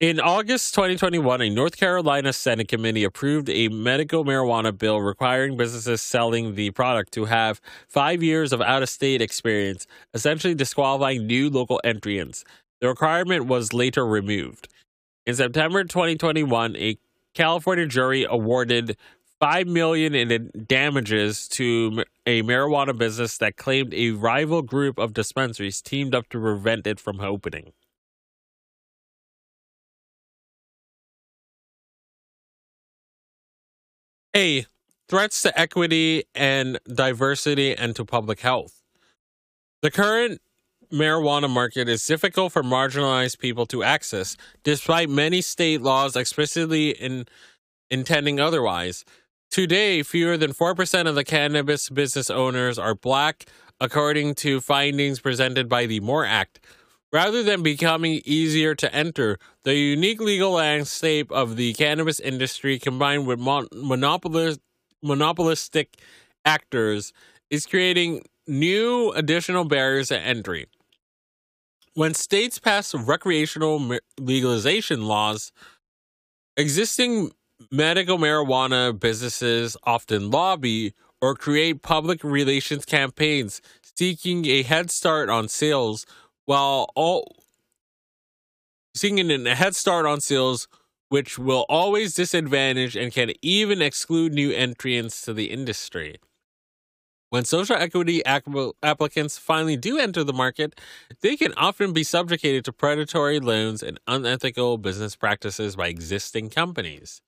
In 0.00 0.18
August 0.18 0.74
2021, 0.74 1.40
a 1.40 1.50
North 1.50 1.76
Carolina 1.76 2.32
Senate 2.32 2.66
committee 2.66 3.04
approved 3.04 3.48
a 3.48 3.68
medical 3.68 4.24
marijuana 4.24 4.76
bill 4.76 5.00
requiring 5.00 5.56
businesses 5.56 6.02
selling 6.02 6.56
the 6.56 6.72
product 6.72 7.12
to 7.12 7.26
have 7.26 7.60
five 7.86 8.20
years 8.20 8.52
of 8.52 8.60
out 8.60 8.82
of 8.82 8.88
state 8.88 9.22
experience, 9.22 9.86
essentially 10.12 10.52
disqualifying 10.52 11.28
new 11.28 11.48
local 11.48 11.80
entrants. 11.84 12.42
The 12.80 12.88
requirement 12.88 13.46
was 13.46 13.72
later 13.72 14.04
removed. 14.04 14.66
In 15.26 15.36
September 15.36 15.84
2021, 15.84 16.74
a 16.74 16.98
California 17.32 17.86
jury 17.86 18.26
awarded 18.28 18.96
five 19.38 19.68
million 19.68 20.12
in 20.16 20.50
damages 20.66 21.46
to 21.50 22.02
a 22.26 22.42
marijuana 22.42 22.98
business 22.98 23.38
that 23.38 23.56
claimed 23.56 23.94
a 23.94 24.10
rival 24.10 24.60
group 24.60 24.98
of 24.98 25.14
dispensaries 25.14 25.80
teamed 25.80 26.16
up 26.16 26.28
to 26.30 26.40
prevent 26.40 26.84
it 26.88 26.98
from 26.98 27.20
opening. 27.20 27.72
A. 34.34 34.66
Threats 35.08 35.42
to 35.42 35.58
equity 35.58 36.24
and 36.34 36.78
diversity 36.92 37.76
and 37.76 37.94
to 37.94 38.04
public 38.04 38.40
health. 38.40 38.82
The 39.82 39.90
current 39.90 40.40
marijuana 40.92 41.50
market 41.50 41.88
is 41.88 42.04
difficult 42.06 42.52
for 42.52 42.62
marginalized 42.62 43.38
people 43.38 43.66
to 43.66 43.82
access, 43.82 44.36
despite 44.62 45.10
many 45.10 45.40
state 45.40 45.82
laws 45.82 46.16
explicitly 46.16 46.90
in, 46.90 47.26
intending 47.90 48.40
otherwise. 48.40 49.04
Today, 49.50 50.02
fewer 50.02 50.36
than 50.36 50.52
4% 50.52 51.06
of 51.06 51.14
the 51.14 51.24
cannabis 51.24 51.88
business 51.88 52.30
owners 52.30 52.78
are 52.78 52.94
black, 52.94 53.44
according 53.80 54.34
to 54.36 54.60
findings 54.60 55.20
presented 55.20 55.68
by 55.68 55.86
the 55.86 56.00
MORE 56.00 56.24
Act, 56.24 56.60
Rather 57.14 57.44
than 57.44 57.62
becoming 57.62 58.20
easier 58.24 58.74
to 58.74 58.92
enter, 58.92 59.38
the 59.62 59.76
unique 59.76 60.20
legal 60.20 60.50
landscape 60.50 61.30
of 61.30 61.54
the 61.54 61.72
cannabis 61.74 62.18
industry 62.18 62.76
combined 62.76 63.24
with 63.24 63.38
mon- 63.38 63.68
monopolist- 63.72 64.58
monopolistic 65.00 65.94
actors 66.44 67.12
is 67.50 67.66
creating 67.66 68.24
new 68.48 69.12
additional 69.12 69.64
barriers 69.64 70.08
to 70.08 70.18
entry. 70.18 70.66
When 71.94 72.14
states 72.14 72.58
pass 72.58 72.92
recreational 72.92 73.96
legalization 74.18 75.06
laws, 75.06 75.52
existing 76.56 77.30
medical 77.70 78.18
marijuana 78.18 78.98
businesses 78.98 79.76
often 79.84 80.32
lobby 80.32 80.94
or 81.22 81.36
create 81.36 81.80
public 81.80 82.24
relations 82.24 82.84
campaigns 82.84 83.62
seeking 83.96 84.46
a 84.46 84.62
head 84.62 84.90
start 84.90 85.30
on 85.30 85.46
sales 85.46 86.04
while 86.46 86.90
all 86.94 87.36
seeing 88.94 89.18
a 89.18 89.54
head 89.54 89.74
start 89.74 90.06
on 90.06 90.20
sales, 90.20 90.68
which 91.08 91.38
will 91.38 91.66
always 91.68 92.14
disadvantage 92.14 92.96
and 92.96 93.12
can 93.12 93.32
even 93.42 93.82
exclude 93.82 94.32
new 94.32 94.50
entrants 94.52 95.22
to 95.22 95.32
the 95.32 95.50
industry. 95.50 96.16
When 97.30 97.44
social 97.44 97.74
equity 97.74 98.22
applicants 98.24 99.38
finally 99.38 99.76
do 99.76 99.98
enter 99.98 100.22
the 100.22 100.32
market, 100.32 100.80
they 101.20 101.36
can 101.36 101.52
often 101.56 101.92
be 101.92 102.04
subjugated 102.04 102.64
to 102.66 102.72
predatory 102.72 103.40
loans 103.40 103.82
and 103.82 103.98
unethical 104.06 104.78
business 104.78 105.16
practices 105.16 105.74
by 105.74 105.88
existing 105.88 106.50
companies. 106.50 107.20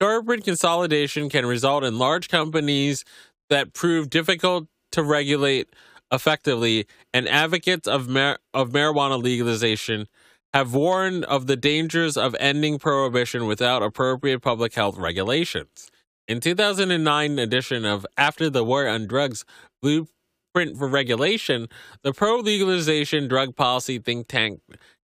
Corporate 0.00 0.44
consolidation 0.44 1.28
can 1.28 1.44
result 1.44 1.84
in 1.84 1.98
large 1.98 2.28
companies 2.28 3.04
that 3.50 3.74
prove 3.74 4.08
difficult 4.08 4.68
to 4.92 5.02
regulate 5.02 5.68
effectively, 6.12 6.86
and 7.12 7.28
advocates 7.28 7.88
of, 7.88 8.08
mar- 8.08 8.38
of 8.54 8.70
marijuana 8.70 9.20
legalization 9.20 10.06
have 10.54 10.74
warned 10.74 11.24
of 11.24 11.46
the 11.46 11.56
dangers 11.56 12.16
of 12.16 12.36
ending 12.38 12.78
prohibition 12.78 13.46
without 13.46 13.82
appropriate 13.82 14.40
public 14.40 14.74
health 14.74 14.98
regulations. 14.98 15.90
In 16.28 16.40
2009 16.40 17.38
edition 17.38 17.84
of 17.84 18.06
After 18.16 18.50
the 18.50 18.62
War 18.62 18.86
on 18.86 19.06
Drugs 19.06 19.44
Blueprint 19.80 20.76
for 20.76 20.86
Regulation, 20.86 21.68
the 22.02 22.12
pro-legalization 22.12 23.28
drug 23.28 23.56
policy 23.56 23.98
think 23.98 24.28
tank 24.28 24.60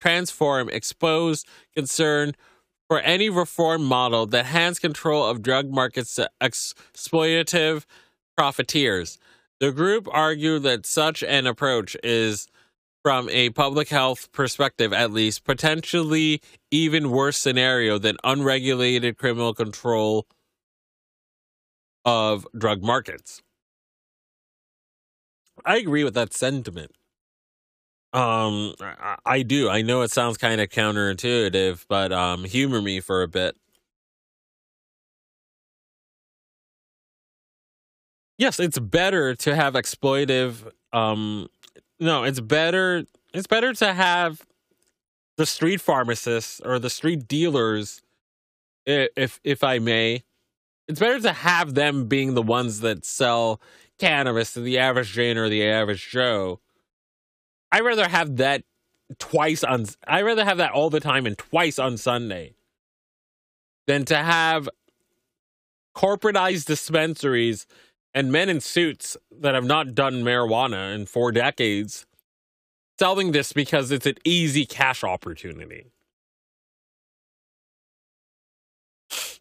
Transform 0.04 0.68
exposed 0.68 1.48
concern 1.74 2.34
for 2.90 3.00
any 3.00 3.30
reform 3.30 3.86
model 3.86 4.26
that 4.26 4.48
hands 4.48 4.78
control 4.78 5.26
of 5.26 5.42
drug 5.42 5.70
markets 5.70 6.16
to 6.16 6.30
exploitative 6.42 7.86
profiteers. 8.36 9.18
The 9.60 9.72
group 9.72 10.08
argued 10.12 10.64
that 10.64 10.86
such 10.86 11.24
an 11.24 11.48
approach 11.48 11.96
is, 12.04 12.48
from 13.02 13.30
a 13.30 13.50
public 13.52 13.90
health 13.90 14.32
perspective 14.32 14.92
at 14.94 15.12
least, 15.12 15.44
potentially 15.44 16.42
even 16.72 17.12
worse 17.12 17.38
scenario 17.38 17.98
than 17.98 18.18
unregulated 18.24 19.18
criminal 19.18 19.54
control 19.54 20.26
of 22.06 22.46
drug 22.58 22.84
markets. 22.84 23.42
I 25.66 25.78
agree 25.78 26.04
with 26.04 26.16
that 26.16 26.34
sentiment. 26.34 26.92
Um, 28.12 28.76
I, 28.80 29.16
I 29.26 29.42
do. 29.42 29.70
I 29.70 29.82
know 29.82 30.02
it 30.02 30.12
sounds 30.12 30.38
kind 30.38 30.62
of 30.62 30.70
counterintuitive, 30.70 31.86
but 31.88 32.12
um, 32.12 32.44
humor 32.44 32.82
me 32.82 33.00
for 33.00 33.24
a 33.24 33.28
bit. 33.28 33.56
Yes, 38.38 38.60
it's 38.60 38.80
better 38.80 39.36
to 39.36 39.56
have 39.56 39.74
exploitive. 39.74 40.72
Um, 40.92 41.50
no, 42.00 42.24
it's 42.24 42.40
better. 42.40 43.06
It's 43.34 43.48
better 43.48 43.74
to 43.74 43.94
have 43.94 44.42
the 45.38 45.46
street 45.46 45.82
pharmacists 45.82 46.62
or 46.64 46.80
the 46.80 46.90
street 46.90 47.28
dealers, 47.28 48.02
if 48.86 49.40
if 49.44 49.64
I 49.64 49.80
may. 49.80 50.24
It's 50.88 51.00
better 51.00 51.20
to 51.22 51.32
have 51.32 51.76
them 51.76 52.08
being 52.08 52.34
the 52.34 52.42
ones 52.42 52.82
that 52.82 53.06
sell 53.06 53.62
cannabis 54.00 54.54
to 54.54 54.60
the 54.60 54.78
average 54.80 55.14
Jane 55.14 55.38
or 55.38 55.48
the 55.48 55.66
average 55.66 56.10
Joe 56.10 56.60
I 57.74 57.80
rather 57.80 58.08
have 58.08 58.38
that 58.38 58.64
twice 59.18 59.64
on. 59.64 59.88
I 60.08 60.22
rather 60.22 60.46
have 60.46 60.58
that 60.58 60.72
all 60.72 60.92
the 60.92 61.00
time 61.00 61.26
and 61.26 61.36
twice 61.36 61.80
on 61.80 61.98
Sunday 61.98 62.54
than 63.88 64.06
to 64.06 64.18
have 64.18 64.70
corporatized 65.96 66.66
dispensaries 66.66 67.66
and 68.14 68.32
men 68.32 68.50
in 68.50 68.62
suits 68.62 69.18
that 69.32 69.56
have 69.56 69.66
not 69.66 69.96
done 69.96 70.24
marijuana 70.24 70.94
in 70.94 71.06
four 71.06 71.32
decades 71.32 72.06
selling 73.00 73.32
this 73.32 73.54
because 73.54 73.92
it's 73.92 74.06
an 74.06 74.16
easy 74.24 74.66
cash 74.66 75.04
opportunity. 75.04 75.88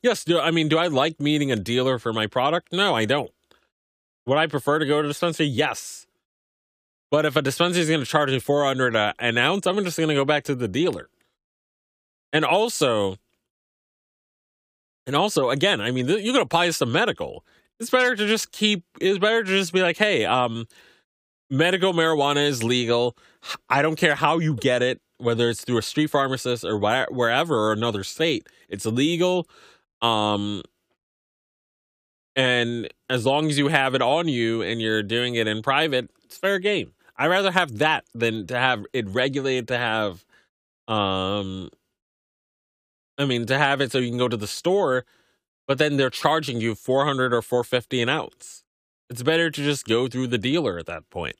Yes, 0.02 0.24
do 0.24 0.40
I 0.40 0.50
mean 0.50 0.68
do 0.68 0.78
I 0.78 0.88
like 0.88 1.20
meeting 1.20 1.52
a 1.52 1.56
dealer 1.56 1.98
for 1.98 2.12
my 2.12 2.26
product? 2.26 2.72
No, 2.72 2.94
I 2.94 3.04
don't. 3.04 3.30
Would 4.26 4.38
I 4.38 4.46
prefer 4.46 4.78
to 4.78 4.86
go 4.86 5.00
to 5.00 5.06
a 5.06 5.10
dispensary? 5.10 5.46
Yes. 5.46 6.06
But 7.10 7.26
if 7.26 7.36
a 7.36 7.42
dispensary 7.42 7.82
is 7.82 7.88
going 7.88 8.00
to 8.00 8.06
charge 8.06 8.30
me 8.30 8.38
400 8.38 8.96
uh, 8.96 9.12
an 9.18 9.36
ounce, 9.36 9.66
I'm 9.66 9.76
just 9.84 9.96
going 9.98 10.08
to 10.08 10.14
go 10.14 10.24
back 10.24 10.44
to 10.44 10.54
the 10.54 10.66
dealer. 10.66 11.08
And 12.32 12.44
also, 12.44 13.16
and 15.06 15.14
also, 15.14 15.50
again, 15.50 15.80
I 15.80 15.90
mean, 15.90 16.08
you 16.08 16.32
can 16.32 16.40
apply 16.40 16.66
this 16.66 16.78
to 16.78 16.86
medical. 16.86 17.44
It's 17.82 17.90
better 17.90 18.14
to 18.14 18.26
just 18.28 18.52
keep. 18.52 18.84
It's 19.00 19.18
better 19.18 19.42
to 19.42 19.50
just 19.50 19.72
be 19.72 19.82
like, 19.82 19.96
hey, 19.96 20.24
um, 20.24 20.68
medical 21.50 21.92
marijuana 21.92 22.46
is 22.46 22.62
legal. 22.62 23.16
I 23.68 23.82
don't 23.82 23.96
care 23.96 24.14
how 24.14 24.38
you 24.38 24.54
get 24.54 24.82
it, 24.82 25.00
whether 25.18 25.50
it's 25.50 25.64
through 25.64 25.78
a 25.78 25.82
street 25.82 26.06
pharmacist 26.06 26.64
or 26.64 26.78
wherever 26.78 27.56
or 27.56 27.72
another 27.72 28.04
state. 28.04 28.48
It's 28.68 28.86
illegal. 28.86 29.48
Um, 30.00 30.62
and 32.36 32.86
as 33.10 33.26
long 33.26 33.48
as 33.48 33.58
you 33.58 33.66
have 33.66 33.96
it 33.96 34.02
on 34.02 34.28
you 34.28 34.62
and 34.62 34.80
you're 34.80 35.02
doing 35.02 35.34
it 35.34 35.48
in 35.48 35.60
private, 35.60 36.08
it's 36.22 36.36
fair 36.38 36.60
game. 36.60 36.92
I'd 37.16 37.26
rather 37.26 37.50
have 37.50 37.78
that 37.78 38.04
than 38.14 38.46
to 38.46 38.56
have 38.56 38.86
it 38.92 39.08
regulated 39.08 39.66
to 39.68 39.76
have 39.76 40.24
um 40.86 41.68
I 43.18 43.24
mean 43.26 43.44
to 43.46 43.58
have 43.58 43.80
it 43.80 43.90
so 43.90 43.98
you 43.98 44.08
can 44.08 44.18
go 44.18 44.28
to 44.28 44.36
the 44.36 44.46
store, 44.46 45.04
but 45.66 45.78
then 45.78 45.96
they're 45.96 46.10
charging 46.10 46.60
you 46.60 46.74
400 46.74 47.32
or 47.32 47.42
450 47.42 48.02
an 48.02 48.08
ounce. 48.08 48.64
It's 49.10 49.22
better 49.22 49.50
to 49.50 49.62
just 49.62 49.86
go 49.86 50.08
through 50.08 50.28
the 50.28 50.38
dealer 50.38 50.78
at 50.78 50.86
that 50.86 51.08
point. 51.10 51.36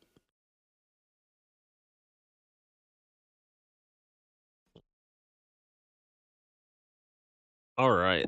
All 7.78 7.90
right. 7.90 8.26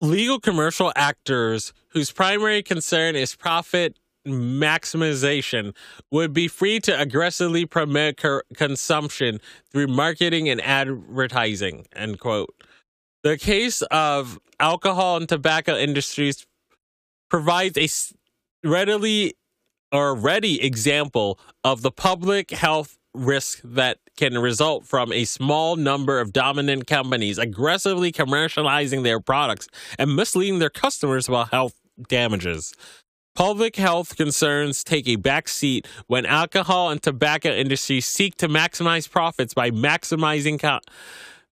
legal 0.00 0.38
commercial 0.38 0.92
actors 0.94 1.72
whose 1.88 2.12
primary 2.12 2.62
concern 2.62 3.16
is 3.16 3.34
profit 3.34 3.98
maximization 4.26 5.74
would 6.10 6.32
be 6.32 6.48
free 6.48 6.80
to 6.80 7.00
aggressively 7.00 7.64
promote 7.64 8.20
consumption 8.54 9.40
through 9.70 9.86
marketing 9.86 10.48
and 10.48 10.60
advertising 10.62 11.86
end 11.94 12.18
quote 12.18 12.54
the 13.22 13.36
case 13.36 13.82
of 13.90 14.38
alcohol 14.60 15.16
and 15.16 15.28
tobacco 15.28 15.76
industries 15.76 16.46
provides 17.28 17.76
a 17.76 17.88
readily 18.66 19.34
or 19.92 20.14
ready 20.14 20.62
example 20.62 21.38
of 21.64 21.82
the 21.82 21.90
public 21.90 22.50
health 22.50 22.98
risk 23.14 23.60
that 23.64 23.98
can 24.16 24.38
result 24.38 24.86
from 24.86 25.12
a 25.12 25.24
small 25.24 25.76
number 25.76 26.20
of 26.20 26.32
dominant 26.32 26.86
companies 26.86 27.38
aggressively 27.38 28.12
commercializing 28.12 29.02
their 29.02 29.20
products 29.20 29.68
and 29.98 30.14
misleading 30.14 30.58
their 30.58 30.70
customers 30.70 31.28
about 31.28 31.50
health 31.50 31.74
damages. 32.08 32.74
Public 33.36 33.76
health 33.76 34.16
concerns 34.16 34.82
take 34.82 35.06
a 35.06 35.16
back 35.16 35.46
seat 35.46 35.86
when 36.06 36.24
alcohol 36.24 36.88
and 36.88 37.02
tobacco 37.02 37.50
industries 37.50 38.06
seek 38.06 38.34
to 38.36 38.48
maximize 38.48 39.10
profits 39.10 39.52
by 39.52 39.70
maximizing 39.70 40.58
co- 40.58 40.80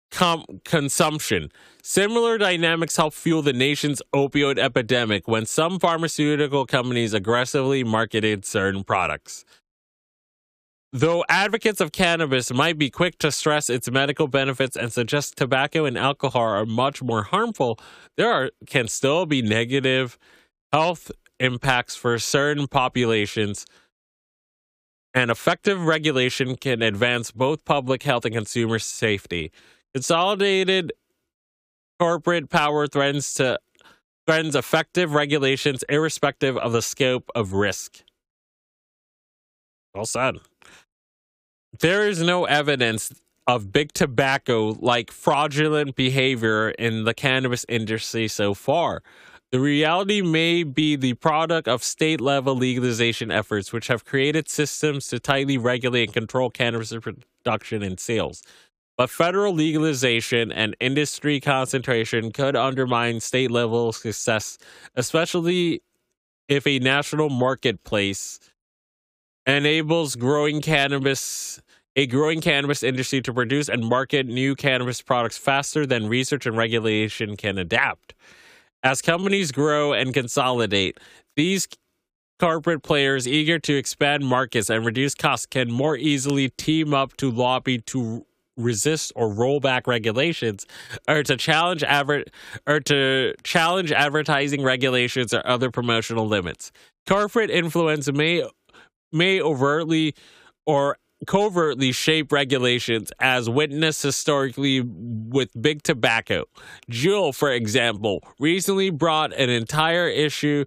com- 0.09 0.45
consumption. 0.63 1.51
Similar 1.81 2.37
dynamics 2.37 2.95
help 2.95 3.13
fuel 3.13 3.41
the 3.41 3.51
nation's 3.51 4.01
opioid 4.15 4.57
epidemic 4.57 5.27
when 5.27 5.45
some 5.45 5.77
pharmaceutical 5.77 6.65
companies 6.65 7.13
aggressively 7.13 7.83
marketed 7.83 8.45
certain 8.45 8.85
products. 8.85 9.43
Though 10.93 11.25
advocates 11.27 11.81
of 11.81 11.91
cannabis 11.91 12.53
might 12.53 12.77
be 12.77 12.89
quick 12.89 13.17
to 13.17 13.29
stress 13.29 13.69
its 13.69 13.91
medical 13.91 14.29
benefits 14.29 14.77
and 14.77 14.93
suggest 14.93 15.35
tobacco 15.35 15.83
and 15.83 15.97
alcohol 15.97 16.43
are 16.43 16.65
much 16.65 17.03
more 17.03 17.23
harmful, 17.23 17.77
there 18.15 18.31
are, 18.31 18.51
can 18.67 18.87
still 18.87 19.25
be 19.25 19.41
negative 19.41 20.17
health 20.71 21.11
impacts 21.39 21.95
for 21.95 22.17
certain 22.19 22.67
populations, 22.67 23.65
and 25.13 25.29
effective 25.29 25.85
regulation 25.85 26.55
can 26.55 26.81
advance 26.81 27.31
both 27.31 27.65
public 27.65 28.03
health 28.03 28.25
and 28.25 28.33
consumer 28.33 28.79
safety. 28.79 29.51
Consolidated 29.93 30.93
corporate 31.99 32.49
power 32.49 32.87
threatens 32.87 33.33
to 33.35 33.59
threatens 34.25 34.55
effective 34.55 35.13
regulations 35.13 35.83
irrespective 35.89 36.57
of 36.57 36.71
the 36.71 36.81
scope 36.81 37.29
of 37.35 37.53
risk. 37.53 38.03
Well 39.93 40.05
said 40.05 40.37
there 41.79 42.07
is 42.07 42.21
no 42.21 42.45
evidence 42.45 43.11
of 43.47 43.71
big 43.71 43.91
tobacco 43.93 44.75
like 44.79 45.11
fraudulent 45.11 45.95
behavior 45.95 46.69
in 46.69 47.03
the 47.03 47.13
cannabis 47.13 47.65
industry 47.67 48.27
so 48.27 48.53
far. 48.53 49.01
The 49.53 49.59
reality 49.59 50.23
may 50.23 50.63
be 50.63 50.95
the 50.95 51.13
product 51.13 51.67
of 51.67 51.83
state 51.83 52.19
level 52.19 52.55
legalization 52.55 53.29
efforts, 53.29 53.71
which 53.71 53.85
have 53.85 54.03
created 54.03 54.49
systems 54.49 55.09
to 55.09 55.19
tightly 55.19 55.59
regulate 55.59 56.05
and 56.05 56.13
control 56.13 56.49
cannabis 56.49 56.91
production 56.91 57.83
and 57.83 57.99
sales. 57.99 58.41
But 58.97 59.11
federal 59.11 59.53
legalization 59.53 60.51
and 60.51 60.75
industry 60.79 61.39
concentration 61.39 62.31
could 62.31 62.55
undermine 62.55 63.19
state 63.19 63.51
level 63.51 63.93
success, 63.93 64.57
especially 64.95 65.83
if 66.47 66.65
a 66.65 66.79
national 66.79 67.29
marketplace 67.29 68.39
enables 69.45 70.15
growing 70.15 70.63
cannabis 70.63 71.61
a 71.95 72.07
growing 72.07 72.41
cannabis 72.41 72.81
industry 72.81 73.21
to 73.21 73.31
produce 73.31 73.69
and 73.69 73.85
market 73.85 74.25
new 74.25 74.55
cannabis 74.55 74.99
products 75.03 75.37
faster 75.37 75.85
than 75.85 76.09
research 76.09 76.47
and 76.47 76.57
regulation 76.57 77.37
can 77.37 77.59
adapt. 77.59 78.15
As 78.83 79.01
companies 79.01 79.51
grow 79.51 79.93
and 79.93 80.13
consolidate, 80.13 80.99
these 81.35 81.67
corporate 82.39 82.83
players 82.83 83.27
eager 83.27 83.57
to 83.59 83.75
expand 83.77 84.25
markets 84.25 84.69
and 84.69 84.85
reduce 84.85 85.15
costs 85.15 85.45
can 85.45 85.71
more 85.71 85.95
easily 85.95 86.49
team 86.49 86.93
up 86.93 87.15
to 87.17 87.31
lobby 87.31 87.77
to 87.79 88.25
resist 88.57 89.11
or 89.15 89.29
roll 89.29 89.59
back 89.59 89.87
regulations 89.87 90.67
or 91.07 91.23
to 91.23 91.37
challenge 91.37 91.83
adver- 91.83 92.25
or 92.67 92.79
to 92.81 93.33
challenge 93.43 93.91
advertising 93.91 94.61
regulations 94.61 95.33
or 95.33 95.45
other 95.47 95.71
promotional 95.71 96.27
limits. 96.27 96.71
Corporate 97.07 97.49
influence 97.49 98.11
may 98.11 98.47
may 99.11 99.39
overtly 99.41 100.13
or 100.65 100.97
covertly 101.25 101.91
shape 101.91 102.31
regulations 102.31 103.11
as 103.19 103.49
witnessed 103.49 104.03
historically 104.03 104.81
with 104.81 105.49
big 105.59 105.83
tobacco. 105.83 106.45
Juul, 106.89 107.33
for 107.33 107.51
example, 107.51 108.23
recently 108.39 108.89
brought 108.89 109.33
an 109.33 109.49
entire 109.49 110.07
issue 110.07 110.65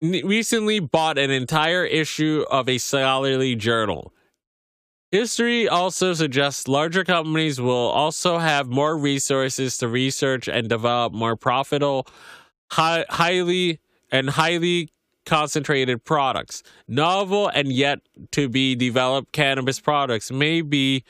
recently 0.00 0.78
bought 0.78 1.18
an 1.18 1.30
entire 1.30 1.84
issue 1.84 2.44
of 2.50 2.68
a 2.68 2.78
scholarly 2.78 3.56
journal. 3.56 4.12
History 5.10 5.68
also 5.68 6.12
suggests 6.12 6.68
larger 6.68 7.02
companies 7.02 7.60
will 7.60 7.72
also 7.88 8.38
have 8.38 8.68
more 8.68 8.96
resources 8.96 9.78
to 9.78 9.88
research 9.88 10.48
and 10.48 10.68
develop 10.68 11.14
more 11.14 11.34
profitable, 11.34 12.06
high, 12.70 13.06
highly 13.08 13.80
and 14.12 14.28
highly 14.28 14.90
concentrated 15.28 16.02
products. 16.04 16.62
Novel 16.88 17.48
and 17.48 17.70
yet 17.70 18.00
to 18.32 18.48
be 18.48 18.74
developed 18.74 19.32
cannabis 19.32 19.78
products 19.78 20.32
may 20.32 20.62
be 20.62 21.04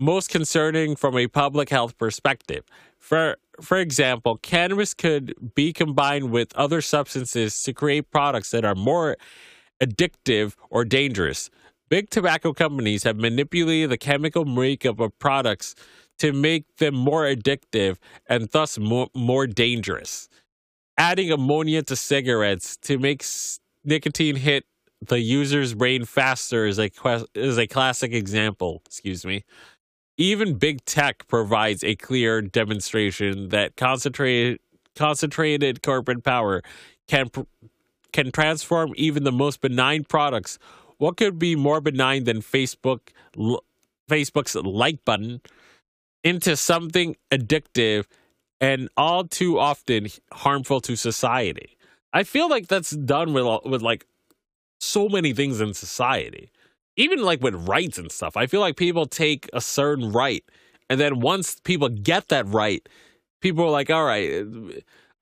most 0.00 0.30
concerning 0.30 0.96
from 0.96 1.18
a 1.18 1.26
public 1.26 1.68
health 1.68 1.98
perspective. 1.98 2.64
For 2.98 3.36
for 3.60 3.76
example, 3.76 4.38
cannabis 4.38 4.94
could 4.94 5.34
be 5.54 5.72
combined 5.72 6.30
with 6.30 6.56
other 6.56 6.80
substances 6.80 7.62
to 7.64 7.72
create 7.74 8.10
products 8.10 8.52
that 8.52 8.64
are 8.64 8.74
more 8.74 9.16
addictive 9.82 10.54
or 10.70 10.84
dangerous. 10.84 11.50
Big 11.90 12.08
tobacco 12.08 12.52
companies 12.52 13.02
have 13.02 13.16
manipulated 13.16 13.90
the 13.90 13.98
chemical 13.98 14.44
makeup 14.44 15.00
of 15.00 15.18
products 15.18 15.74
to 16.18 16.32
make 16.32 16.64
them 16.76 16.94
more 16.94 17.24
addictive 17.24 17.98
and 18.28 18.48
thus 18.50 18.78
more, 18.78 19.08
more 19.14 19.46
dangerous. 19.46 20.28
Adding 20.98 21.30
ammonia 21.30 21.82
to 21.84 21.96
cigarettes 21.96 22.76
to 22.78 22.98
make 22.98 23.24
nicotine 23.84 24.36
hit 24.36 24.64
the 25.00 25.20
user's 25.20 25.74
brain 25.74 26.04
faster 26.04 26.66
is 26.66 26.78
a, 26.80 26.90
is 27.34 27.56
a 27.56 27.68
classic 27.68 28.12
example. 28.12 28.82
Excuse 28.86 29.24
me. 29.24 29.44
Even 30.16 30.54
big 30.54 30.84
tech 30.84 31.28
provides 31.28 31.84
a 31.84 31.94
clear 31.94 32.42
demonstration 32.42 33.50
that 33.50 33.76
concentrated 33.76 34.58
concentrated 34.96 35.80
corporate 35.84 36.24
power 36.24 36.60
can 37.06 37.30
can 38.12 38.32
transform 38.32 38.92
even 38.96 39.22
the 39.22 39.30
most 39.30 39.60
benign 39.60 40.02
products. 40.02 40.58
What 40.96 41.16
could 41.16 41.38
be 41.38 41.54
more 41.54 41.80
benign 41.80 42.24
than 42.24 42.42
Facebook 42.42 43.10
Facebook's 44.10 44.56
like 44.56 45.04
button 45.04 45.40
into 46.24 46.56
something 46.56 47.14
addictive 47.30 48.06
and 48.60 48.88
all 48.96 49.24
too 49.24 49.58
often 49.58 50.08
harmful 50.32 50.80
to 50.82 50.96
society? 50.96 51.76
I 52.12 52.24
feel 52.24 52.48
like 52.48 52.68
that's 52.68 52.90
done 52.90 53.32
with 53.32 53.64
with 53.64 53.82
like 53.82 54.06
so 54.80 55.08
many 55.08 55.32
things 55.32 55.60
in 55.60 55.74
society 55.74 56.50
even 56.98 57.22
like 57.22 57.40
with 57.40 57.54
rights 57.54 57.96
and 57.96 58.10
stuff, 58.10 58.36
I 58.36 58.46
feel 58.46 58.60
like 58.60 58.76
people 58.76 59.06
take 59.06 59.48
a 59.52 59.60
certain 59.60 60.12
right, 60.12 60.44
and 60.90 61.00
then 61.00 61.20
once 61.20 61.58
people 61.60 61.88
get 61.88 62.28
that 62.28 62.46
right, 62.48 62.86
people 63.40 63.64
are 63.64 63.70
like, 63.70 63.88
all 63.88 64.04
right, 64.04 64.44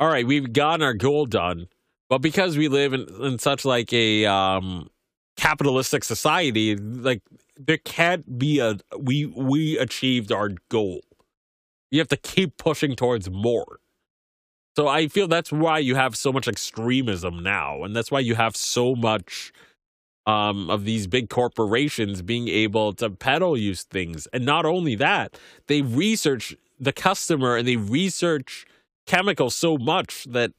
all 0.00 0.08
right, 0.08 0.26
we've 0.26 0.52
gotten 0.52 0.82
our 0.82 0.94
goal 0.94 1.26
done. 1.26 1.68
But 2.08 2.18
because 2.18 2.56
we 2.56 2.68
live 2.68 2.94
in, 2.94 3.06
in 3.22 3.38
such 3.38 3.64
like 3.64 3.92
a 3.92 4.24
um, 4.24 4.88
capitalistic 5.36 6.02
society, 6.02 6.76
like 6.76 7.20
there 7.58 7.78
can't 7.78 8.38
be 8.38 8.58
a 8.58 8.78
we 8.98 9.26
we 9.26 9.76
achieved 9.78 10.32
our 10.32 10.50
goal. 10.70 11.02
You 11.96 12.00
have 12.00 12.08
to 12.08 12.16
keep 12.16 12.58
pushing 12.58 12.94
towards 12.94 13.30
more. 13.30 13.78
So 14.76 14.86
I 14.86 15.08
feel 15.08 15.26
that's 15.26 15.50
why 15.50 15.78
you 15.78 15.94
have 15.94 16.14
so 16.14 16.30
much 16.30 16.46
extremism 16.46 17.42
now, 17.42 17.82
and 17.82 17.96
that's 17.96 18.10
why 18.10 18.20
you 18.20 18.34
have 18.34 18.54
so 18.54 18.94
much 18.94 19.52
um, 20.26 20.68
of 20.68 20.84
these 20.84 21.06
big 21.06 21.30
corporations 21.30 22.20
being 22.20 22.48
able 22.48 22.92
to 22.94 23.08
peddle 23.08 23.56
use 23.56 23.84
things. 23.84 24.26
And 24.34 24.44
not 24.44 24.66
only 24.66 24.94
that, 24.96 25.38
they 25.68 25.80
research 25.80 26.54
the 26.78 26.92
customer 26.92 27.56
and 27.56 27.66
they 27.66 27.76
research 27.76 28.66
chemicals 29.06 29.54
so 29.54 29.78
much 29.78 30.24
that 30.24 30.52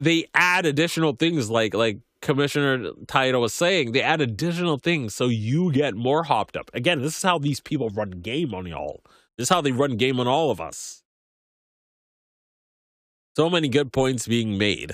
they 0.00 0.26
add 0.34 0.66
additional 0.66 1.12
things 1.12 1.48
like 1.50 1.74
like 1.74 1.98
Commissioner 2.22 2.90
Title 3.06 3.42
was 3.42 3.54
saying, 3.54 3.92
they 3.92 4.02
add 4.02 4.20
additional 4.20 4.78
things 4.78 5.14
so 5.14 5.28
you 5.28 5.72
get 5.72 5.94
more 5.94 6.24
hopped 6.24 6.56
up. 6.56 6.70
Again, 6.74 7.00
this 7.00 7.16
is 7.16 7.22
how 7.22 7.38
these 7.38 7.60
people 7.60 7.88
run 7.90 8.10
game 8.10 8.54
on 8.54 8.66
y'all. 8.66 9.02
This 9.36 9.46
is 9.46 9.48
how 9.48 9.60
they 9.60 9.72
run 9.72 9.96
game 9.96 10.20
on 10.20 10.26
all 10.26 10.50
of 10.50 10.60
us. 10.60 11.02
So 13.36 13.48
many 13.48 13.68
good 13.68 13.92
points 13.92 14.26
being 14.26 14.58
made. 14.58 14.92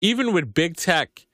Even 0.00 0.32
with 0.32 0.54
big 0.54 0.76
tech 0.76 1.26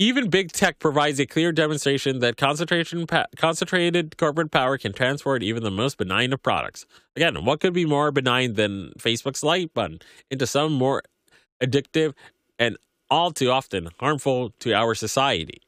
even 0.00 0.30
big 0.30 0.50
tech 0.50 0.78
provides 0.78 1.20
a 1.20 1.26
clear 1.26 1.52
demonstration 1.52 2.20
that 2.20 2.38
concentration 2.38 3.06
pa- 3.06 3.26
concentrated 3.36 4.16
corporate 4.16 4.50
power 4.50 4.78
can 4.78 4.94
transport 4.94 5.42
even 5.42 5.62
the 5.62 5.70
most 5.70 5.98
benign 5.98 6.32
of 6.32 6.42
products. 6.42 6.86
Again, 7.14 7.44
what 7.44 7.60
could 7.60 7.74
be 7.74 7.84
more 7.84 8.10
benign 8.10 8.54
than 8.54 8.94
Facebook's 8.98 9.42
like 9.42 9.74
button 9.74 9.98
into 10.30 10.46
some 10.46 10.72
more 10.72 11.02
addictive 11.62 12.14
and 12.58 12.78
all 13.10 13.30
too 13.30 13.50
often 13.50 13.90
harmful 13.98 14.54
to 14.60 14.72
our 14.72 14.94
society? 14.94 15.60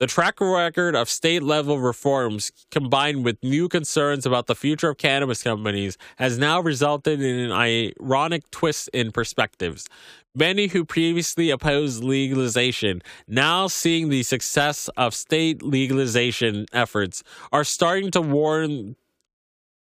The 0.00 0.06
track 0.06 0.40
record 0.40 0.94
of 0.94 1.08
state 1.08 1.42
level 1.42 1.80
reforms 1.80 2.52
combined 2.70 3.24
with 3.24 3.42
new 3.42 3.68
concerns 3.68 4.24
about 4.24 4.46
the 4.46 4.54
future 4.54 4.90
of 4.90 4.98
cannabis 4.98 5.42
companies 5.42 5.98
has 6.18 6.38
now 6.38 6.60
resulted 6.60 7.20
in 7.20 7.36
an 7.40 7.50
ironic 7.50 8.48
twist 8.52 8.88
in 8.92 9.10
perspectives. 9.10 9.88
Many 10.36 10.68
who 10.68 10.84
previously 10.84 11.50
opposed 11.50 12.04
legalization, 12.04 13.02
now 13.26 13.66
seeing 13.66 14.08
the 14.08 14.22
success 14.22 14.88
of 14.96 15.16
state 15.16 15.64
legalization 15.64 16.66
efforts, 16.72 17.24
are 17.50 17.64
starting 17.64 18.12
to 18.12 18.20
warn 18.20 18.94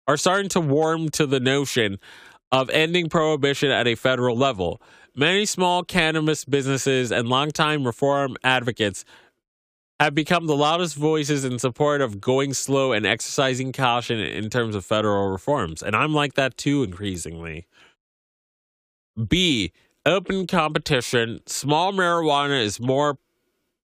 are 0.07 0.17
starting 0.17 0.49
to 0.49 0.59
warm 0.59 1.09
to 1.09 1.27
the 1.27 1.39
notion 1.39 1.99
of 2.51 2.71
ending 2.71 3.07
prohibition 3.07 3.69
at 3.69 3.85
a 3.85 3.93
federal 3.93 4.35
level. 4.35 4.81
Many 5.15 5.45
small 5.45 5.83
cannabis 5.83 6.43
businesses 6.43 7.11
and 7.11 7.29
longtime 7.29 7.85
reform 7.85 8.35
advocates 8.43 9.05
have 10.03 10.15
become 10.15 10.47
the 10.47 10.55
loudest 10.55 10.95
voices 10.95 11.45
in 11.45 11.59
support 11.59 12.01
of 12.01 12.19
going 12.19 12.53
slow 12.53 12.91
and 12.91 13.05
exercising 13.05 13.71
caution 13.71 14.19
in 14.19 14.49
terms 14.49 14.75
of 14.75 14.85
federal 14.85 15.29
reforms. 15.29 15.83
And 15.83 15.95
I'm 15.95 16.13
like 16.13 16.33
that 16.33 16.57
too, 16.57 16.83
increasingly. 16.83 17.67
B. 19.27 19.71
Open 20.05 20.47
competition. 20.47 21.41
Small 21.45 21.93
marijuana 21.93 22.61
is 22.61 22.79
more 22.79 23.19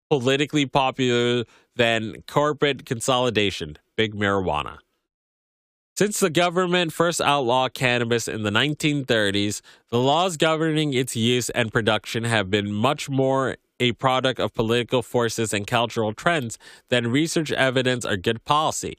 politically 0.10 0.66
popular 0.66 1.44
than 1.76 2.24
corporate 2.28 2.86
consolidation. 2.86 3.78
Big 3.96 4.16
marijuana. 4.16 4.80
Since 5.96 6.20
the 6.20 6.30
government 6.30 6.94
first 6.94 7.22
outlawed 7.22 7.74
cannabis 7.74 8.28
in 8.28 8.44
the 8.44 8.52
1930s, 8.52 9.62
the 9.90 10.00
laws 10.00 10.38
governing 10.38 10.94
its 10.94 11.16
use 11.16 11.50
and 11.50 11.74
production 11.74 12.24
have 12.24 12.50
been 12.50 12.72
much 12.72 13.10
more 13.10 13.58
a 13.80 13.92
product 13.94 14.40
of 14.40 14.54
political 14.54 15.02
forces 15.02 15.54
and 15.54 15.68
cultural 15.68 16.14
trends 16.14 16.58
than 16.90 17.12
research 17.12 17.52
evidence 17.52 18.06
or 18.06 18.18
good 18.18 18.44
policy. 18.46 18.98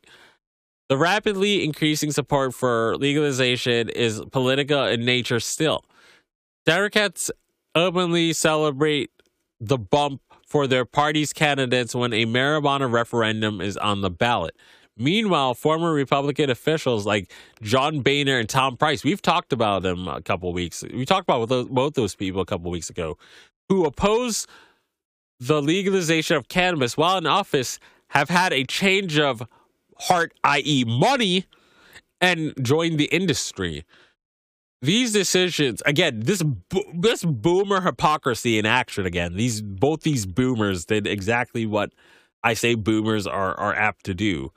The 0.89 0.97
rapidly 0.97 1.64
increasing 1.64 2.12
support 2.12 2.55
for 2.55 2.97
legalization 2.97 3.89
is 3.91 4.22
political 4.33 4.85
in 4.85 5.05
nature 5.05 5.41
still. 5.41 5.85
Democrats 6.64 7.31
openly 7.74 8.33
celebrate 8.33 9.11
the 9.61 9.76
bump 9.76 10.22
for 10.47 10.66
their 10.66 10.87
party's 10.87 11.33
candidates 11.33 11.95
when 11.95 12.12
a 12.14 12.24
marijuana 12.24 12.91
referendum 12.91 13.61
is 13.61 13.76
on 13.76 14.01
the 14.01 14.11
ballot. 14.11 14.57
Meanwhile, 14.97 15.55
former 15.55 15.93
Republican 15.93 16.51
officials 16.51 17.07
like 17.07 17.31
John 17.62 18.01
Boehner 18.01 18.39
and 18.39 18.49
Tom 18.49 18.76
Price, 18.76 19.05
we've 19.05 19.22
talked 19.22 19.53
about 19.53 19.83
them 19.83 20.09
a 20.09 20.22
couple 20.22 20.53
weeks. 20.53 20.83
We 20.83 21.05
talked 21.05 21.29
about 21.29 21.68
both 21.68 21.95
those 21.95 22.14
people 22.14 22.41
a 22.41 22.47
couple 22.47 22.70
weeks 22.70 22.91
ago, 22.91 23.16
who 23.68 23.85
oppose 23.85 24.47
the 25.41 25.62
legalization 25.62 26.36
of 26.36 26.49
cannabis 26.49 26.97
while 26.97 27.18
in 27.18 27.26
office 27.26 27.78
have 28.09 28.28
had 28.28 28.53
a 28.53 28.64
change 28.64 29.18
of 29.18 29.47
heart, 29.99 30.32
i.e., 30.45 30.84
money, 30.86 31.45
and 32.20 32.53
joined 32.62 32.99
the 32.99 33.07
industry. 33.07 33.84
These 34.80 35.12
decisions, 35.12 35.82
again, 35.86 36.20
this 36.20 36.43
this 36.95 37.24
boomer 37.24 37.80
hypocrisy 37.80 38.59
in 38.59 38.66
action 38.66 39.07
again. 39.07 39.34
These 39.34 39.61
both 39.61 40.03
these 40.03 40.24
boomers 40.24 40.84
did 40.84 41.07
exactly 41.07 41.66
what 41.66 41.93
I 42.45 42.55
say 42.55 42.74
boomers 42.76 43.26
are 43.26 43.59
are 43.59 43.74
apt 43.74 44.05
to 44.05 44.14
do. 44.14 44.53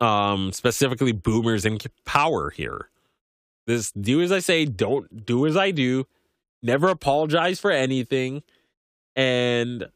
Um, 0.00 0.52
specifically, 0.52 1.12
boomers 1.12 1.64
in 1.64 1.78
power 2.04 2.50
here. 2.50 2.90
This 3.66 3.90
do 3.92 4.20
as 4.20 4.30
I 4.30 4.38
say, 4.38 4.64
don't 4.64 5.26
do 5.26 5.46
as 5.46 5.56
I 5.56 5.72
do. 5.72 6.06
Never 6.62 6.88
apologize 6.88 7.58
for 7.58 7.72
anything 7.72 8.44
and 9.16 9.86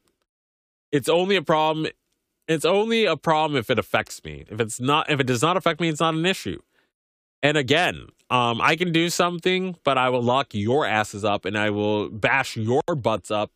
it's 0.93 1.09
only 1.09 1.37
a 1.37 1.43
problem 1.43 1.89
it's 2.49 2.65
only 2.65 3.05
a 3.07 3.17
problem 3.17 3.59
if 3.59 3.71
it 3.71 3.79
affects 3.79 4.23
me. 4.25 4.45
If 4.49 4.61
it's 4.61 4.81
not, 4.81 5.11
if 5.11 5.19
it 5.21 5.27
does 5.27 5.43
not 5.43 5.57
affect 5.57 5.81
me, 5.81 5.89
it's 5.89 6.01
not 6.01 6.15
an 6.15 6.25
issue. 6.25 6.61
And 7.43 7.57
again, 7.57 8.07
um, 8.31 8.61
I 8.61 8.77
can 8.77 8.93
do 8.93 9.11
something, 9.11 9.77
but 9.85 9.99
I 9.99 10.09
will 10.11 10.23
lock 10.23 10.55
your 10.55 10.87
asses 10.87 11.25
up 11.25 11.45
and 11.45 11.57
I 11.57 11.71
will 11.71 12.09
bash 12.09 12.57
your 12.57 12.83
butts 12.97 13.31
up 13.31 13.51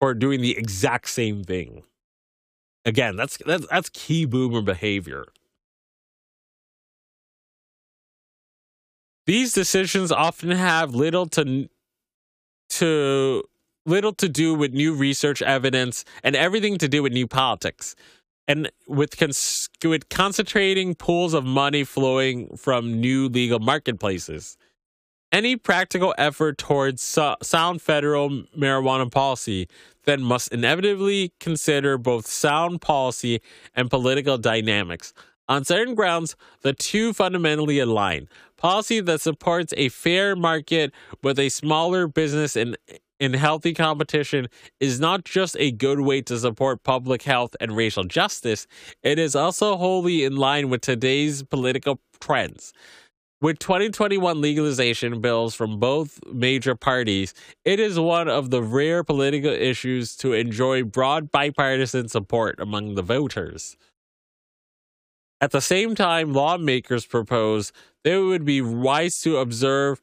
for 0.00 0.14
doing 0.14 0.40
the 0.40 0.56
exact 0.56 1.08
same 1.08 1.44
thing. 1.44 1.82
Again, 2.84 3.16
that's 3.16 3.38
that's 3.46 3.66
that's 3.68 3.88
key 3.88 4.24
boomer 4.24 4.60
behavior. 4.60 5.24
These 9.26 9.52
decisions 9.52 10.12
often 10.12 10.50
have 10.50 10.94
little 10.94 11.26
to 11.26 11.68
to 12.70 13.44
little 13.86 14.12
to 14.14 14.28
do 14.28 14.54
with 14.54 14.72
new 14.72 14.94
research 14.94 15.42
evidence 15.42 16.04
and 16.22 16.34
everything 16.36 16.78
to 16.78 16.88
do 16.88 17.02
with 17.02 17.12
new 17.12 17.26
politics. 17.26 17.94
And 18.46 18.70
with, 18.86 19.16
cons- 19.16 19.68
with 19.82 20.08
concentrating 20.10 20.94
pools 20.94 21.32
of 21.32 21.44
money 21.44 21.82
flowing 21.82 22.56
from 22.56 23.00
new 23.00 23.28
legal 23.28 23.58
marketplaces. 23.58 24.58
Any 25.32 25.56
practical 25.56 26.14
effort 26.18 26.58
towards 26.58 27.02
so- 27.02 27.36
sound 27.42 27.80
federal 27.82 28.30
marijuana 28.56 29.10
policy 29.10 29.68
then 30.04 30.22
must 30.22 30.52
inevitably 30.52 31.32
consider 31.40 31.96
both 31.96 32.26
sound 32.26 32.80
policy 32.80 33.40
and 33.74 33.90
political 33.90 34.36
dynamics. 34.38 35.12
On 35.48 35.64
certain 35.64 35.94
grounds, 35.94 36.36
the 36.62 36.72
two 36.72 37.12
fundamentally 37.12 37.78
align. 37.78 38.28
Policy 38.56 39.00
that 39.00 39.20
supports 39.20 39.74
a 39.76 39.88
fair 39.88 40.36
market 40.36 40.92
with 41.22 41.38
a 41.38 41.48
smaller 41.48 42.06
business 42.06 42.56
and 42.56 42.76
in 43.24 43.34
healthy 43.34 43.72
competition 43.72 44.48
is 44.78 45.00
not 45.00 45.24
just 45.24 45.56
a 45.58 45.72
good 45.72 46.00
way 46.00 46.20
to 46.22 46.38
support 46.38 46.84
public 46.84 47.22
health 47.22 47.56
and 47.60 47.74
racial 47.74 48.04
justice, 48.04 48.66
it 49.02 49.18
is 49.18 49.34
also 49.34 49.76
wholly 49.76 50.24
in 50.24 50.36
line 50.36 50.68
with 50.68 50.82
today's 50.82 51.42
political 51.42 52.00
trends. 52.20 52.72
With 53.40 53.58
2021 53.58 54.40
legalization 54.40 55.20
bills 55.20 55.54
from 55.54 55.78
both 55.78 56.20
major 56.32 56.74
parties, 56.74 57.34
it 57.64 57.80
is 57.80 57.98
one 57.98 58.28
of 58.28 58.50
the 58.50 58.62
rare 58.62 59.02
political 59.02 59.50
issues 59.50 60.16
to 60.16 60.32
enjoy 60.32 60.84
broad 60.84 61.30
bipartisan 61.30 62.08
support 62.08 62.60
among 62.60 62.94
the 62.94 63.02
voters. 63.02 63.76
At 65.40 65.50
the 65.50 65.60
same 65.60 65.94
time, 65.94 66.32
lawmakers 66.32 67.04
propose 67.04 67.70
that 68.02 68.14
it 68.14 68.22
would 68.22 68.46
be 68.46 68.62
wise 68.62 69.20
to 69.22 69.36
observe 69.36 70.00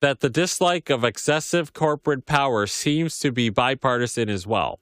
that 0.00 0.20
the 0.20 0.30
dislike 0.30 0.90
of 0.90 1.04
excessive 1.04 1.72
corporate 1.72 2.26
power 2.26 2.66
seems 2.66 3.18
to 3.20 3.32
be 3.32 3.48
bipartisan 3.48 4.28
as 4.28 4.46
well. 4.46 4.80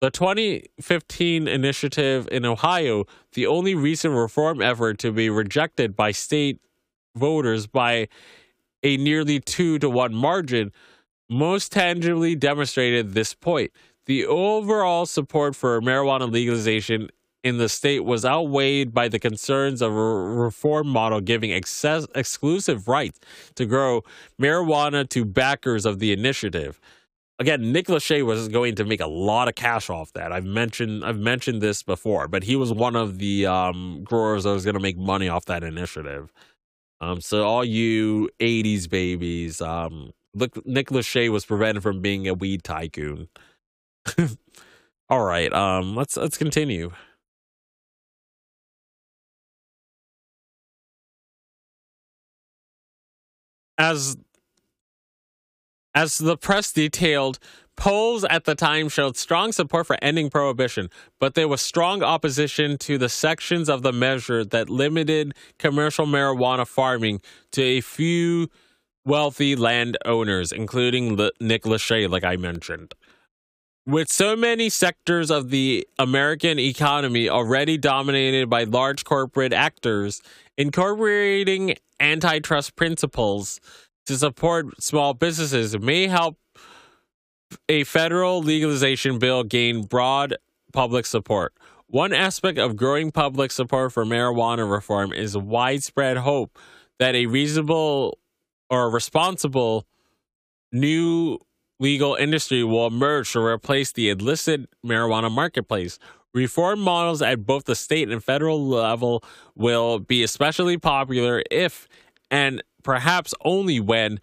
The 0.00 0.10
2015 0.10 1.48
initiative 1.48 2.28
in 2.30 2.44
Ohio, 2.44 3.06
the 3.32 3.46
only 3.46 3.74
recent 3.74 4.14
reform 4.14 4.60
effort 4.60 4.98
to 4.98 5.10
be 5.10 5.30
rejected 5.30 5.96
by 5.96 6.12
state 6.12 6.60
voters 7.16 7.66
by 7.66 8.08
a 8.82 8.96
nearly 8.98 9.40
two 9.40 9.78
to 9.78 9.88
one 9.88 10.14
margin, 10.14 10.70
most 11.28 11.72
tangibly 11.72 12.36
demonstrated 12.36 13.14
this 13.14 13.34
point. 13.34 13.72
The 14.04 14.26
overall 14.26 15.06
support 15.06 15.56
for 15.56 15.80
marijuana 15.80 16.30
legalization 16.30 17.08
in 17.46 17.58
the 17.58 17.68
state 17.68 18.04
was 18.04 18.24
outweighed 18.24 18.92
by 18.92 19.06
the 19.06 19.20
concerns 19.20 19.80
of 19.80 19.92
a 19.92 19.94
reform 19.94 20.88
model 20.88 21.20
giving 21.20 21.52
excess, 21.52 22.04
exclusive 22.16 22.88
rights 22.88 23.20
to 23.54 23.64
grow 23.64 24.02
marijuana 24.40 25.08
to 25.08 25.24
backers 25.24 25.86
of 25.86 26.00
the 26.00 26.12
initiative. 26.12 26.80
Again, 27.38 27.70
Nick 27.70 27.86
Lachey 27.86 28.26
was 28.26 28.48
going 28.48 28.74
to 28.74 28.84
make 28.84 29.00
a 29.00 29.06
lot 29.06 29.46
of 29.46 29.54
cash 29.54 29.88
off 29.88 30.12
that. 30.14 30.32
I've 30.32 30.44
mentioned 30.44 31.04
I've 31.04 31.20
mentioned 31.20 31.62
this 31.62 31.84
before, 31.84 32.26
but 32.26 32.42
he 32.42 32.56
was 32.56 32.72
one 32.72 32.96
of 32.96 33.18
the 33.18 33.46
um, 33.46 34.00
growers 34.02 34.42
that 34.42 34.50
was 34.50 34.64
going 34.64 34.74
to 34.74 34.80
make 34.80 34.98
money 34.98 35.28
off 35.28 35.44
that 35.44 35.62
initiative. 35.62 36.32
Um, 37.00 37.20
so 37.20 37.44
all 37.46 37.64
you 37.64 38.28
'80s 38.40 38.90
babies, 38.90 39.60
um, 39.60 40.12
look, 40.34 40.66
Nick 40.66 40.88
Lachey 40.88 41.28
was 41.28 41.44
prevented 41.44 41.84
from 41.84 42.00
being 42.00 42.26
a 42.26 42.34
weed 42.34 42.64
tycoon. 42.64 43.28
all 45.08 45.24
right, 45.24 45.52
um, 45.52 45.94
let's 45.94 46.16
let's 46.16 46.38
continue. 46.38 46.90
As 53.78 54.16
as 55.94 56.18
the 56.18 56.36
press 56.36 56.72
detailed, 56.72 57.38
polls 57.76 58.24
at 58.24 58.44
the 58.44 58.54
time 58.54 58.88
showed 58.88 59.16
strong 59.16 59.50
support 59.50 59.86
for 59.86 59.96
ending 60.02 60.28
prohibition, 60.28 60.90
but 61.18 61.34
there 61.34 61.48
was 61.48 61.62
strong 61.62 62.02
opposition 62.02 62.76
to 62.78 62.98
the 62.98 63.08
sections 63.08 63.68
of 63.68 63.82
the 63.82 63.92
measure 63.92 64.44
that 64.44 64.68
limited 64.68 65.34
commercial 65.58 66.06
marijuana 66.06 66.66
farming 66.66 67.20
to 67.52 67.62
a 67.62 67.80
few 67.80 68.48
wealthy 69.06 69.56
landowners, 69.56 70.52
including 70.52 71.16
Nick 71.40 71.62
Lachey, 71.62 72.10
like 72.10 72.24
I 72.24 72.36
mentioned. 72.36 72.94
With 73.86 74.10
so 74.10 74.34
many 74.34 74.68
sectors 74.68 75.30
of 75.30 75.50
the 75.50 75.86
American 75.98 76.58
economy 76.58 77.28
already 77.28 77.78
dominated 77.78 78.50
by 78.50 78.64
large 78.64 79.04
corporate 79.04 79.52
actors, 79.52 80.20
incorporating 80.58 81.76
antitrust 82.00 82.76
principles 82.76 83.60
to 84.06 84.16
support 84.16 84.82
small 84.82 85.14
businesses 85.14 85.78
may 85.78 86.06
help 86.06 86.36
a 87.68 87.84
federal 87.84 88.42
legalization 88.42 89.18
bill 89.18 89.44
gain 89.44 89.82
broad 89.82 90.36
public 90.72 91.06
support. 91.06 91.52
One 91.88 92.12
aspect 92.12 92.58
of 92.58 92.76
growing 92.76 93.12
public 93.12 93.52
support 93.52 93.92
for 93.92 94.04
marijuana 94.04 94.70
reform 94.70 95.12
is 95.12 95.36
widespread 95.36 96.18
hope 96.18 96.58
that 96.98 97.14
a 97.14 97.26
reasonable 97.26 98.18
or 98.68 98.90
responsible 98.90 99.86
new 100.72 101.38
legal 101.78 102.14
industry 102.14 102.64
will 102.64 102.86
emerge 102.86 103.32
to 103.32 103.40
replace 103.40 103.92
the 103.92 104.08
illicit 104.08 104.68
marijuana 104.84 105.30
marketplace. 105.30 105.98
Reform 106.36 106.80
models 106.80 107.22
at 107.22 107.46
both 107.46 107.64
the 107.64 107.74
state 107.74 108.10
and 108.10 108.22
federal 108.22 108.62
level 108.62 109.24
will 109.54 109.98
be 109.98 110.22
especially 110.22 110.76
popular 110.76 111.42
if, 111.50 111.88
and 112.30 112.62
perhaps 112.82 113.32
only 113.42 113.80
when, 113.80 114.20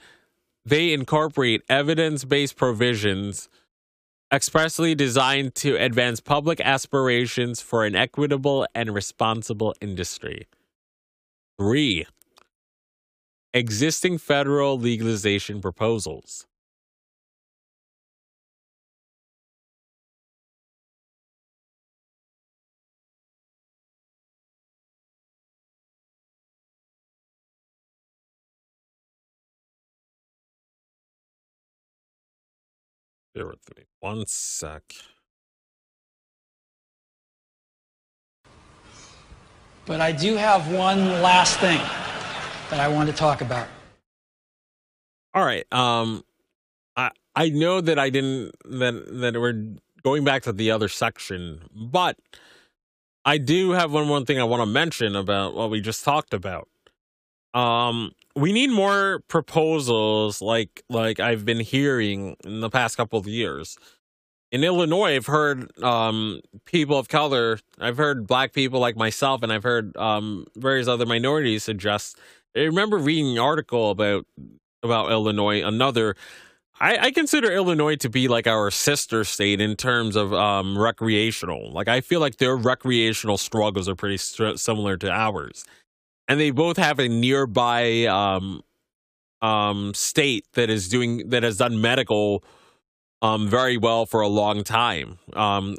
they 0.63 0.93
incorporate 0.93 1.63
evidence 1.67 2.23
based 2.23 2.55
provisions 2.55 3.49
expressly 4.31 4.93
designed 4.93 5.55
to 5.55 5.75
advance 5.75 6.19
public 6.19 6.61
aspirations 6.61 7.61
for 7.61 7.83
an 7.83 7.95
equitable 7.95 8.67
and 8.75 8.93
responsible 8.93 9.73
industry. 9.81 10.47
Three, 11.59 12.05
existing 13.55 14.19
federal 14.19 14.77
legalization 14.77 15.61
proposals. 15.61 16.45
Bear 33.33 33.47
with 33.47 33.77
me 33.77 33.83
one 33.99 34.25
sec. 34.27 34.83
But 39.85 40.01
I 40.01 40.11
do 40.11 40.35
have 40.35 40.71
one 40.71 41.21
last 41.21 41.59
thing 41.59 41.79
that 42.69 42.79
I 42.79 42.87
want 42.87 43.09
to 43.09 43.15
talk 43.15 43.41
about. 43.41 43.67
All 45.33 45.43
right. 45.43 45.65
Um, 45.73 46.23
I 46.95 47.11
I 47.35 47.49
know 47.49 47.81
that 47.81 47.97
I 47.97 48.09
didn't 48.09 48.51
that 48.65 49.03
that 49.21 49.33
we're 49.39 49.77
going 50.03 50.23
back 50.23 50.43
to 50.43 50.53
the 50.53 50.71
other 50.71 50.87
section, 50.87 51.67
but 51.73 52.17
I 53.25 53.37
do 53.39 53.71
have 53.71 53.91
one 53.91 54.09
one 54.09 54.25
thing 54.25 54.39
I 54.39 54.43
want 54.43 54.61
to 54.61 54.67
mention 54.67 55.15
about 55.15 55.55
what 55.55 55.69
we 55.69 55.81
just 55.81 56.03
talked 56.05 56.33
about. 56.33 56.67
Um, 57.53 58.11
we 58.35 58.51
need 58.51 58.71
more 58.71 59.21
proposals 59.27 60.41
like 60.41 60.83
like 60.89 61.19
I've 61.19 61.45
been 61.45 61.59
hearing 61.59 62.35
in 62.43 62.61
the 62.61 62.69
past 62.69 62.97
couple 62.97 63.19
of 63.19 63.27
years. 63.27 63.77
In 64.51 64.63
Illinois, 64.63 65.15
I've 65.15 65.25
heard 65.25 65.75
um, 65.81 66.39
people 66.65 66.97
of 66.97 67.07
color, 67.07 67.59
I've 67.79 67.97
heard 67.97 68.27
black 68.27 68.53
people 68.53 68.79
like 68.79 68.95
myself, 68.95 69.41
and 69.41 69.51
I've 69.51 69.63
heard 69.63 69.97
um, 69.97 70.45
various 70.55 70.87
other 70.87 71.07
minorities 71.07 71.63
suggest. 71.63 72.19
I 72.55 72.61
remember 72.61 72.97
reading 72.97 73.31
an 73.31 73.39
article 73.39 73.89
about 73.89 74.25
about 74.83 75.11
Illinois. 75.11 75.65
Another, 75.65 76.15
I, 76.79 76.97
I 76.97 77.11
consider 77.11 77.51
Illinois 77.51 77.95
to 77.97 78.09
be 78.09 78.27
like 78.27 78.45
our 78.45 78.69
sister 78.69 79.23
state 79.23 79.61
in 79.61 79.75
terms 79.75 80.15
of 80.15 80.33
um, 80.33 80.77
recreational. 80.77 81.71
Like 81.71 81.87
I 81.87 82.01
feel 82.01 82.19
like 82.19 82.37
their 82.37 82.55
recreational 82.55 83.37
struggles 83.37 83.87
are 83.89 83.95
pretty 83.95 84.17
st- 84.17 84.59
similar 84.59 84.97
to 84.97 85.09
ours 85.09 85.65
and 86.27 86.39
they 86.39 86.51
both 86.51 86.77
have 86.77 86.99
a 86.99 87.07
nearby 87.07 88.05
um, 88.05 88.61
um, 89.41 89.93
state 89.93 90.45
that 90.53 90.69
is 90.69 90.87
doing 90.87 91.29
that 91.29 91.43
has 91.43 91.57
done 91.57 91.81
medical 91.81 92.43
um, 93.21 93.47
very 93.47 93.77
well 93.77 94.05
for 94.05 94.21
a 94.21 94.27
long 94.27 94.63
time. 94.63 95.19
Um, 95.33 95.77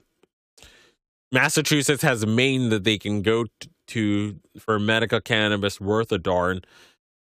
Massachusetts 1.32 2.02
has 2.02 2.26
Maine 2.26 2.68
that 2.70 2.84
they 2.84 2.98
can 2.98 3.22
go 3.22 3.46
to 3.88 4.40
for 4.58 4.78
medical 4.78 5.20
cannabis 5.20 5.80
worth 5.80 6.12
a 6.12 6.18
darn. 6.18 6.60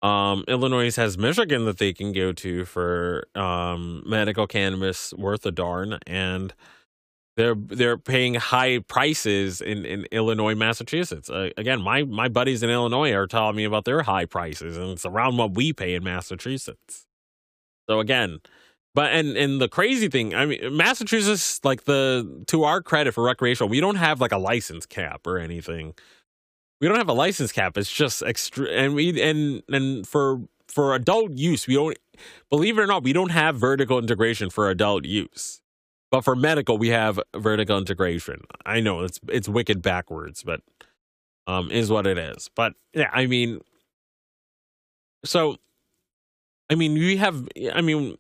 Um, 0.02 0.44
Illinois 0.48 0.96
has 0.98 1.18
Michigan 1.18 1.66
that 1.66 1.78
they 1.78 1.94
can 1.94 2.12
go 2.12 2.34
to 2.34 2.66
for 2.66 3.26
um, 3.36 4.04
medical 4.06 4.48
cannabis 4.48 5.14
worth 5.14 5.46
a 5.46 5.52
darn, 5.52 5.98
and 6.06 6.54
they're 7.36 7.56
they're 7.56 7.98
paying 7.98 8.36
high 8.36 8.80
prices 8.80 9.62
in, 9.62 9.86
in 9.86 10.06
Illinois, 10.12 10.56
Massachusetts. 10.56 11.30
Uh, 11.30 11.50
again, 11.58 11.82
my 11.82 12.04
my 12.04 12.28
buddies 12.28 12.64
in 12.64 12.70
Illinois 12.70 13.14
are 13.14 13.28
telling 13.28 13.56
me 13.56 13.64
about 13.64 13.86
their 13.86 14.04
high 14.04 14.26
prices, 14.26 14.78
and 14.78 14.92
it's 14.92 15.06
around 15.06 15.38
what 15.38 15.56
we 15.56 15.74
pay 15.74 15.96
in 15.96 16.04
Massachusetts. 16.04 17.08
So 17.90 18.00
again, 18.00 18.40
but 18.96 19.12
and 19.14 19.36
and 19.36 19.60
the 19.60 19.68
crazy 19.68 20.10
thing, 20.10 20.36
I 20.36 20.46
mean, 20.46 20.78
Massachusetts, 20.78 21.60
like 21.64 21.86
the 21.86 22.44
to 22.48 22.64
our 22.64 22.82
credit 22.82 23.14
for 23.14 23.24
recreational, 23.24 23.70
we 23.70 23.80
don't 23.80 23.96
have 23.96 24.22
like 24.22 24.32
a 24.32 24.38
license 24.38 24.86
cap 24.86 25.26
or 25.26 25.40
anything 25.40 25.96
we 26.84 26.90
don't 26.90 26.98
have 26.98 27.08
a 27.08 27.14
license 27.14 27.54
cap. 27.54 27.78
It's 27.78 27.92
just 27.92 28.22
extra, 28.22 28.68
and 28.68 28.94
we 28.94 29.22
and 29.22 29.64
and 29.70 30.06
for 30.06 30.42
for 30.68 30.94
adult 30.96 31.32
use, 31.32 31.66
we 31.66 31.76
don't 31.76 31.98
believe 32.50 32.78
it 32.78 32.82
or 32.82 32.88
not, 32.88 33.04
we 33.04 33.14
don't 33.14 33.32
have 33.32 33.56
vertical 33.56 33.98
integration 34.00 34.50
for 34.50 34.70
adult 34.70 35.06
use. 35.06 35.62
But 36.14 36.24
for 36.24 36.36
medical, 36.36 36.78
we 36.78 36.90
have 36.90 37.20
vertical 37.36 37.76
integration. 37.76 38.42
I 38.68 38.82
know 38.82 39.00
it's 39.00 39.20
it's 39.30 39.50
wicked 39.50 39.82
backwards, 39.82 40.44
but 40.44 40.62
um, 41.48 41.72
is 41.72 41.90
what 41.90 42.06
it 42.06 42.20
is. 42.20 42.52
But 42.56 42.74
yeah, 42.94 43.10
I 43.12 43.26
mean, 43.26 43.62
so 45.26 45.58
I 46.70 46.76
mean, 46.76 46.94
we 46.94 47.18
have. 47.18 47.48
I 47.74 47.82
mean, 47.82 48.16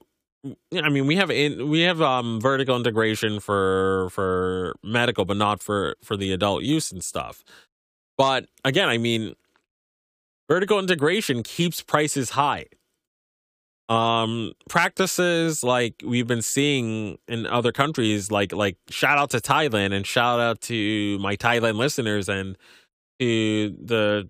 I 0.73 0.89
mean, 0.89 1.05
we 1.05 1.17
have 1.17 1.29
in 1.29 1.69
we 1.69 1.81
have 1.81 2.01
um 2.01 2.41
vertical 2.41 2.75
integration 2.75 3.39
for 3.39 4.09
for 4.09 4.73
medical, 4.83 5.23
but 5.23 5.37
not 5.37 5.61
for 5.61 5.95
for 6.03 6.17
the 6.17 6.31
adult 6.31 6.63
use 6.63 6.91
and 6.91 7.03
stuff. 7.03 7.43
But 8.17 8.47
again, 8.65 8.89
I 8.89 8.97
mean, 8.97 9.35
vertical 10.49 10.79
integration 10.79 11.43
keeps 11.43 11.83
prices 11.83 12.31
high. 12.31 12.65
Um, 13.89 14.53
practices 14.69 15.63
like 15.63 16.01
we've 16.05 16.27
been 16.27 16.41
seeing 16.41 17.17
in 17.27 17.45
other 17.45 17.71
countries, 17.71 18.31
like 18.31 18.53
like 18.53 18.77
shout 18.89 19.17
out 19.17 19.29
to 19.31 19.37
Thailand 19.37 19.93
and 19.93 20.07
shout 20.07 20.39
out 20.39 20.61
to 20.61 21.19
my 21.19 21.35
Thailand 21.35 21.75
listeners 21.75 22.29
and 22.29 22.57
to 23.19 23.75
the 23.81 24.29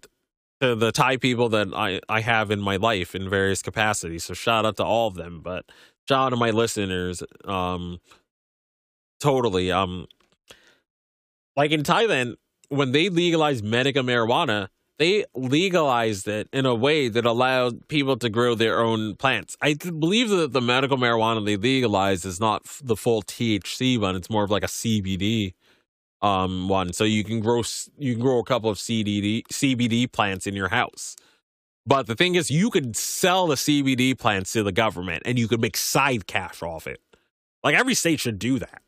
to 0.60 0.76
the 0.76 0.92
Thai 0.92 1.18
people 1.18 1.50
that 1.50 1.68
I 1.76 2.02
I 2.10 2.22
have 2.22 2.50
in 2.50 2.62
my 2.62 2.78
life 2.78 3.14
in 3.14 3.30
various 3.30 3.62
capacities. 3.62 4.24
So 4.24 4.34
shout 4.34 4.66
out 4.66 4.78
to 4.78 4.84
all 4.84 5.08
of 5.08 5.16
them, 5.16 5.42
but 5.44 5.66
shout 6.10 6.28
out 6.28 6.30
to 6.32 6.36
my 6.36 6.50
listeners. 6.50 7.22
Um, 7.46 8.00
totally. 9.20 9.72
Um, 9.72 10.08
like 11.56 11.72
in 11.72 11.84
Thailand, 11.84 12.36
when 12.70 12.92
they 12.92 13.10
legalized 13.10 13.64
medical 13.64 14.04
marijuana, 14.04 14.70
they 15.00 15.26
legalized 15.34 16.28
it 16.28 16.48
in 16.54 16.66
a 16.66 16.76
way 16.76 17.10
that 17.10 17.26
allowed 17.26 17.88
people 17.88 18.18
to 18.18 18.30
grow 18.30 18.56
their 18.56 18.80
own 18.80 19.16
plants. 19.16 19.58
I 19.62 19.74
believe 19.74 20.30
that 20.30 20.54
the 20.54 20.62
medical 20.62 20.98
marijuana 20.98 21.44
they 21.44 21.58
legalized 21.58 22.26
is 22.26 22.40
not 22.40 22.64
the 22.84 22.96
full 22.96 23.24
THC 23.24 24.00
one; 24.00 24.16
it's 24.16 24.30
more 24.30 24.44
of 24.44 24.52
like 24.52 24.64
a 24.64 24.68
CBD 24.68 25.54
um, 26.22 26.70
one. 26.70 26.94
So 26.94 27.04
you 27.04 27.24
can 27.24 27.40
grow 27.40 27.64
you 27.98 28.14
can 28.14 28.22
grow 28.22 28.40
a 28.40 28.44
couple 28.44 28.70
of 28.70 28.78
CBD 28.78 29.44
CBD 29.52 30.12
plants 30.12 30.46
in 30.46 30.56
your 30.56 30.70
house. 30.70 31.16
But 31.86 32.08
the 32.08 32.16
thing 32.16 32.36
is, 32.36 32.50
you 32.50 32.70
could 32.70 32.96
sell 32.96 33.48
the 33.48 33.56
CBD 33.56 34.18
plants 34.18 34.54
to 34.54 34.64
the 34.64 34.72
government, 34.72 35.24
and 35.26 35.38
you 35.40 35.48
could 35.48 35.60
make 35.60 35.76
side 35.76 36.28
cash 36.28 36.62
off 36.62 36.88
it. 36.88 37.02
Like 37.64 37.76
every 37.76 37.96
state 37.96 38.20
should 38.20 38.40
do 38.40 38.60
that 38.60 38.83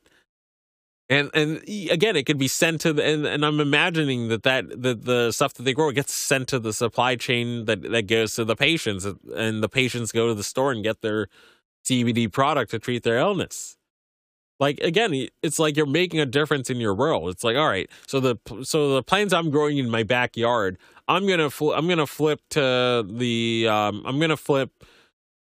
and 1.09 1.29
and 1.33 1.57
again 1.89 2.15
it 2.15 2.25
could 2.25 2.37
be 2.37 2.47
sent 2.47 2.81
to 2.81 2.93
the 2.93 3.03
and, 3.03 3.25
and 3.25 3.45
i'm 3.45 3.59
imagining 3.59 4.27
that 4.27 4.43
that 4.43 4.69
the, 4.69 4.95
the 4.95 5.31
stuff 5.31 5.53
that 5.53 5.63
they 5.63 5.73
grow 5.73 5.91
gets 5.91 6.13
sent 6.13 6.47
to 6.47 6.59
the 6.59 6.73
supply 6.73 7.15
chain 7.15 7.65
that 7.65 7.81
that 7.83 8.07
goes 8.07 8.33
to 8.35 8.43
the 8.43 8.55
patients 8.55 9.05
and 9.35 9.61
the 9.63 9.69
patients 9.69 10.11
go 10.11 10.27
to 10.27 10.33
the 10.33 10.43
store 10.43 10.71
and 10.71 10.83
get 10.83 11.01
their 11.01 11.27
cbd 11.85 12.31
product 12.31 12.71
to 12.71 12.79
treat 12.79 13.03
their 13.03 13.17
illness. 13.17 13.77
Like 14.59 14.79
again 14.79 15.27
it's 15.43 15.59
like 15.59 15.75
you're 15.75 15.85
making 15.85 16.21
a 16.21 16.25
difference 16.25 16.69
in 16.69 16.77
your 16.77 16.95
world. 16.95 17.29
It's 17.29 17.43
like 17.43 17.57
all 17.57 17.67
right 17.67 17.89
so 18.07 18.19
the 18.19 18.37
so 18.63 18.95
the 18.95 19.03
plants 19.03 19.33
i'm 19.33 19.51
growing 19.51 19.77
in 19.77 19.89
my 19.89 20.03
backyard 20.03 20.77
i'm 21.07 21.27
gonna 21.27 21.49
fl- 21.49 21.73
i'm 21.73 21.87
gonna 21.87 22.07
flip 22.07 22.39
to 22.51 23.05
the 23.07 23.67
um 23.69 24.01
i'm 24.05 24.19
gonna 24.19 24.37
flip 24.37 24.71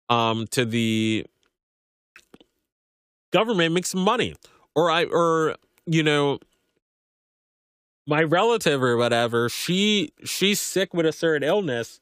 um 0.09 0.47
to 0.51 0.63
the 0.65 1.25
government 3.31 3.73
make 3.73 3.85
some 3.85 4.01
money 4.01 4.35
or 4.75 4.91
I 4.91 5.05
or 5.05 5.55
you 5.85 6.03
know 6.03 6.39
my 8.05 8.23
relative 8.23 8.83
or 8.83 8.97
whatever, 8.97 9.49
she 9.49 10.11
she's 10.23 10.59
sick 10.59 10.93
with 10.93 11.05
a 11.05 11.11
certain 11.11 11.47
illness. 11.47 11.99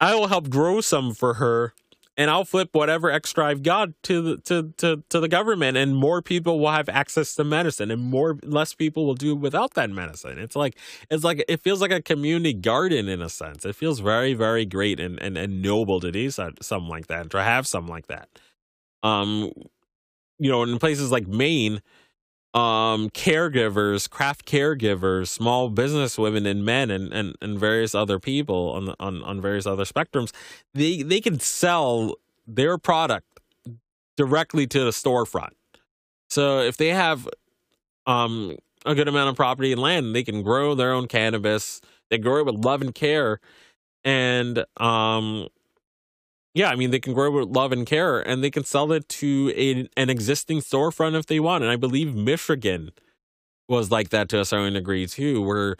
I 0.00 0.14
will 0.14 0.28
help 0.28 0.50
grow 0.50 0.80
some 0.80 1.14
for 1.14 1.34
her 1.34 1.72
and 2.16 2.30
I'll 2.30 2.44
flip 2.44 2.70
whatever 2.72 3.10
extra 3.10 3.46
I've 3.46 3.62
got 3.62 3.90
to 4.04 4.22
the 4.22 4.36
to, 4.38 4.72
to, 4.78 5.02
to 5.10 5.20
the 5.20 5.28
government 5.28 5.76
and 5.76 5.94
more 5.94 6.22
people 6.22 6.58
will 6.58 6.70
have 6.70 6.88
access 6.88 7.34
to 7.34 7.44
medicine 7.44 7.90
and 7.90 8.02
more 8.02 8.38
less 8.42 8.74
people 8.74 9.06
will 9.06 9.14
do 9.14 9.34
without 9.34 9.74
that 9.74 9.90
medicine. 9.90 10.38
It's 10.38 10.56
like 10.56 10.78
it's 11.10 11.24
like 11.24 11.44
it 11.48 11.62
feels 11.62 11.80
like 11.80 11.90
a 11.90 12.02
community 12.02 12.54
garden 12.54 13.08
in 13.08 13.20
a 13.20 13.28
sense. 13.28 13.64
It 13.64 13.76
feels 13.76 14.00
very, 14.00 14.34
very 14.34 14.64
great 14.64 14.98
and, 14.98 15.20
and, 15.20 15.36
and 15.36 15.62
noble 15.62 16.00
to 16.00 16.10
do 16.10 16.30
something 16.30 16.88
like 16.88 17.08
that, 17.08 17.30
to 17.30 17.42
have 17.42 17.66
something 17.66 17.90
like 17.90 18.06
that. 18.06 18.28
Um 19.02 19.52
you 20.38 20.50
know, 20.50 20.62
in 20.62 20.78
places 20.78 21.10
like 21.10 21.26
Maine, 21.26 21.80
um, 22.56 23.10
caregivers, 23.10 24.08
craft 24.08 24.46
caregivers, 24.46 25.28
small 25.28 25.68
business 25.68 26.16
women 26.16 26.46
and 26.46 26.64
men, 26.64 26.90
and, 26.90 27.12
and, 27.12 27.36
and 27.42 27.58
various 27.58 27.94
other 27.94 28.18
people 28.18 28.70
on, 28.70 28.94
on 28.98 29.22
on 29.22 29.42
various 29.42 29.66
other 29.66 29.84
spectrums, 29.84 30.32
they 30.72 31.02
they 31.02 31.20
can 31.20 31.38
sell 31.38 32.14
their 32.46 32.78
product 32.78 33.26
directly 34.16 34.66
to 34.66 34.80
the 34.84 34.90
storefront. 34.90 35.50
So 36.30 36.60
if 36.60 36.78
they 36.78 36.88
have 36.88 37.28
um, 38.06 38.56
a 38.86 38.94
good 38.94 39.08
amount 39.08 39.28
of 39.28 39.36
property 39.36 39.70
and 39.70 39.80
land, 39.80 40.14
they 40.14 40.22
can 40.22 40.42
grow 40.42 40.74
their 40.74 40.92
own 40.92 41.08
cannabis. 41.08 41.82
They 42.08 42.16
grow 42.16 42.38
it 42.38 42.46
with 42.46 42.64
love 42.64 42.80
and 42.80 42.94
care, 42.94 43.38
and 44.02 44.64
um, 44.78 45.48
yeah, 46.56 46.70
I 46.70 46.74
mean, 46.74 46.90
they 46.90 47.00
can 47.00 47.12
grow 47.12 47.30
with 47.30 47.50
love 47.50 47.70
and 47.70 47.86
care 47.86 48.26
and 48.26 48.42
they 48.42 48.50
can 48.50 48.64
sell 48.64 48.90
it 48.90 49.06
to 49.10 49.52
a, 49.54 49.86
an 50.00 50.08
existing 50.08 50.60
storefront 50.60 51.14
if 51.14 51.26
they 51.26 51.38
want. 51.38 51.62
And 51.62 51.70
I 51.70 51.76
believe 51.76 52.14
Michigan 52.14 52.92
was 53.68 53.90
like 53.90 54.08
that 54.08 54.30
to 54.30 54.40
a 54.40 54.44
certain 54.46 54.72
degree 54.72 55.06
too, 55.06 55.42
where 55.42 55.76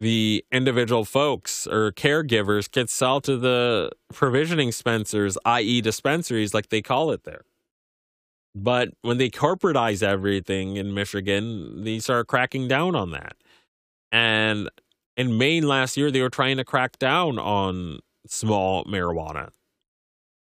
the 0.00 0.44
individual 0.50 1.04
folks 1.04 1.68
or 1.68 1.92
caregivers 1.92 2.68
could 2.68 2.90
sell 2.90 3.20
to 3.20 3.36
the 3.36 3.92
provisioning 4.12 4.70
dispensers, 4.70 5.38
i.e., 5.44 5.80
dispensaries, 5.80 6.52
like 6.52 6.70
they 6.70 6.82
call 6.82 7.12
it 7.12 7.22
there. 7.22 7.42
But 8.56 8.88
when 9.02 9.18
they 9.18 9.30
corporatize 9.30 10.02
everything 10.02 10.78
in 10.78 10.94
Michigan, 10.94 11.84
they 11.84 12.00
start 12.00 12.26
cracking 12.26 12.66
down 12.66 12.96
on 12.96 13.12
that. 13.12 13.36
And 14.10 14.68
in 15.16 15.38
Maine 15.38 15.68
last 15.68 15.96
year, 15.96 16.10
they 16.10 16.22
were 16.22 16.28
trying 16.28 16.56
to 16.56 16.64
crack 16.64 16.98
down 16.98 17.38
on 17.38 18.00
small 18.26 18.84
marijuana 18.84 19.50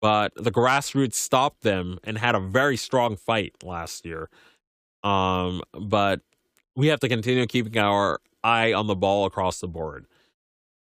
but 0.06 0.32
the 0.36 0.52
grassroots 0.52 1.14
stopped 1.14 1.62
them 1.62 1.98
and 2.04 2.16
had 2.16 2.36
a 2.36 2.38
very 2.38 2.76
strong 2.76 3.16
fight 3.16 3.56
last 3.64 4.06
year. 4.06 4.28
Um, 5.02 5.62
but 5.72 6.20
we 6.76 6.86
have 6.86 7.00
to 7.00 7.08
continue 7.08 7.44
keeping 7.48 7.76
our 7.76 8.20
eye 8.44 8.72
on 8.72 8.86
the 8.86 8.94
ball 8.94 9.26
across 9.26 9.58
the 9.58 9.66
board. 9.66 10.06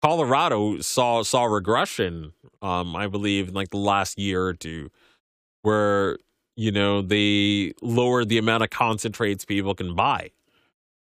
Colorado 0.02 0.78
saw 0.82 1.24
saw 1.24 1.46
regression, 1.46 2.32
um, 2.62 2.94
I 2.94 3.08
believe, 3.08 3.48
in 3.48 3.54
like 3.54 3.70
the 3.70 3.78
last 3.78 4.20
year 4.20 4.44
or 4.44 4.54
two, 4.54 4.88
where 5.62 6.18
you 6.54 6.70
know 6.70 7.02
they 7.02 7.72
lowered 7.82 8.28
the 8.28 8.38
amount 8.38 8.62
of 8.62 8.70
concentrates 8.70 9.44
people 9.44 9.74
can 9.74 9.96
buy. 9.96 10.30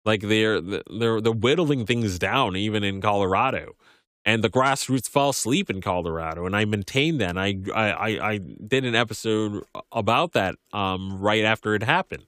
Like 0.05 0.23
they're 0.23 0.61
they're 0.61 1.21
they're 1.21 1.33
whittling 1.33 1.87
things 1.87 2.19
down 2.19 2.57
even 2.57 2.83
in 2.83 3.01
Colorado 3.01 3.77
and 4.25 4.45
the 4.45 4.51
grassroots 4.51 5.09
fell 5.09 5.31
asleep 5.31 5.69
in 5.69 5.81
Colorado, 5.81 6.47
and 6.47 6.55
I 6.55 6.65
maintained 6.65 7.21
that. 7.21 7.37
I 7.37 7.59
I 7.75 8.33
I 8.33 8.39
did 8.39 8.85
an 8.85 8.95
episode 8.95 9.65
about 9.91 10.33
that 10.33 10.57
um, 10.73 11.19
right 11.21 11.45
after 11.45 11.75
it 11.75 11.83
happened, 11.83 12.27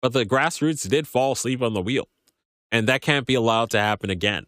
but 0.00 0.12
the 0.12 0.24
grassroots 0.24 0.88
did 0.88 1.06
fall 1.06 1.32
asleep 1.32 1.62
on 1.62 1.74
the 1.74 1.82
wheel, 1.82 2.08
and 2.72 2.88
that 2.88 3.02
can't 3.02 3.26
be 3.26 3.34
allowed 3.34 3.70
to 3.70 3.78
happen 3.78 4.10
again. 4.10 4.46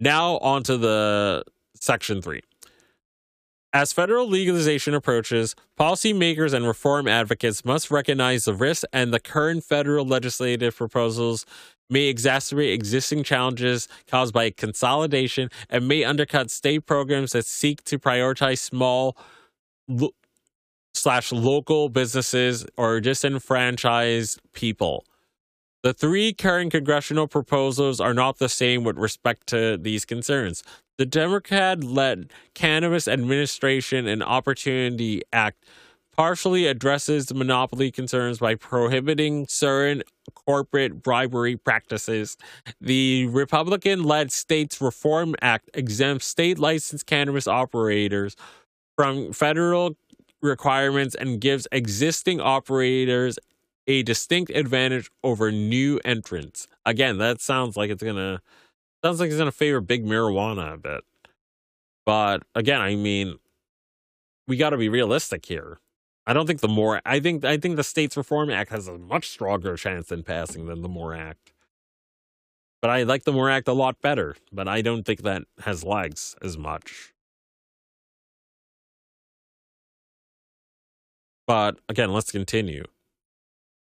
Now 0.00 0.38
on 0.38 0.62
to 0.64 0.76
the 0.76 1.44
section 1.74 2.20
three. 2.20 2.42
As 3.72 3.92
federal 3.92 4.28
legalization 4.28 4.94
approaches, 4.94 5.56
policymakers 5.76 6.52
and 6.54 6.64
reform 6.64 7.08
advocates 7.08 7.64
must 7.64 7.90
recognize 7.90 8.44
the 8.44 8.54
risks 8.54 8.84
and 8.92 9.12
the 9.12 9.18
current 9.18 9.64
federal 9.64 10.06
legislative 10.06 10.76
proposals 10.76 11.44
may 11.90 12.12
exacerbate 12.12 12.72
existing 12.72 13.22
challenges 13.22 13.88
caused 14.08 14.32
by 14.34 14.50
consolidation 14.50 15.50
and 15.68 15.86
may 15.86 16.04
undercut 16.04 16.50
state 16.50 16.86
programs 16.86 17.32
that 17.32 17.46
seek 17.46 17.82
to 17.84 17.98
prioritize 17.98 18.58
small 18.58 19.16
lo- 19.88 20.14
slash 20.94 21.32
local 21.32 21.88
businesses 21.88 22.64
or 22.76 23.00
disenfranchised 23.00 24.40
people. 24.52 25.04
The 25.82 25.92
three 25.92 26.32
current 26.32 26.72
congressional 26.72 27.28
proposals 27.28 28.00
are 28.00 28.14
not 28.14 28.38
the 28.38 28.48
same 28.48 28.84
with 28.84 28.96
respect 28.96 29.46
to 29.48 29.76
these 29.76 30.06
concerns. 30.06 30.62
The 30.96 31.04
Democrat 31.04 31.84
led 31.84 32.30
Cannabis 32.54 33.06
Administration 33.06 34.06
and 34.06 34.22
Opportunity 34.22 35.22
Act 35.32 35.62
partially 36.16 36.66
addresses 36.66 37.26
the 37.26 37.34
monopoly 37.34 37.90
concerns 37.90 38.38
by 38.38 38.54
prohibiting 38.54 39.46
certain 39.48 40.02
corporate 40.34 41.02
bribery 41.02 41.56
practices. 41.56 42.36
The 42.80 43.26
Republican 43.26 44.04
led 44.04 44.32
States 44.32 44.80
Reform 44.80 45.34
Act 45.42 45.70
exempts 45.74 46.26
state 46.26 46.58
licensed 46.58 47.06
cannabis 47.06 47.46
operators 47.46 48.36
from 48.96 49.32
federal 49.32 49.96
requirements 50.42 51.14
and 51.14 51.40
gives 51.40 51.66
existing 51.72 52.40
operators 52.40 53.38
a 53.86 54.02
distinct 54.02 54.50
advantage 54.50 55.10
over 55.22 55.50
new 55.50 56.00
entrants. 56.04 56.66
Again, 56.86 57.18
that 57.18 57.40
sounds 57.40 57.76
like 57.76 57.90
it's 57.90 58.02
gonna 58.02 58.40
sounds 59.04 59.20
like 59.20 59.28
it's 59.28 59.38
gonna 59.38 59.52
favor 59.52 59.80
big 59.80 60.04
marijuana 60.04 60.74
a 60.74 60.78
bit. 60.78 61.04
But 62.06 62.42
again, 62.54 62.80
I 62.80 62.96
mean, 62.96 63.38
we 64.46 64.56
got 64.56 64.70
to 64.70 64.76
be 64.76 64.88
realistic 64.88 65.46
here. 65.46 65.78
I 66.26 66.32
don't 66.32 66.46
think 66.46 66.60
the 66.60 66.68
more 66.68 67.00
I 67.04 67.20
think 67.20 67.44
I 67.44 67.58
think 67.58 67.76
the 67.76 67.84
States 67.84 68.16
Reform 68.16 68.50
Act 68.50 68.70
has 68.70 68.88
a 68.88 68.96
much 68.96 69.28
stronger 69.28 69.76
chance 69.76 70.10
in 70.10 70.22
passing 70.22 70.66
than 70.66 70.82
the 70.82 70.88
More 70.88 71.14
Act. 71.14 71.52
But 72.80 72.90
I 72.90 73.02
like 73.02 73.24
the 73.24 73.32
More 73.32 73.50
Act 73.50 73.68
a 73.68 73.72
lot 73.72 74.00
better, 74.00 74.36
but 74.52 74.68
I 74.68 74.82
don't 74.82 75.04
think 75.04 75.22
that 75.22 75.42
has 75.60 75.84
legs 75.84 76.36
as 76.42 76.56
much. 76.56 77.12
But 81.46 81.78
again, 81.88 82.12
let's 82.12 82.30
continue. 82.30 82.84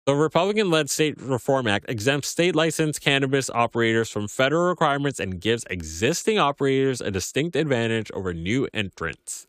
The 0.05 0.15
Republican 0.15 0.71
led 0.71 0.89
State 0.89 1.21
Reform 1.21 1.67
Act 1.67 1.85
exempts 1.87 2.27
state 2.27 2.55
licensed 2.55 3.01
cannabis 3.01 3.49
operators 3.49 4.09
from 4.09 4.27
federal 4.27 4.67
requirements 4.67 5.19
and 5.19 5.39
gives 5.39 5.63
existing 5.69 6.39
operators 6.39 7.01
a 7.01 7.11
distinct 7.11 7.55
advantage 7.55 8.09
over 8.11 8.33
new 8.33 8.67
entrants. 8.73 9.45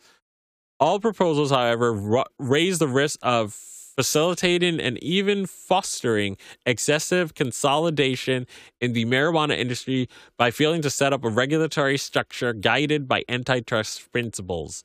All 0.82 0.98
proposals, 0.98 1.52
however, 1.52 2.24
raise 2.40 2.80
the 2.80 2.88
risk 2.88 3.20
of 3.22 3.52
facilitating 3.54 4.80
and 4.80 5.00
even 5.00 5.46
fostering 5.46 6.36
excessive 6.66 7.36
consolidation 7.36 8.48
in 8.80 8.92
the 8.92 9.04
marijuana 9.04 9.56
industry 9.56 10.08
by 10.36 10.50
failing 10.50 10.82
to 10.82 10.90
set 10.90 11.12
up 11.12 11.22
a 11.22 11.28
regulatory 11.28 11.96
structure 11.96 12.52
guided 12.52 13.06
by 13.06 13.22
antitrust 13.28 14.10
principles. 14.10 14.82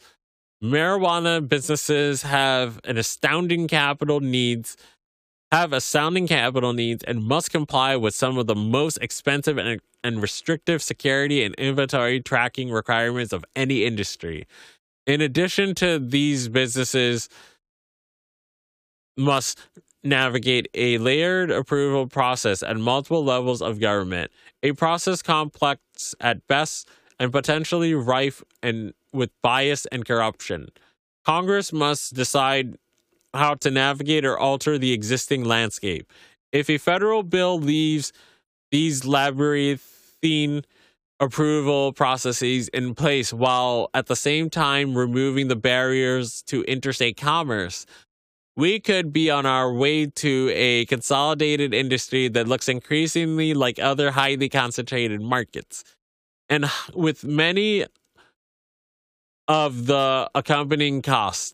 Marijuana 0.64 1.50
businesses 1.50 2.22
have 2.22 2.80
an 2.84 3.00
astounding 3.00 3.68
capital 3.68 4.20
needs 4.20 4.78
have 5.52 5.72
astounding 5.72 6.28
capital 6.28 6.74
needs 6.74 7.04
and 7.06 7.24
must 7.24 7.52
comply 7.52 7.96
with 7.96 8.14
some 8.14 8.38
of 8.38 8.48
the 8.48 8.56
most 8.56 8.98
expensive 9.02 9.58
and, 9.58 9.80
and 10.04 10.22
restrictive 10.22 10.82
security 10.82 11.44
and 11.44 11.56
inventory 11.56 12.20
tracking 12.20 12.70
requirements 12.70 13.32
of 13.32 13.46
any 13.56 13.86
industry. 13.86 14.46
In 15.08 15.22
addition 15.22 15.74
to 15.76 15.98
these 16.00 16.50
businesses 16.50 17.30
must 19.16 19.58
navigate 20.04 20.68
a 20.74 20.98
layered 20.98 21.50
approval 21.50 22.08
process 22.08 22.62
at 22.62 22.78
multiple 22.78 23.24
levels 23.24 23.62
of 23.62 23.80
government, 23.80 24.32
a 24.62 24.74
process 24.74 25.22
complex 25.22 26.14
at 26.20 26.46
best 26.48 26.88
and 27.20 27.32
potentially 27.32 27.94
rife 27.94 28.44
and 28.62 28.94
with 29.14 29.32
bias 29.42 29.86
and 29.88 30.06
corruption. 30.06 30.70
Congress 31.26 31.74
must 31.74 32.14
decide 32.14 32.78
how 33.34 33.54
to 33.56 33.72
navigate 33.72 34.26
or 34.26 34.38
alter 34.38 34.78
the 34.78 34.94
existing 34.94 35.44
landscape. 35.46 36.12
If 36.52 36.70
a 36.70 36.78
federal 36.78 37.24
bill 37.24 37.60
leaves 37.60 38.14
these 38.72 39.06
labyrinthine 39.06 40.64
approval 41.20 41.94
processes 41.94 42.68
in 42.70 42.94
place 42.94 43.34
while 43.34 43.90
at 43.94 44.06
the 44.08 44.16
same 44.16 44.50
time 44.50 44.98
removing 44.98 45.48
the 45.48 45.56
barriers 45.56 46.42
to 46.44 46.64
interstate 46.64 47.18
commerce, 47.18 47.86
we 48.56 48.80
could 48.80 49.14
be 49.14 49.30
on 49.30 49.46
our 49.46 49.72
way 49.72 50.08
to 50.08 50.52
a 50.54 50.86
consolidated 50.86 51.74
industry 51.74 52.28
that 52.28 52.48
looks 52.48 52.68
increasingly 52.68 53.54
like 53.54 53.80
other 53.80 54.12
highly 54.12 54.50
concentrated 54.50 55.22
markets. 55.22 55.84
And 56.50 56.66
with 56.94 57.24
many 57.24 57.86
of 59.48 59.86
the 59.86 60.30
accompanying 60.36 61.02
costs. 61.02 61.54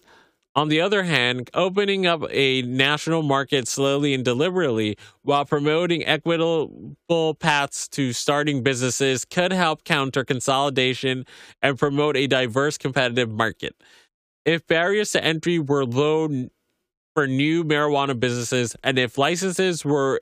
On 0.55 0.67
the 0.69 0.81
other 0.81 1.03
hand, 1.03 1.49
opening 1.55 2.05
up 2.05 2.23
a 2.29 2.61
national 2.61 3.23
market 3.23 3.67
slowly 3.67 4.13
and 4.13 4.23
deliberately 4.23 4.97
while 5.23 5.45
promoting 5.45 6.05
equitable 6.05 7.33
paths 7.39 7.87
to 7.89 8.13
starting 8.13 8.61
businesses 8.61 9.25
could 9.25 9.51
help 9.51 9.83
counter 9.83 10.23
consolidation 10.23 11.25
and 11.63 11.79
promote 11.79 12.15
a 12.15 12.27
diverse 12.27 12.77
competitive 12.77 13.31
market. 13.31 13.75
If 14.45 14.67
barriers 14.67 15.11
to 15.13 15.23
entry 15.23 15.57
were 15.57 15.85
low 15.85 16.49
for 17.15 17.25
new 17.25 17.63
marijuana 17.63 18.19
businesses 18.19 18.75
and 18.83 18.99
if 18.99 19.17
licenses 19.17 19.83
were 19.83 20.21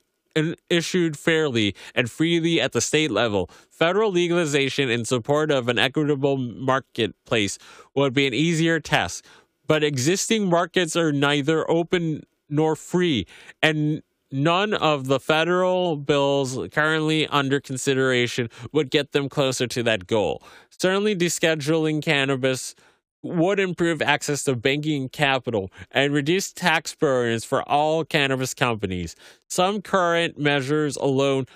issued 0.70 1.18
fairly 1.18 1.74
and 1.94 2.10
freely 2.10 2.58
at 2.58 2.72
the 2.72 2.80
state 2.80 3.10
level, 3.10 3.50
federal 3.70 4.10
legalization 4.10 4.88
in 4.88 5.04
support 5.04 5.50
of 5.50 5.68
an 5.68 5.78
equitable 5.78 6.38
marketplace 6.38 7.58
would 7.94 8.14
be 8.14 8.26
an 8.26 8.32
easier 8.32 8.80
test 8.80 9.26
but 9.72 9.82
existing 9.82 10.50
markets 10.50 10.96
are 10.96 11.12
neither 11.12 11.64
open 11.70 12.24
nor 12.50 12.76
free, 12.76 13.26
and 13.62 14.02
none 14.30 14.74
of 14.74 15.06
the 15.06 15.18
federal 15.18 15.96
bills 15.96 16.58
currently 16.72 17.26
under 17.28 17.58
consideration 17.58 18.50
would 18.72 18.90
get 18.90 19.12
them 19.12 19.30
closer 19.30 19.66
to 19.66 19.82
that 19.82 20.06
goal. 20.06 20.42
Certainly, 20.68 21.16
descheduling 21.16 22.02
cannabis 22.02 22.74
would 23.22 23.58
improve 23.58 24.02
access 24.02 24.44
to 24.44 24.54
banking 24.54 25.08
capital 25.08 25.72
and 25.90 26.12
reduce 26.12 26.52
tax 26.52 26.94
burdens 26.94 27.46
for 27.46 27.66
all 27.66 28.04
cannabis 28.04 28.52
companies. 28.52 29.16
Some 29.48 29.80
current 29.80 30.38
measures 30.38 30.96
alone. 30.96 31.46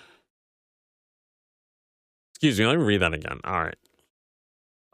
Excuse 2.31 2.59
me, 2.59 2.65
let 2.65 2.79
me 2.79 2.83
read 2.83 3.03
that 3.03 3.13
again. 3.13 3.41
All 3.45 3.63
right 3.63 3.77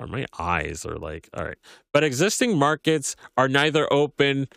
or 0.03 0.07
my 0.07 0.27
eyes 0.39 0.85
are 0.85 0.97
like 0.97 1.29
all 1.35 1.45
right. 1.45 1.59
But 1.93 2.05
existing 2.05 2.59
markets 2.59 3.17
are 3.37 3.49
neither 3.49 3.91
open 3.93 4.49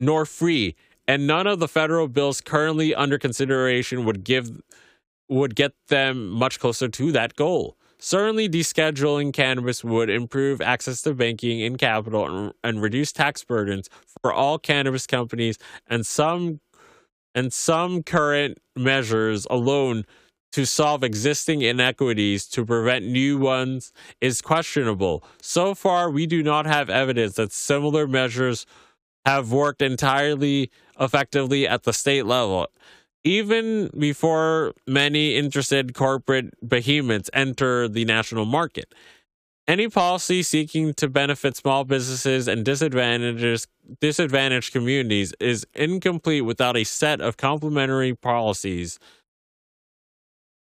nor 0.00 0.26
free 0.26 0.76
and 1.06 1.26
none 1.26 1.46
of 1.46 1.58
the 1.58 1.68
federal 1.68 2.08
bills 2.08 2.40
currently 2.40 2.94
under 2.94 3.18
consideration 3.18 4.04
would 4.04 4.24
give 4.24 4.50
would 5.28 5.54
get 5.54 5.72
them 5.88 6.28
much 6.28 6.60
closer 6.60 6.88
to 6.88 7.12
that 7.12 7.34
goal. 7.34 7.76
Certainly 7.98 8.50
descheduling 8.50 9.32
cannabis 9.32 9.82
would 9.82 10.10
improve 10.10 10.60
access 10.60 11.00
to 11.02 11.14
banking 11.14 11.62
and 11.62 11.78
capital 11.78 12.26
and, 12.26 12.52
and 12.62 12.82
reduce 12.82 13.12
tax 13.12 13.42
burdens 13.42 13.88
for 14.20 14.32
all 14.32 14.58
cannabis 14.58 15.06
companies 15.06 15.58
and 15.86 16.04
some 16.04 16.60
and 17.34 17.52
some 17.52 18.02
current 18.02 18.58
measures 18.76 19.46
alone 19.50 20.04
to 20.54 20.64
solve 20.64 21.02
existing 21.02 21.62
inequities 21.62 22.46
to 22.46 22.64
prevent 22.64 23.04
new 23.04 23.36
ones 23.36 23.92
is 24.20 24.40
questionable. 24.40 25.24
So 25.42 25.74
far, 25.74 26.08
we 26.08 26.26
do 26.26 26.44
not 26.44 26.64
have 26.64 26.88
evidence 26.88 27.34
that 27.34 27.52
similar 27.52 28.06
measures 28.06 28.64
have 29.26 29.50
worked 29.50 29.82
entirely 29.82 30.70
effectively 31.00 31.66
at 31.66 31.82
the 31.82 31.92
state 31.92 32.24
level. 32.24 32.68
Even 33.24 33.90
before 33.98 34.74
many 34.86 35.34
interested 35.34 35.92
corporate 35.92 36.54
behemoths 36.62 37.30
enter 37.32 37.88
the 37.88 38.04
national 38.04 38.44
market. 38.44 38.94
Any 39.66 39.88
policy 39.88 40.44
seeking 40.44 40.94
to 40.94 41.08
benefit 41.08 41.56
small 41.56 41.82
businesses 41.82 42.46
and 42.46 42.64
disadvantages 42.64 43.66
disadvantaged 44.00 44.72
communities 44.72 45.34
is 45.40 45.66
incomplete 45.74 46.44
without 46.44 46.76
a 46.76 46.84
set 46.84 47.20
of 47.20 47.36
complementary 47.36 48.14
policies 48.14 49.00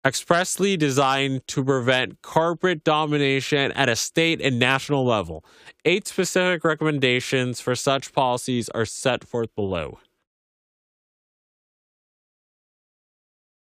expressly 0.06 0.76
designed 0.76 1.46
to 1.48 1.64
prevent 1.64 2.22
corporate 2.22 2.84
domination 2.84 3.72
at 3.72 3.88
a 3.88 3.96
state 3.96 4.40
and 4.40 4.58
national 4.58 5.04
level. 5.04 5.44
Eight 5.84 6.06
specific 6.06 6.62
recommendations 6.64 7.60
for 7.60 7.74
such 7.74 8.12
policies 8.12 8.68
are 8.68 8.84
set 8.84 9.24
forth 9.24 9.52
below. 9.56 9.98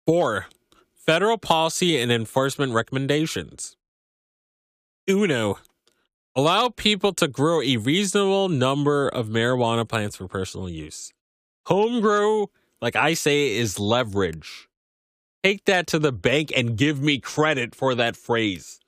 4. 0.07 0.47
Federal 0.95 1.39
policy 1.39 1.99
and 1.99 2.13
enforcement 2.13 2.73
recommendations. 2.75 3.77
Uno. 5.09 5.59
Allow 6.37 6.69
people 6.69 7.13
to 7.15 7.27
grow 7.27 7.63
a 7.63 7.79
reasonable 7.79 8.49
number 8.49 9.09
of 9.09 9.29
marijuana 9.29 9.89
plants 9.89 10.17
for 10.17 10.29
personal 10.29 10.69
use. 10.69 11.13
Home 11.67 12.01
grow, 12.01 12.51
like 12.81 12.97
I 12.97 13.15
say, 13.15 13.57
is 13.57 13.81
leverage 13.81 14.68
take 15.43 15.65
that 15.65 15.87
to 15.89 15.99
the 15.99 16.13
bank 16.13 16.53
and 16.57 16.77
give 16.77 17.01
me 17.01 17.19
credit 17.19 17.75
for 17.75 17.95
that 17.95 18.17
phrase. 18.17 18.81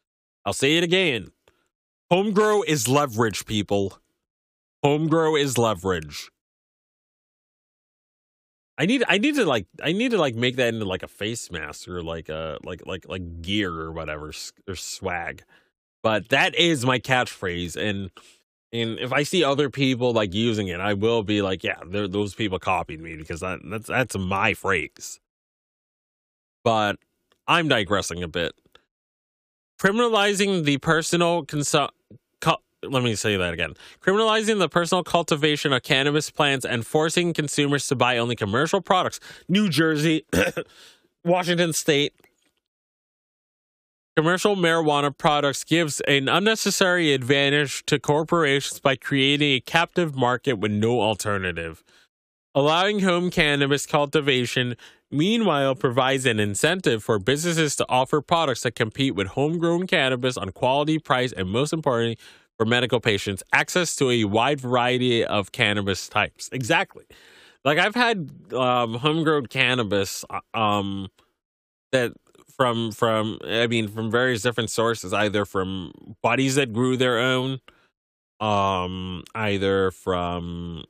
I'll 0.45 0.53
say 0.53 0.77
it 0.77 0.85
again. 0.85 1.29
Home 2.11 2.33
grow 2.33 2.63
is 2.63 2.89
leverage, 2.89 3.47
people. 3.47 3.99
Home 4.83 5.09
grow 5.09 5.37
is 5.37 5.59
leverage. 5.59 6.31
I 8.79 8.87
need 8.87 9.05
I 9.07 9.19
need 9.19 9.35
to 9.35 9.45
like 9.45 9.67
I 9.83 9.93
need 9.93 10.13
to 10.13 10.19
like 10.19 10.35
make 10.35 10.57
that 10.57 10.73
into 10.73 10.87
like 10.87 11.03
a 11.03 11.09
face 11.09 11.51
mask 11.51 11.87
or 11.87 12.03
like 12.03 12.31
a 12.31 12.59
like 12.65 12.87
like 12.87 13.07
like 13.07 13.43
gear 13.43 13.73
or 13.73 13.93
whatever 13.93 14.33
or 14.67 14.75
swag. 14.75 15.43
But 16.03 16.31
that 16.31 16.55
is 16.55 16.87
my 16.87 16.99
catchphrase 16.99 17.77
and 17.77 18.11
and 18.73 18.99
if 18.99 19.13
I 19.13 19.25
see 19.25 19.45
other 19.45 19.69
people 19.69 20.13
like 20.13 20.33
using 20.33 20.69
it, 20.69 20.81
I 20.81 20.95
will 20.95 21.23
be 21.23 21.43
like, 21.43 21.63
yeah, 21.63 21.81
those 21.85 22.35
people 22.35 22.59
copied 22.59 23.01
me 23.01 23.17
because 23.17 23.41
that, 23.41 23.61
that's 23.65 23.89
that's 23.89 24.17
my 24.17 24.55
phrase. 24.55 25.21
But 26.65 26.97
I'm 27.47 27.69
digressing 27.69 28.23
a 28.23 28.29
bit. 28.29 28.53
Criminalizing 29.81 30.65
the 30.65 30.79
personal 30.79 31.45
consu- 31.45 31.89
cu- 32.41 32.57
let 32.83 33.03
me 33.03 33.15
say 33.15 33.37
that 33.37 33.53
again. 33.55 33.75
Criminalizing 34.01 34.59
the 34.59 34.69
personal 34.69 35.03
cultivation 35.03 35.73
of 35.73 35.83
cannabis 35.83 36.31
plants 36.31 36.67
and 36.67 36.87
forcing 36.87 37.33
consumers 37.33 37.87
to 37.89 37.97
buy 37.97 38.19
only 38.19 38.37
commercial 38.37 38.81
products. 38.81 39.21
New 39.49 39.69
Jersey, 39.69 40.27
Washington 41.25 41.73
State. 41.73 42.15
Commercial 44.17 44.55
marijuana 44.55 45.17
products 45.17 45.65
gives 45.65 46.01
an 46.03 46.29
unnecessary 46.29 47.15
advantage 47.15 47.87
to 47.87 47.99
corporations 47.99 48.81
by 48.81 48.97
creating 48.97 49.53
a 49.53 49.61
captive 49.61 50.15
market 50.15 50.59
with 50.59 50.73
no 50.73 51.01
alternative. 51.01 51.83
Allowing 52.55 53.01
home 53.01 53.31
cannabis 53.31 53.87
cultivation, 53.87 54.77
meanwhile, 55.11 55.75
provides 55.75 56.27
an 56.27 56.41
incentive 56.41 57.03
for 57.03 57.19
businesses 57.19 57.77
to 57.77 57.87
offer 57.89 58.21
products 58.21 58.63
that 58.63 58.75
compete 58.75 59.15
with 59.15 59.29
homegrown 59.29 59.87
cannabis 59.87 60.37
on 60.37 60.51
quality, 60.51 60.99
price, 60.99 61.33
and 61.33 61.49
most 61.49 61.73
importantly, 61.73 62.19
for 62.57 62.67
medical 62.67 63.01
patients, 63.01 63.43
access 63.53 63.97
to 63.97 64.11
a 64.11 64.25
wide 64.25 64.61
variety 64.61 65.25
of 65.25 65.51
cannabis 65.53 66.09
types. 66.09 66.49
Exactly. 66.53 67.05
Like 67.65 67.79
I've 67.79 67.95
had 67.95 68.31
um, 68.53 68.95
homegrown 68.95 69.47
cannabis 69.47 70.25
uh, 70.31 70.41
um, 70.59 71.09
that 71.93 72.13
from 72.55 72.93
from 72.93 73.39
I 73.45 73.67
mean 73.67 73.89
from 73.89 74.11
various 74.11 74.43
different 74.43 74.71
sources, 74.71 75.13
either 75.13 75.45
from 75.45 75.93
buddies 76.23 76.57
that 76.57 76.73
grew 76.73 76.97
their 76.97 77.19
own, 77.19 77.61
um, 78.41 79.25
either 79.35 79.91
from 79.91 80.85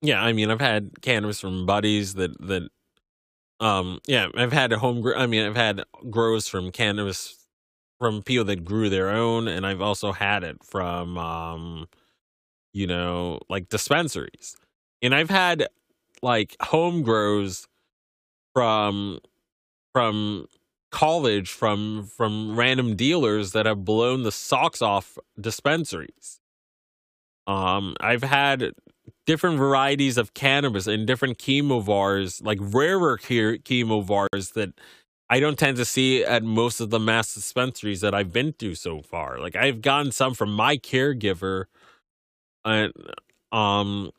yeah, 0.00 0.22
I 0.22 0.32
mean 0.32 0.50
I've 0.50 0.60
had 0.60 1.00
cannabis 1.02 1.40
from 1.40 1.66
buddies 1.66 2.14
that 2.14 2.38
that 2.46 2.68
um 3.60 4.00
yeah, 4.06 4.28
I've 4.36 4.52
had 4.52 4.72
a 4.72 4.78
home 4.78 5.06
I 5.16 5.26
mean 5.26 5.46
I've 5.46 5.56
had 5.56 5.84
grows 6.10 6.48
from 6.48 6.72
cannabis 6.72 7.36
from 8.00 8.22
people 8.22 8.44
that 8.46 8.64
grew 8.64 8.90
their 8.90 9.10
own 9.10 9.48
and 9.48 9.66
I've 9.66 9.82
also 9.82 10.12
had 10.12 10.44
it 10.44 10.64
from 10.64 11.18
um 11.18 11.88
you 12.74 12.86
know 12.86 13.40
like 13.50 13.68
dispensaries. 13.70 14.56
And 15.02 15.14
I've 15.14 15.30
had 15.30 15.68
like 16.22 16.56
home 16.62 17.02
grows 17.02 17.68
from 18.54 19.20
from 19.92 20.46
college 20.92 21.50
from 21.50 22.06
from 22.16 22.58
random 22.58 22.96
dealers 22.96 23.52
that 23.52 23.66
have 23.66 23.84
blown 23.84 24.22
the 24.24 24.32
socks 24.32 24.82
off 24.82 25.18
dispensaries. 25.40 26.40
Um, 27.46 27.96
I've 28.00 28.22
had 28.22 28.72
different 29.28 29.58
varieties 29.58 30.16
of 30.16 30.32
cannabis 30.32 30.86
and 30.86 31.06
different 31.06 31.36
chemovars, 31.36 32.42
like 32.42 32.56
rarer 32.62 33.18
che- 33.18 33.58
chemovars 33.58 34.54
that 34.54 34.72
I 35.28 35.38
don't 35.38 35.58
tend 35.58 35.76
to 35.76 35.84
see 35.84 36.24
at 36.24 36.42
most 36.42 36.80
of 36.80 36.88
the 36.88 36.98
mass 36.98 37.34
dispensaries 37.34 38.00
that 38.00 38.14
I've 38.14 38.32
been 38.32 38.54
to 38.54 38.74
so 38.74 39.02
far. 39.02 39.38
Like 39.38 39.54
I've 39.54 39.82
gotten 39.82 40.12
some 40.12 40.32
from 40.32 40.50
my 40.50 40.78
caregiver, 40.78 41.66
and 42.64 42.94
um, 43.52 44.12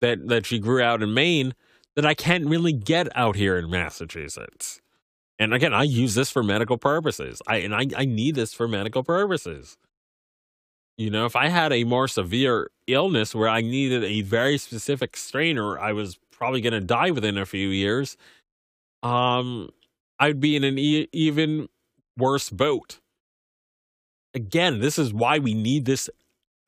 that 0.00 0.26
that 0.28 0.46
she 0.46 0.58
grew 0.58 0.82
out 0.82 1.02
in 1.02 1.12
Maine 1.12 1.54
that 1.94 2.06
I 2.06 2.14
can't 2.14 2.46
really 2.46 2.72
get 2.72 3.14
out 3.14 3.36
here 3.36 3.58
in 3.58 3.68
Massachusetts. 3.68 4.80
And 5.38 5.52
again, 5.52 5.74
I 5.74 5.82
use 5.82 6.14
this 6.14 6.30
for 6.30 6.42
medical 6.42 6.78
purposes. 6.78 7.42
I 7.46 7.56
and 7.56 7.74
I, 7.74 7.88
I 7.94 8.06
need 8.06 8.36
this 8.36 8.54
for 8.54 8.66
medical 8.66 9.04
purposes. 9.04 9.76
You 10.98 11.10
know, 11.10 11.26
if 11.26 11.36
I 11.36 11.48
had 11.48 11.72
a 11.72 11.84
more 11.84 12.08
severe 12.08 12.70
illness 12.88 13.32
where 13.32 13.48
I 13.48 13.60
needed 13.60 14.02
a 14.02 14.22
very 14.22 14.58
specific 14.58 15.16
strain 15.16 15.56
or 15.56 15.78
I 15.78 15.92
was 15.92 16.18
probably 16.32 16.60
going 16.60 16.72
to 16.72 16.80
die 16.80 17.12
within 17.12 17.38
a 17.38 17.46
few 17.46 17.68
years, 17.68 18.16
um, 19.02 19.70
I'd 20.18 20.40
be 20.40 20.56
in 20.56 20.64
an 20.64 20.78
e- 20.78 21.08
even 21.12 21.68
worse 22.16 22.50
boat. 22.50 22.98
Again, 24.34 24.80
this 24.80 24.98
is 24.98 25.12
why 25.14 25.38
we 25.38 25.54
need 25.54 25.84
this 25.84 26.10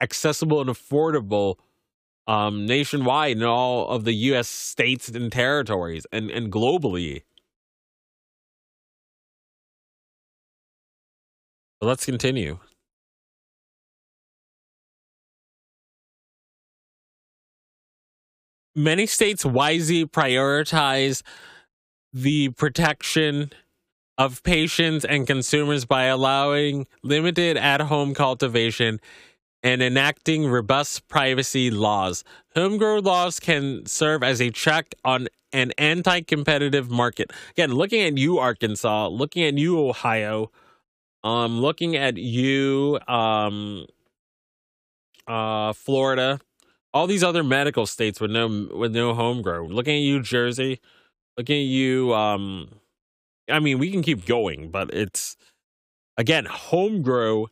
accessible 0.01 0.61
and 0.61 0.71
affordable 0.71 1.57
um, 2.29 2.67
nationwide 2.67 3.37
in 3.37 3.43
all 3.43 3.89
of 3.89 4.05
the 4.05 4.13
U.S. 4.15 4.49
states 4.49 5.09
and 5.09 5.33
territories 5.33 6.07
and, 6.13 6.31
and 6.31 6.53
globally. 6.53 7.23
But 11.81 11.87
let's 11.89 12.05
continue. 12.05 12.59
Many 18.75 19.07
states 19.07 19.45
wisely 19.45 20.07
prioritize 20.07 21.23
the 22.13 22.51
protection 22.51 23.53
of 24.17 24.43
patients 24.43 25.05
and 25.05 25.27
consumers 25.27 25.85
by 25.85 26.05
allowing 26.05 26.87
limited 27.03 27.57
at 27.57 27.81
home 27.81 28.15
cultivation 28.15 29.01
and 29.63 29.83
enacting 29.83 30.47
robust 30.47 31.09
privacy 31.09 31.71
laws. 31.71 32.25
Homegrown 32.55 33.03
laws 33.05 33.41
can 33.41 33.87
serve 33.87 34.23
as 34.23 34.41
a 34.41 34.51
check 34.51 34.95
on 35.05 35.29
an 35.53 35.73
anti 35.79 36.21
competitive 36.21 36.91
market. 36.91 37.33
Again, 37.51 37.73
looking 37.73 38.03
at 38.03 38.19
you, 38.19 38.39
Arkansas, 38.39 39.09
looking 39.09 39.43
at 39.45 39.59
you, 39.59 39.79
Ohio, 39.89 40.51
um, 41.25 41.61
looking 41.61 41.97
at 41.97 42.17
you, 42.17 42.99
um, 43.09 43.87
uh, 45.27 45.73
Florida, 45.73 46.41
all 46.93 47.07
these 47.07 47.23
other 47.23 47.45
medical 47.45 47.87
states 47.87 48.21
with 48.21 48.31
no 48.31 48.69
with 48.75 48.95
no 48.95 49.15
homegrown. 49.15 49.71
Looking 49.71 49.97
at 49.97 50.03
you, 50.03 50.21
Jersey, 50.23 50.81
looking 51.37 51.61
at 51.61 51.67
you, 51.67 52.15
um, 52.15 52.81
I 53.49 53.61
mean, 53.61 53.79
we 53.79 53.91
can 53.91 54.03
keep 54.03 54.27
going, 54.27 54.71
but 54.71 54.93
it's 54.93 55.37
again, 56.17 56.47
homegrow 56.47 57.49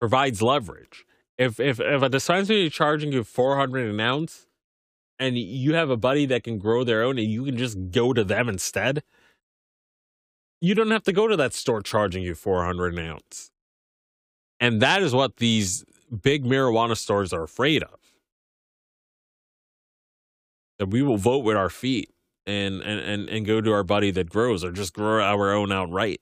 provides 0.00 0.42
leverage. 0.42 1.04
If 1.38 1.58
if 1.58 1.80
if 1.80 2.02
a 2.02 2.08
dispensary 2.08 2.66
is 2.66 2.72
charging 2.72 3.12
you 3.12 3.24
four 3.24 3.56
hundred 3.56 3.88
an 3.88 4.00
ounce, 4.00 4.46
and 5.18 5.36
you 5.36 5.74
have 5.74 5.90
a 5.90 5.96
buddy 5.96 6.26
that 6.26 6.44
can 6.44 6.58
grow 6.58 6.84
their 6.84 7.02
own, 7.02 7.18
and 7.18 7.28
you 7.28 7.44
can 7.44 7.56
just 7.56 7.90
go 7.90 8.12
to 8.12 8.24
them 8.24 8.48
instead, 8.48 9.02
you 10.60 10.74
don't 10.74 10.90
have 10.90 11.04
to 11.04 11.12
go 11.12 11.26
to 11.26 11.36
that 11.36 11.54
store 11.54 11.82
charging 11.82 12.22
you 12.22 12.34
four 12.34 12.64
hundred 12.64 12.94
an 12.94 13.06
ounce. 13.06 13.50
And 14.60 14.80
that 14.80 15.02
is 15.02 15.12
what 15.12 15.38
these 15.38 15.84
big 16.22 16.44
marijuana 16.44 16.96
stores 16.96 17.32
are 17.32 17.42
afraid 17.42 17.82
of. 17.82 17.98
That 20.82 20.88
we 20.90 21.00
will 21.00 21.16
vote 21.16 21.44
with 21.44 21.56
our 21.56 21.70
feet 21.70 22.10
and 22.44 22.82
and 22.82 22.98
and, 22.98 23.28
and 23.28 23.46
go 23.46 23.60
to 23.60 23.72
our 23.72 23.84
buddy 23.84 24.10
that 24.10 24.28
grows, 24.28 24.64
or 24.64 24.72
just 24.72 24.92
grow 24.94 25.22
our 25.22 25.52
own 25.52 25.70
outright. 25.70 26.20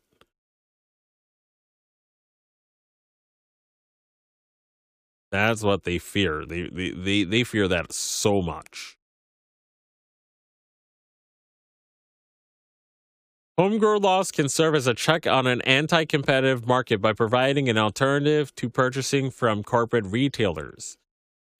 That's 5.33 5.63
what 5.63 5.85
they 5.85 5.97
fear. 5.99 6.45
They 6.45 6.69
they 6.69 6.91
they, 6.91 7.25
they 7.25 7.43
fear 7.43 7.69
that 7.69 7.95
so 7.95 8.43
much. 8.43 8.99
Homegrown 13.57 14.03
laws 14.03 14.31
can 14.31 14.51
serve 14.51 14.75
as 14.75 14.87
a 14.87 14.93
check 14.93 15.27
on 15.27 15.47
an 15.47 15.63
anti 15.63 16.05
competitive 16.05 16.67
market 16.67 17.01
by 17.01 17.15
providing 17.15 17.71
an 17.71 17.79
alternative 17.79 18.55
to 18.57 18.69
purchasing 18.69 19.31
from 19.31 19.63
corporate 19.63 20.05
retailers. 20.05 20.99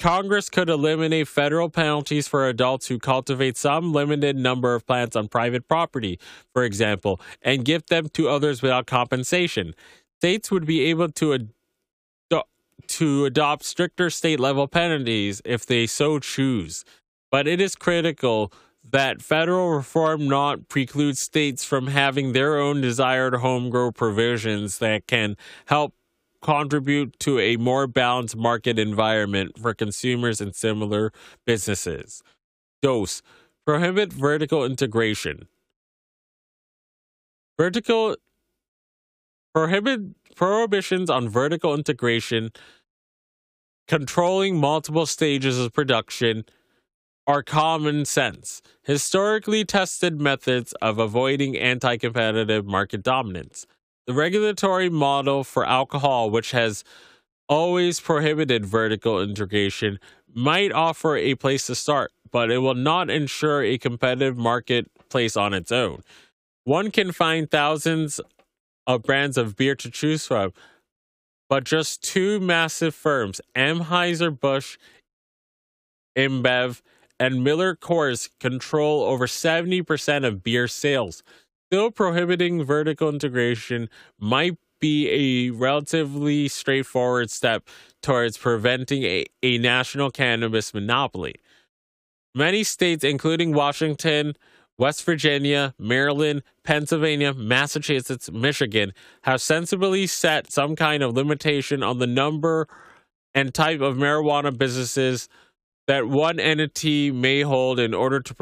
Congress 0.01 0.49
could 0.49 0.71
eliminate 0.71 1.29
federal 1.29 1.69
penalties 1.69 2.27
for 2.27 2.49
adults 2.49 2.89
who 2.89 2.99
cultivate 2.99 3.57
some 3.57 3.93
limited 3.93 4.35
number 4.35 4.75
of 4.75 4.87
plants 4.87 5.15
on 5.15 5.29
private 5.29 5.69
property, 5.69 6.19
for 6.55 6.65
example, 6.65 7.21
and 7.43 7.65
give 7.67 7.87
them 7.87 8.09
to 8.09 8.29
others 8.29 8.63
without 8.63 8.87
compensation. 8.87 9.75
States 10.19 10.51
would 10.51 10.67
be 10.67 10.87
able 10.87 11.11
to 11.11 11.35
ad- 11.35 11.51
to 12.89 13.25
adopt 13.25 13.63
stricter 13.63 14.11
state 14.11 14.41
level 14.41 14.67
penalties 14.67 15.41
if 15.45 15.67
they 15.67 15.87
so 15.87 16.19
choose. 16.19 16.85
But 17.31 17.47
it 17.47 17.61
is 17.61 17.77
critical 17.77 18.53
that 18.91 19.23
federal 19.23 19.71
reform 19.71 20.27
not 20.27 20.69
preclude 20.69 21.17
states 21.17 21.63
from 21.63 21.89
having 21.89 22.33
their 22.33 22.59
own 22.59 22.81
desired 22.81 23.35
homegrown 23.35 23.93
provisions 23.93 24.79
that 24.79 25.07
can 25.07 25.37
help 25.67 25.95
contribute 26.43 27.19
to 27.21 27.39
a 27.39 27.57
more 27.57 27.87
balanced 27.87 28.37
market 28.37 28.79
environment 28.79 29.59
for 29.59 29.75
consumers 29.75 30.41
and 30.41 30.55
similar 30.55 31.13
businesses. 31.47 32.23
Dos 32.83 33.23
prohibit 33.67 34.13
vertical 34.13 34.65
integration. 34.65 35.47
Vertical 37.59 38.17
prohibit 39.55 40.01
prohibitions 40.35 41.11
on 41.11 41.29
vertical 41.29 41.75
integration 41.75 42.51
controlling 43.87 44.57
multiple 44.57 45.05
stages 45.05 45.59
of 45.59 45.73
production 45.73 46.45
are 47.27 47.43
common 47.43 48.05
sense, 48.05 48.63
historically 48.83 49.65
tested 49.65 50.21
methods 50.21 50.73
of 50.81 50.99
avoiding 50.99 51.57
anti 51.57 51.97
competitive 51.97 52.65
market 52.65 53.03
dominance. 53.03 53.67
The 54.11 54.17
regulatory 54.17 54.89
model 54.91 55.45
for 55.45 55.65
alcohol, 55.65 56.31
which 56.31 56.51
has 56.51 56.83
always 57.49 58.01
prohibited 58.01 58.67
vertical 58.67 59.23
integration, 59.23 60.01
might 60.35 60.73
offer 60.73 61.17
a 61.17 61.37
place 61.37 61.69
to 61.69 61.77
start, 61.77 62.11
but 62.33 62.51
it 62.51 62.59
will 62.59 62.75
not 62.75 63.09
ensure 63.09 63.63
a 63.63 63.79
competitive 63.79 64.37
marketplace 64.37 65.37
on 65.37 65.55
its 65.55 65.71
own. 65.71 66.03
One 66.65 66.91
can 66.91 67.13
find 67.13 67.49
thousands 67.49 68.21
of 68.85 69.05
brands 69.05 69.39
of 69.39 69.55
beer 69.55 69.77
to 69.77 69.89
choose 69.89 70.27
from, 70.27 70.55
but 71.49 71.63
just 71.63 72.03
two 72.03 72.41
massive 72.41 72.97
firms, 72.97 73.41
Anheuser-Busch 73.55 74.77
InBev 76.19 76.83
and 77.21 77.45
Miller 77.45 77.77
Coors, 77.77 78.29
control 78.41 79.05
over 79.05 79.29
70% 79.29 80.27
of 80.27 80.43
beer 80.43 80.67
sales. 80.67 81.23
Still 81.71 81.93
prohibiting 81.93 82.65
vertical 82.65 83.09
integration 83.09 83.89
might 84.19 84.59
be 84.81 85.09
a 85.09 85.51
relatively 85.51 86.49
straightforward 86.49 87.31
step 87.31 87.69
towards 88.03 88.37
preventing 88.37 89.05
a, 89.05 89.25
a 89.45 89.57
national 89.59 90.11
cannabis 90.11 90.75
monopoly. 90.75 91.37
Many 92.35 92.65
states, 92.65 93.05
including 93.05 93.55
Washington, 93.55 94.35
West 94.79 95.05
Virginia, 95.05 95.73
Maryland, 95.79 96.43
Pennsylvania, 96.65 97.35
Massachusetts, 97.35 98.29
Michigan, 98.33 98.93
have 99.23 99.41
sensibly 99.41 100.09
set 100.09 100.51
some 100.51 100.75
kind 100.75 101.05
of 101.05 101.15
limitation 101.15 101.85
on 101.85 102.01
the 102.01 102.07
number 102.09 102.67
and 103.33 103.55
type 103.55 103.81
of 103.81 103.97
marijuana 103.97 104.57
businesses 104.59 105.29
that 105.87 106.09
one 106.09 106.41
entity 106.41 107.13
may 107.13 107.43
hold 107.43 107.79
in 107.79 107.95
order 107.95 108.19
to 108.19 108.35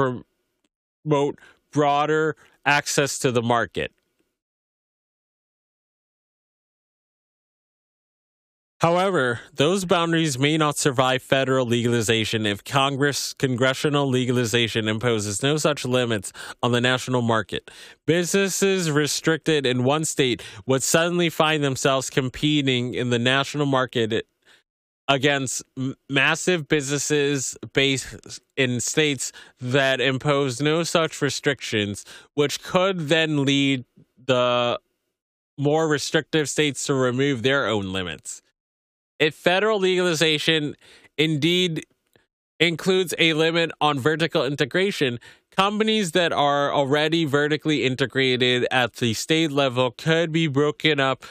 promote 1.04 1.38
broader 1.70 2.34
access 2.68 3.18
to 3.20 3.32
the 3.32 3.40
market. 3.40 3.92
However, 8.80 9.40
those 9.52 9.84
boundaries 9.84 10.38
may 10.38 10.56
not 10.56 10.76
survive 10.76 11.20
federal 11.20 11.66
legalization 11.66 12.46
if 12.46 12.62
Congress 12.62 13.32
congressional 13.32 14.06
legalization 14.06 14.86
imposes 14.86 15.42
no 15.42 15.56
such 15.56 15.84
limits 15.84 16.32
on 16.62 16.70
the 16.70 16.80
national 16.80 17.22
market. 17.22 17.72
Businesses 18.06 18.88
restricted 18.88 19.66
in 19.66 19.82
one 19.82 20.04
state 20.04 20.44
would 20.64 20.84
suddenly 20.84 21.28
find 21.28 21.64
themselves 21.64 22.08
competing 22.08 22.94
in 22.94 23.10
the 23.10 23.18
national 23.18 23.66
market 23.66 24.26
against 25.08 25.62
massive 26.08 26.68
businesses 26.68 27.56
based 27.72 28.40
in 28.56 28.78
states 28.80 29.32
that 29.58 30.00
impose 30.00 30.60
no 30.60 30.82
such 30.82 31.22
restrictions, 31.22 32.04
which 32.34 32.62
could 32.62 33.08
then 33.08 33.44
lead 33.44 33.84
the 34.26 34.78
more 35.56 35.88
restrictive 35.88 36.48
states 36.48 36.84
to 36.86 36.94
remove 36.94 37.42
their 37.42 37.66
own 37.66 37.92
limits. 37.92 38.42
If 39.18 39.34
federal 39.34 39.80
legalization 39.80 40.76
indeed 41.16 41.86
includes 42.60 43.14
a 43.18 43.32
limit 43.32 43.72
on 43.80 43.98
vertical 43.98 44.44
integration, 44.44 45.18
companies 45.56 46.12
that 46.12 46.32
are 46.32 46.72
already 46.72 47.24
vertically 47.24 47.84
integrated 47.84 48.66
at 48.70 48.94
the 48.96 49.14
state 49.14 49.50
level 49.50 49.90
could 49.90 50.30
be 50.30 50.46
broken 50.46 51.00
up 51.00 51.24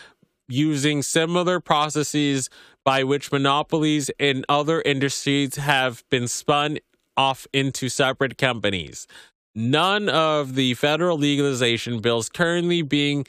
using 0.49 1.01
similar 1.01 1.59
processes 1.59 2.49
by 2.87 3.03
which 3.03 3.33
monopolies 3.33 4.09
in 4.17 4.45
other 4.47 4.81
industries 4.83 5.57
have 5.57 6.05
been 6.09 6.25
spun 6.25 6.77
off 7.17 7.45
into 7.51 7.89
separate 7.89 8.37
companies. 8.37 9.07
None 9.53 10.07
of 10.07 10.55
the 10.55 10.73
federal 10.75 11.17
legalization 11.17 11.99
bills 11.99 12.29
currently 12.29 12.81
being 12.81 13.25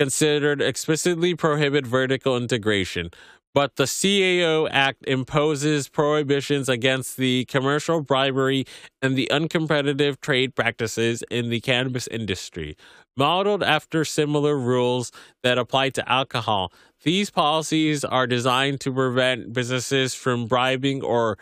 considered 0.00 0.60
explicitly 0.60 1.36
prohibit 1.36 1.86
vertical 1.86 2.36
integration, 2.36 3.10
but 3.54 3.76
the 3.76 3.84
CAO 3.84 4.68
Act 4.68 5.04
imposes 5.06 5.88
prohibitions 5.88 6.68
against 6.68 7.16
the 7.18 7.44
commercial 7.44 8.00
bribery 8.00 8.64
and 9.00 9.16
the 9.16 9.28
uncompetitive 9.30 10.20
trade 10.20 10.56
practices 10.56 11.22
in 11.30 11.50
the 11.50 11.60
cannabis 11.60 12.08
industry. 12.08 12.76
Modeled 13.16 13.62
after 13.62 14.04
similar 14.04 14.56
rules 14.56 15.12
that 15.44 15.56
apply 15.56 15.90
to 15.90 16.08
alcohol, 16.10 16.72
these 17.02 17.30
policies 17.30 18.04
are 18.04 18.26
designed 18.26 18.80
to 18.80 18.92
prevent 18.92 19.52
businesses 19.52 20.14
from 20.14 20.46
bribing 20.46 21.02
or 21.02 21.38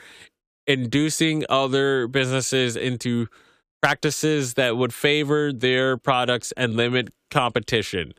inducing 0.67 1.45
other 1.49 2.09
businesses 2.09 2.77
into 2.77 3.29
practices 3.83 4.55
that 4.55 4.77
would 4.77 4.93
favor 4.93 5.53
their 5.53 5.97
products 5.97 6.53
and 6.57 6.75
limit 6.75 7.09
competition. 7.31 8.13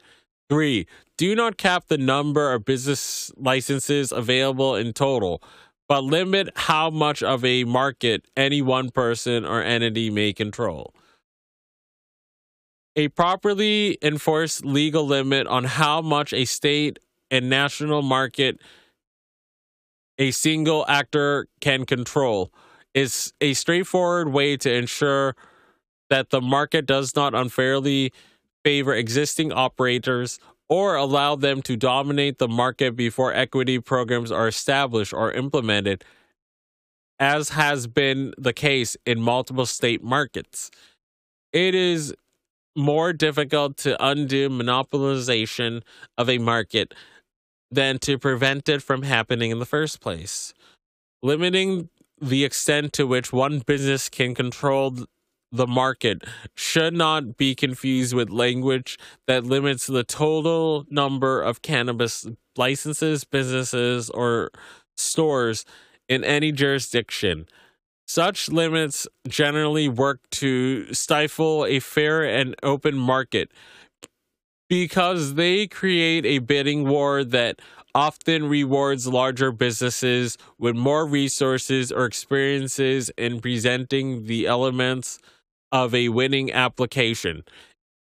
Three, 0.49 0.88
do 1.18 1.35
not 1.35 1.57
cap 1.57 1.85
the 1.88 1.97
number 1.97 2.53
of 2.53 2.64
business 2.64 3.31
licenses 3.35 4.11
available 4.11 4.76
in 4.76 4.93
total, 4.93 5.41
but 5.89 6.03
limit 6.03 6.49
how 6.55 6.89
much 6.89 7.22
of 7.22 7.43
a 7.43 7.64
market 7.65 8.26
any 8.38 8.61
one 8.61 8.89
person 8.91 9.45
or 9.45 9.61
entity 9.61 10.09
may 10.09 10.31
control. 10.31 10.93
A 12.95 13.09
properly 13.09 13.97
enforced 14.01 14.65
legal 14.65 15.05
limit 15.05 15.47
on 15.47 15.65
how 15.65 16.01
much 16.01 16.34
a 16.34 16.45
state 16.45 16.97
and 17.32 17.49
national 17.49 18.02
market 18.02 18.60
a 20.18 20.32
single 20.32 20.86
actor 20.88 21.48
can 21.62 21.86
control 21.86 22.52
is 22.94 23.34
a 23.41 23.54
straightforward 23.54 24.30
way 24.30 24.58
to 24.58 24.74
ensure 24.74 25.36
that 26.10 26.30
the 26.32 26.41
market 26.41 26.86
does 26.86 27.16
not 27.16 27.36
unfairly 27.36 28.12
favor 28.64 28.94
existing 28.94 29.52
operators 29.52 30.40
or 30.70 30.95
allow 30.95 31.36
them 31.36 31.62
to 31.62 31.78
dominate 31.78 32.40
the 32.40 32.48
market 32.48 32.95
before 32.95 33.34
equity 33.34 33.80
programs 33.80 34.32
are 34.32 34.48
established 34.48 35.14
or 35.14 35.32
implemented, 35.32 36.04
as 37.20 37.49
has 37.49 37.88
been 37.88 38.34
the 38.38 38.54
case 38.54 38.98
in 39.06 39.22
multiple 39.22 39.66
state 39.66 40.04
markets. 40.04 40.70
It 41.54 41.74
is 41.76 42.14
more 42.76 43.14
difficult 43.14 43.78
to 43.78 44.06
undo 44.06 44.49
monopolization 44.49 45.82
of 46.18 46.30
a 46.30 46.38
market 46.38 46.94
than 47.72 47.99
to 47.99 48.18
prevent 48.18 48.69
it 48.69 48.81
from 48.81 49.03
happening 49.03 49.52
in 49.52 49.60
the 49.60 49.65
first 49.65 49.99
place. 49.99 50.53
Limiting 51.22 51.89
the 52.19 52.44
extent 52.44 52.94
to 52.94 53.06
which 53.06 53.31
one 53.31 53.60
business 53.60 54.10
can 54.10 54.34
control 54.34 54.95
the 55.52 55.68
market 55.68 56.23
should 56.56 56.94
not 56.94 57.38
be 57.38 57.56
confused 57.56 58.14
with 58.14 58.30
language 58.30 58.98
that 59.27 59.45
limits 59.45 59.88
the 59.88 60.03
total 60.03 60.85
number 60.89 61.41
of 61.41 61.61
cannabis 61.61 62.27
licenses, 62.57 63.23
businesses, 63.23 64.10
or 64.10 64.52
stores 64.95 65.64
in 66.10 66.23
any 66.23 66.52
jurisdiction. 66.52 67.48
Such 68.07 68.49
limits 68.49 69.07
generally 69.27 69.89
work 69.89 70.22
to 70.31 70.94
stifle 70.94 71.65
a 71.65 71.80
fair 71.80 72.23
and 72.23 72.56
open 72.64 72.95
market 72.95 73.52
because 74.69 75.35
they 75.35 75.68
create 75.68 76.26
a 76.26 76.39
bidding 76.39 76.88
war 76.88 77.23
that 77.23 77.61
often 77.95 78.48
rewards 78.48 79.07
larger 79.07 79.52
businesses 79.52 80.38
with 80.60 80.76
more 80.76 81.06
resources 81.06 81.91
or 81.91 82.06
experiences 82.06 83.10
in 83.18 83.41
presenting 83.41 84.26
the 84.26 84.45
elements 84.45 85.19
of 85.72 85.95
a 85.95 86.10
winning 86.10 86.52
application. 86.52 87.44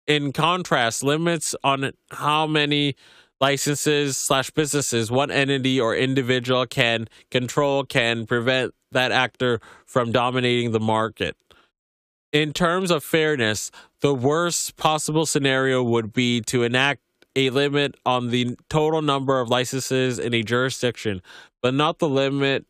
In 0.07 0.33
contrast, 0.33 1.03
limits 1.03 1.55
on 1.65 1.93
how 2.11 2.47
many 2.47 2.95
licenses 3.41 4.17
slash 4.17 4.51
businesses 4.51 5.11
one 5.11 5.31
entity 5.31 5.81
or 5.81 5.95
individual 5.97 6.67
can 6.67 7.09
control 7.31 7.85
can 7.85 8.27
prevent 8.27 8.75
that 8.93 9.13
actor 9.13 9.61
from 9.85 10.13
dominating 10.13 10.73
the 10.73 10.81
market. 10.81 11.37
In 12.37 12.53
terms 12.53 12.91
of 12.91 13.03
fairness, 13.03 13.71
the 14.03 14.13
worst 14.13 14.77
possible 14.77 15.25
scenario 15.25 15.83
would 15.83 16.13
be 16.13 16.43
to 16.43 16.65
enact 16.65 17.01
a 17.35 17.49
limit 17.49 17.95
on 18.05 18.29
the 18.29 18.59
total 18.69 19.01
number 19.01 19.41
of 19.41 19.49
licenses 19.49 20.19
in 20.19 20.35
a 20.35 20.43
jurisdiction, 20.43 21.23
but 21.63 21.73
not 21.73 21.99
the 21.99 22.11
limit 22.11 22.67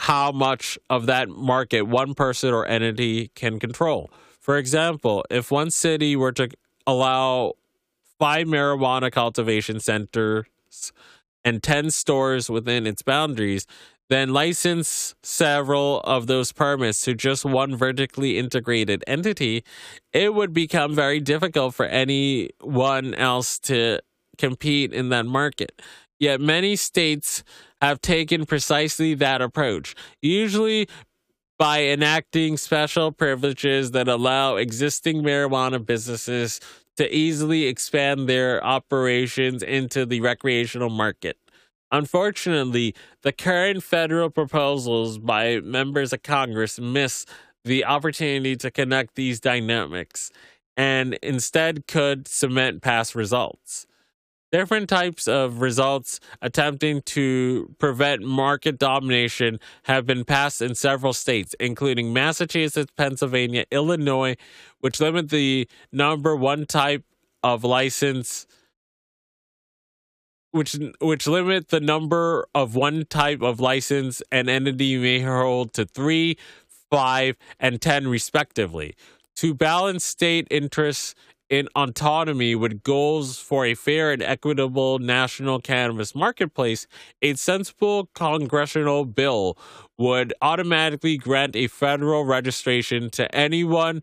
how 0.00 0.32
much 0.32 0.78
of 0.90 1.06
that 1.06 1.30
market 1.30 1.84
one 1.84 2.12
person 2.12 2.52
or 2.52 2.66
entity 2.66 3.28
can 3.34 3.58
control. 3.58 4.10
For 4.38 4.58
example, 4.58 5.24
if 5.30 5.50
one 5.50 5.70
city 5.70 6.14
were 6.14 6.32
to 6.32 6.50
allow 6.86 7.54
five 8.18 8.46
marijuana 8.46 9.10
cultivation 9.10 9.80
centers 9.80 10.44
and 11.42 11.62
10 11.62 11.90
stores 11.90 12.50
within 12.50 12.86
its 12.86 13.00
boundaries, 13.00 13.66
then 14.12 14.32
license 14.32 15.14
several 15.22 16.00
of 16.00 16.26
those 16.26 16.52
permits 16.52 17.00
to 17.02 17.14
just 17.14 17.44
one 17.44 17.74
vertically 17.74 18.38
integrated 18.38 19.02
entity, 19.06 19.64
it 20.12 20.34
would 20.34 20.52
become 20.52 20.94
very 20.94 21.20
difficult 21.20 21.74
for 21.74 21.86
anyone 21.86 23.14
else 23.14 23.58
to 23.60 23.98
compete 24.38 24.92
in 24.92 25.08
that 25.08 25.26
market. 25.26 25.80
Yet 26.18 26.40
many 26.40 26.76
states 26.76 27.42
have 27.80 28.00
taken 28.00 28.46
precisely 28.46 29.14
that 29.14 29.42
approach, 29.42 29.94
usually 30.20 30.88
by 31.58 31.84
enacting 31.84 32.56
special 32.56 33.12
privileges 33.12 33.92
that 33.92 34.08
allow 34.08 34.56
existing 34.56 35.22
marijuana 35.22 35.84
businesses 35.84 36.60
to 36.96 37.14
easily 37.14 37.66
expand 37.66 38.28
their 38.28 38.64
operations 38.64 39.62
into 39.62 40.04
the 40.04 40.20
recreational 40.20 40.90
market. 40.90 41.36
Unfortunately, 41.92 42.94
the 43.20 43.32
current 43.32 43.82
federal 43.82 44.30
proposals 44.30 45.18
by 45.18 45.60
members 45.60 46.14
of 46.14 46.22
Congress 46.22 46.80
miss 46.80 47.26
the 47.64 47.84
opportunity 47.84 48.56
to 48.56 48.70
connect 48.70 49.14
these 49.14 49.38
dynamics 49.38 50.32
and 50.76 51.18
instead 51.22 51.86
could 51.86 52.26
cement 52.26 52.80
past 52.80 53.14
results. 53.14 53.86
Different 54.50 54.88
types 54.88 55.28
of 55.28 55.60
results 55.60 56.18
attempting 56.40 57.02
to 57.02 57.74
prevent 57.78 58.22
market 58.22 58.78
domination 58.78 59.60
have 59.84 60.06
been 60.06 60.24
passed 60.24 60.60
in 60.60 60.74
several 60.74 61.12
states, 61.12 61.54
including 61.60 62.12
Massachusetts, 62.12 62.92
Pennsylvania, 62.96 63.64
Illinois, 63.70 64.36
which 64.80 65.00
limit 65.00 65.30
the 65.30 65.68
number 65.90 66.34
one 66.36 66.66
type 66.66 67.04
of 67.42 67.64
license 67.64 68.46
which 70.52 70.78
which 71.00 71.26
limit 71.26 71.68
the 71.68 71.80
number 71.80 72.46
of 72.54 72.76
one 72.76 73.04
type 73.06 73.42
of 73.42 73.58
license 73.58 74.22
an 74.30 74.48
entity 74.48 74.96
may 74.96 75.20
hold 75.20 75.72
to 75.74 75.84
three, 75.84 76.38
five, 76.90 77.36
and 77.58 77.80
ten 77.82 78.06
respectively. 78.06 78.94
To 79.36 79.54
balance 79.54 80.04
state 80.04 80.46
interests 80.50 81.14
in 81.48 81.68
autonomy 81.76 82.54
with 82.54 82.82
goals 82.82 83.38
for 83.38 83.66
a 83.66 83.74
fair 83.74 84.10
and 84.10 84.22
equitable 84.22 84.98
national 84.98 85.60
cannabis 85.60 86.14
marketplace, 86.14 86.86
a 87.20 87.34
sensible 87.34 88.08
congressional 88.14 89.04
bill 89.04 89.58
would 89.98 90.32
automatically 90.40 91.18
grant 91.18 91.54
a 91.54 91.66
federal 91.66 92.24
registration 92.24 93.10
to 93.10 93.34
anyone 93.34 94.02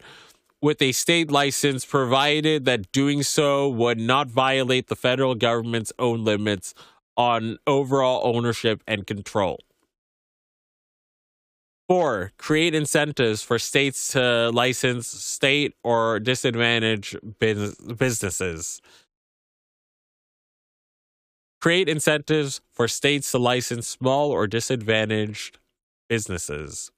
with 0.61 0.81
a 0.81 0.91
state 0.91 1.31
license, 1.31 1.85
provided 1.85 2.65
that 2.65 2.91
doing 2.91 3.23
so 3.23 3.69
would 3.69 3.99
not 3.99 4.27
violate 4.27 4.87
the 4.87 4.95
federal 4.95 5.35
government's 5.35 5.93
own 5.99 6.23
limits 6.23 6.73
on 7.15 7.57
overall 7.67 8.21
ownership 8.23 8.81
and 8.87 9.05
control. 9.07 9.59
Four, 11.87 12.33
create 12.37 12.75
incentives 12.75 13.41
for 13.41 13.57
states 13.57 14.11
to 14.13 14.51
license 14.51 15.07
state 15.07 15.73
or 15.83 16.19
disadvantaged 16.19 17.17
businesses. 17.39 18.79
Create 21.59 21.89
incentives 21.89 22.61
for 22.71 22.87
states 22.87 23.31
to 23.31 23.39
license 23.39 23.87
small 23.87 24.29
or 24.31 24.45
disadvantaged 24.45 25.57
businesses. 26.07 26.91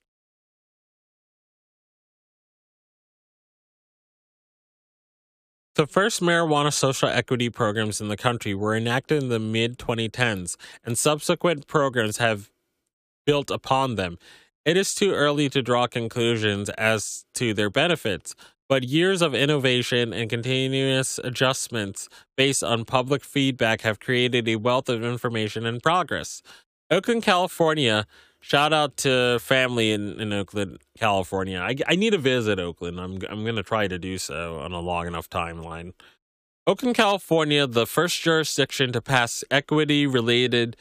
The 5.75 5.87
first 5.87 6.21
marijuana 6.21 6.73
social 6.73 7.07
equity 7.07 7.49
programs 7.49 8.01
in 8.01 8.09
the 8.09 8.17
country 8.17 8.53
were 8.53 8.75
enacted 8.75 9.23
in 9.23 9.29
the 9.29 9.39
mid 9.39 9.77
2010s, 9.77 10.57
and 10.83 10.97
subsequent 10.97 11.67
programs 11.67 12.17
have 12.17 12.49
built 13.25 13.49
upon 13.49 13.95
them. 13.95 14.17
It 14.65 14.75
is 14.75 14.93
too 14.93 15.13
early 15.13 15.49
to 15.49 15.61
draw 15.61 15.87
conclusions 15.87 16.69
as 16.71 17.23
to 17.35 17.53
their 17.53 17.69
benefits, 17.69 18.35
but 18.67 18.83
years 18.83 19.21
of 19.21 19.33
innovation 19.33 20.13
and 20.13 20.29
continuous 20.29 21.19
adjustments 21.23 22.09
based 22.35 22.63
on 22.63 22.83
public 22.83 23.23
feedback 23.23 23.81
have 23.81 23.99
created 23.99 24.49
a 24.49 24.57
wealth 24.57 24.89
of 24.89 25.03
information 25.03 25.65
and 25.65 25.81
progress. 25.81 26.41
Oakland, 26.89 27.23
California, 27.23 28.05
shout 28.41 28.73
out 28.73 28.97
to 28.97 29.39
family 29.39 29.91
in, 29.91 30.19
in 30.19 30.33
Oakland, 30.33 30.79
California. 30.97 31.59
I, 31.59 31.75
I 31.87 31.95
need 31.95 32.11
to 32.11 32.17
visit 32.17 32.59
Oakland. 32.59 32.99
I'm, 32.99 33.19
I'm 33.29 33.45
to 33.45 33.63
try 33.63 33.87
to 33.87 33.97
do 33.97 34.17
so 34.17 34.59
on 34.59 34.73
a 34.73 34.79
long 34.79 35.07
enough 35.07 35.29
timeline. 35.29 35.93
Oakland, 36.67 36.95
California, 36.95 37.65
the 37.65 37.87
first 37.87 38.21
jurisdiction 38.21 38.91
to 38.91 39.01
pass 39.01 39.43
equity 39.49 40.05
related 40.05 40.75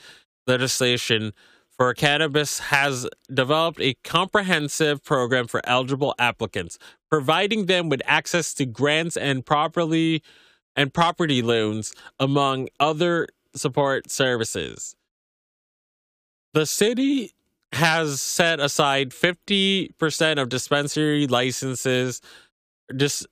legislation 0.47 1.32
for 1.70 1.95
cannabis 1.95 2.59
has 2.59 3.09
developed 3.32 3.81
a 3.81 3.95
comprehensive 4.05 5.03
program 5.03 5.47
for 5.47 5.62
eligible 5.65 6.15
applicants, 6.19 6.78
providing 7.09 7.66
them 7.66 7.89
with 7.89 8.03
access 8.05 8.53
to 8.53 8.66
grants 8.66 9.16
and 9.16 9.47
properly 9.47 10.23
and 10.77 10.93
property 10.93 11.41
loans 11.41 11.95
among 12.19 12.69
other 12.78 13.28
support 13.55 14.11
services. 14.11 14.95
The 16.53 16.66
city 16.66 17.32
has 17.72 18.20
set 18.20 18.60
aside 18.60 19.10
50% 19.10 20.40
of 20.40 20.48
dispensary 20.48 21.26
licenses 21.26 22.20
just 22.97 23.26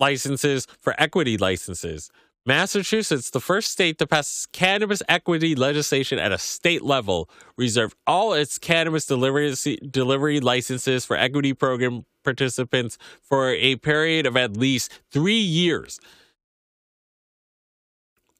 licenses 0.00 0.66
for 0.80 0.94
equity 0.98 1.36
licenses 1.36 2.10
Massachusetts, 2.44 3.30
the 3.30 3.40
first 3.40 3.70
state 3.70 3.98
to 3.98 4.06
pass 4.06 4.48
cannabis 4.52 5.00
equity 5.08 5.54
legislation 5.54 6.18
at 6.18 6.32
a 6.32 6.38
state 6.38 6.82
level, 6.82 7.30
reserved 7.56 7.94
all 8.04 8.32
its 8.32 8.58
cannabis 8.58 9.06
delivery, 9.06 9.54
delivery 9.88 10.40
licenses 10.40 11.04
for 11.04 11.16
equity 11.16 11.54
program 11.54 12.04
participants 12.24 12.98
for 13.22 13.50
a 13.50 13.76
period 13.76 14.26
of 14.26 14.36
at 14.36 14.56
least 14.56 14.90
three 15.12 15.38
years. 15.38 16.00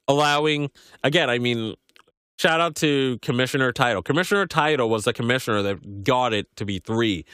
Allowing, 0.08 0.72
again, 1.04 1.30
I 1.30 1.38
mean, 1.38 1.76
shout 2.38 2.60
out 2.60 2.74
to 2.76 3.18
Commissioner 3.22 3.72
Title. 3.72 4.02
Commissioner 4.02 4.46
Title 4.46 4.88
was 4.88 5.04
the 5.04 5.12
commissioner 5.12 5.62
that 5.62 6.04
got 6.04 6.32
it 6.32 6.46
to 6.56 6.64
be 6.64 6.78
three. 6.78 7.24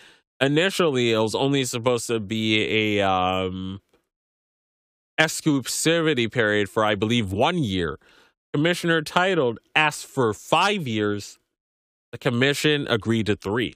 Initially, 0.41 1.13
it 1.13 1.19
was 1.19 1.35
only 1.35 1.65
supposed 1.65 2.07
to 2.07 2.21
be 2.21 2.99
a 2.99 3.09
um, 3.09 3.81
exclusivity 5.19 6.31
period 6.31 6.69
for, 6.69 6.85
I 6.85 6.95
believe, 6.95 7.33
one 7.33 7.59
year. 7.59 7.99
Commissioner 8.53 9.03
Title 9.03 9.57
asked 9.75 10.07
for 10.07 10.33
five 10.33 10.87
years. 10.87 11.39
The 12.13 12.19
commission 12.19 12.87
agreed 12.89 13.27
to 13.27 13.37
three. 13.37 13.75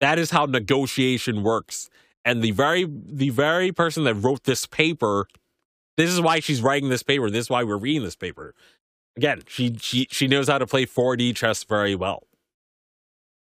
That 0.00 0.18
is 0.18 0.30
how 0.30 0.46
negotiation 0.46 1.42
works. 1.42 1.88
And 2.24 2.42
the 2.42 2.50
very 2.50 2.84
the 2.84 3.30
very 3.30 3.72
person 3.72 4.04
that 4.04 4.14
wrote 4.14 4.44
this 4.44 4.66
paper, 4.66 5.26
this 5.96 6.10
is 6.10 6.20
why 6.20 6.40
she's 6.40 6.62
writing 6.62 6.88
this 6.88 7.02
paper. 7.02 7.30
This 7.30 7.46
is 7.46 7.50
why 7.50 7.62
we're 7.62 7.78
reading 7.78 8.02
this 8.02 8.16
paper. 8.16 8.54
Again, 9.16 9.42
she 9.46 9.76
she 9.80 10.06
she 10.10 10.28
knows 10.28 10.48
how 10.48 10.58
to 10.58 10.66
play 10.66 10.86
4D 10.86 11.34
chess 11.36 11.64
very 11.64 11.94
well. 11.94 12.24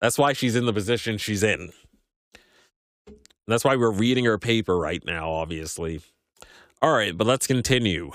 That's 0.00 0.18
why 0.18 0.32
she's 0.32 0.56
in 0.56 0.66
the 0.66 0.72
position 0.72 1.16
she's 1.18 1.42
in. 1.42 1.72
that's 3.46 3.64
why 3.64 3.76
we're 3.76 3.90
reading 3.92 4.24
her 4.24 4.38
paper 4.38 4.76
right 4.76 5.04
now, 5.04 5.30
obviously. 5.30 6.00
All 6.80 6.92
right, 6.92 7.16
but 7.16 7.26
let's 7.26 7.46
continue. 7.46 8.10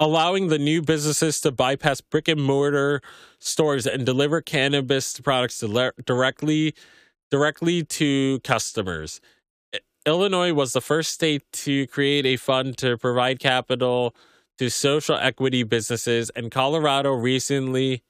Allowing 0.00 0.48
the 0.48 0.58
new 0.58 0.82
businesses 0.82 1.40
to 1.42 1.50
bypass 1.52 2.00
brick 2.00 2.28
and 2.28 2.42
mortar 2.42 3.00
stores 3.38 3.86
and 3.86 4.04
deliver 4.04 4.40
cannabis 4.40 5.18
products 5.20 5.62
directly 6.04 6.74
directly 7.30 7.82
to 7.84 8.40
customers. 8.44 9.20
Illinois 10.06 10.52
was 10.52 10.72
the 10.72 10.80
first 10.80 11.12
state 11.12 11.42
to 11.52 11.86
create 11.88 12.24
a 12.24 12.36
fund 12.36 12.78
to 12.78 12.96
provide 12.96 13.40
capital 13.40 14.14
to 14.56 14.70
social 14.70 15.16
equity 15.16 15.64
businesses, 15.64 16.30
and 16.30 16.50
Colorado 16.50 17.12
recently 17.12 18.02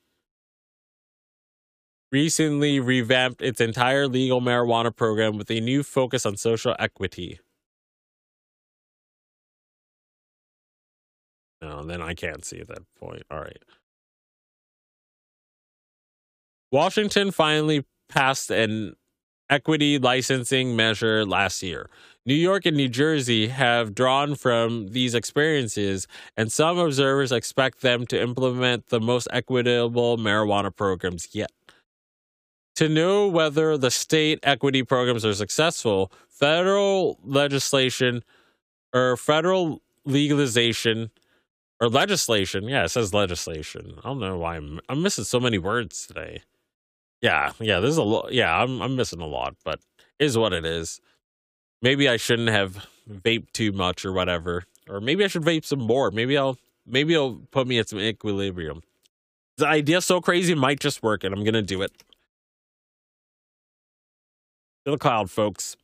recently 2.12 2.78
revamped 2.78 3.42
its 3.42 3.60
entire 3.60 4.06
legal 4.06 4.40
marijuana 4.40 4.94
program 4.94 5.36
with 5.36 5.50
a 5.50 5.60
new 5.60 5.82
focus 5.82 6.24
on 6.24 6.36
social 6.36 6.76
equity. 6.78 7.40
No, 11.60 11.82
then 11.82 12.00
I 12.00 12.14
can't 12.14 12.44
see 12.44 12.60
at 12.60 12.68
that 12.68 12.84
point. 13.00 13.22
All 13.30 13.40
right. 13.40 13.62
Washington 16.70 17.30
finally 17.30 17.84
passed 18.08 18.50
an 18.50 18.94
equity 19.50 19.98
licensing 19.98 20.76
measure 20.76 21.24
last 21.24 21.62
year. 21.62 21.88
New 22.24 22.34
York 22.34 22.66
and 22.66 22.76
New 22.76 22.88
Jersey 22.88 23.46
have 23.48 23.94
drawn 23.94 24.34
from 24.34 24.88
these 24.88 25.14
experiences, 25.14 26.08
and 26.36 26.50
some 26.50 26.76
observers 26.76 27.30
expect 27.30 27.82
them 27.82 28.04
to 28.06 28.20
implement 28.20 28.88
the 28.88 29.00
most 29.00 29.28
equitable 29.30 30.18
marijuana 30.18 30.74
programs 30.74 31.28
yet. 31.32 31.52
To 32.76 32.88
know 32.88 33.28
whether 33.28 33.78
the 33.78 33.90
state 33.90 34.40
equity 34.42 34.82
programs 34.82 35.24
are 35.24 35.34
successful, 35.34 36.12
federal 36.28 37.18
legislation 37.24 38.22
or 38.92 39.16
federal 39.16 39.82
legalization 40.04 41.10
or 41.80 41.88
legislation. 41.88 42.64
Yeah, 42.64 42.84
it 42.84 42.88
says 42.90 43.14
legislation. 43.14 43.94
I 43.98 44.08
don't 44.08 44.20
know 44.20 44.38
why 44.38 44.56
I'm 44.56 44.80
I'm 44.88 45.02
missing 45.02 45.24
so 45.24 45.40
many 45.40 45.58
words 45.58 46.06
today. 46.06 46.42
Yeah, 47.22 47.52
yeah, 47.58 47.80
there's 47.80 47.96
a 47.96 48.02
lot. 48.02 48.32
Yeah, 48.32 48.54
I'm 48.62 48.80
I'm 48.82 48.96
missing 48.96 49.20
a 49.20 49.26
lot, 49.26 49.56
but 49.64 49.80
is 50.18 50.36
what 50.36 50.52
it 50.52 50.64
is. 50.64 51.00
Maybe 51.82 52.08
I 52.08 52.16
shouldn't 52.16 52.48
have 52.50 52.86
vaped 53.10 53.52
too 53.52 53.72
much 53.72 54.04
or 54.04 54.12
whatever, 54.12 54.64
or 54.88 55.00
maybe 55.00 55.24
I 55.24 55.28
should 55.28 55.42
vape 55.42 55.64
some 55.64 55.80
more. 55.80 56.10
Maybe 56.10 56.36
I'll 56.38 56.58
maybe 56.86 57.16
I'll 57.16 57.40
put 57.50 57.66
me 57.66 57.78
at 57.78 57.88
some 57.88 58.00
equilibrium. 58.00 58.82
The 59.58 59.66
idea 59.68 60.00
so 60.02 60.20
crazy 60.20 60.54
might 60.54 60.80
just 60.80 61.02
work, 61.02 61.24
and 61.24 61.34
I'm 61.34 61.44
gonna 61.44 61.62
do 61.62 61.82
it. 61.82 61.92
To 64.84 64.92
the 64.92 64.98
cloud, 64.98 65.30
folks. 65.30 65.76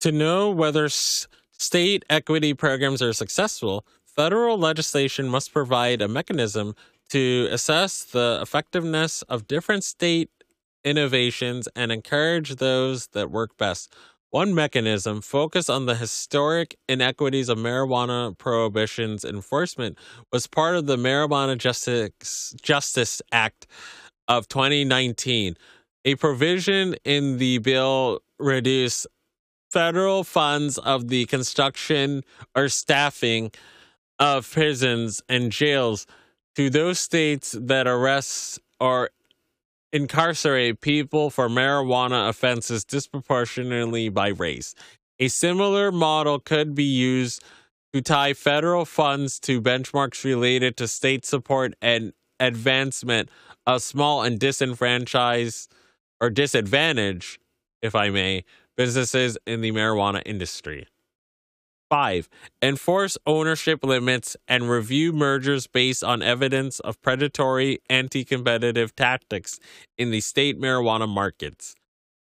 To 0.00 0.12
know 0.12 0.50
whether 0.50 0.86
s- 0.86 1.28
state 1.58 2.04
equity 2.08 2.54
programs 2.54 3.02
are 3.02 3.12
successful, 3.12 3.86
federal 4.04 4.58
legislation 4.58 5.28
must 5.28 5.52
provide 5.52 6.00
a 6.00 6.08
mechanism 6.08 6.74
to 7.10 7.48
assess 7.50 8.04
the 8.04 8.38
effectiveness 8.40 9.22
of 9.22 9.46
different 9.46 9.84
state 9.84 10.30
innovations 10.84 11.68
and 11.76 11.92
encourage 11.92 12.56
those 12.56 13.08
that 13.08 13.30
work 13.30 13.56
best. 13.58 13.92
One 14.30 14.54
mechanism, 14.54 15.20
focused 15.20 15.68
on 15.68 15.86
the 15.86 15.96
historic 15.96 16.76
inequities 16.88 17.48
of 17.48 17.58
marijuana 17.58 18.38
prohibition's 18.38 19.24
enforcement, 19.24 19.98
was 20.32 20.46
part 20.46 20.76
of 20.76 20.86
the 20.86 20.96
Marijuana 20.96 21.58
Justice, 21.58 22.54
Justice 22.62 23.20
Act 23.32 23.66
of 24.28 24.46
2019. 24.48 25.56
A 26.04 26.14
provision 26.14 26.94
in 27.04 27.38
the 27.38 27.58
bill 27.58 28.20
reduced 28.38 29.06
federal 29.70 30.24
funds 30.24 30.78
of 30.78 31.08
the 31.08 31.26
construction 31.26 32.22
or 32.54 32.68
staffing 32.68 33.50
of 34.18 34.50
prisons 34.50 35.22
and 35.28 35.52
jails 35.52 36.06
to 36.56 36.68
those 36.68 36.98
states 36.98 37.56
that 37.58 37.86
arrest 37.86 38.58
or 38.80 39.10
incarcerate 39.92 40.80
people 40.80 41.30
for 41.30 41.48
marijuana 41.48 42.28
offenses 42.28 42.84
disproportionately 42.84 44.08
by 44.08 44.28
race. 44.28 44.74
A 45.18 45.28
similar 45.28 45.90
model 45.90 46.38
could 46.38 46.74
be 46.74 46.84
used 46.84 47.42
to 47.92 48.00
tie 48.00 48.34
federal 48.34 48.84
funds 48.84 49.40
to 49.40 49.60
benchmarks 49.60 50.24
related 50.24 50.76
to 50.76 50.86
state 50.86 51.26
support 51.26 51.74
and 51.82 52.12
advancement 52.38 53.28
of 53.66 53.82
small 53.82 54.22
and 54.22 54.38
disenfranchised 54.38 55.72
or 56.20 56.30
disadvantaged, 56.30 57.38
if 57.82 57.94
I 57.94 58.10
may, 58.10 58.44
businesses 58.80 59.36
in 59.46 59.60
the 59.60 59.70
marijuana 59.70 60.22
industry. 60.24 60.86
Five, 61.90 62.30
enforce 62.62 63.18
ownership 63.26 63.84
limits 63.84 64.38
and 64.48 64.70
review 64.70 65.12
mergers 65.12 65.66
based 65.66 66.02
on 66.02 66.22
evidence 66.22 66.80
of 66.80 66.98
predatory 67.02 67.80
anti 67.90 68.24
competitive 68.24 68.96
tactics 68.96 69.60
in 69.98 70.10
the 70.10 70.22
state 70.22 70.58
marijuana 70.58 71.06
markets. 71.06 71.74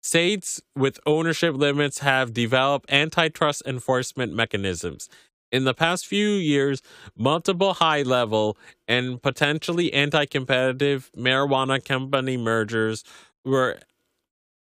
States 0.03 0.61
with 0.77 1.01
ownership 1.07 1.55
limits 1.55 2.01
have 2.01 2.35
developed 2.35 2.93
antitrust 2.93 3.63
enforcement 3.65 4.35
mechanisms. 4.35 5.09
In 5.51 5.65
the 5.65 5.73
past 5.73 6.07
few 6.07 6.29
years, 6.33 6.83
multiple 7.17 7.73
high 7.73 8.03
level 8.03 8.59
and 8.87 9.23
potentially 9.23 9.91
anti 9.95 10.27
competitive 10.27 11.11
marijuana 11.17 11.83
company 11.83 12.37
mergers 12.37 13.05
were 13.43 13.79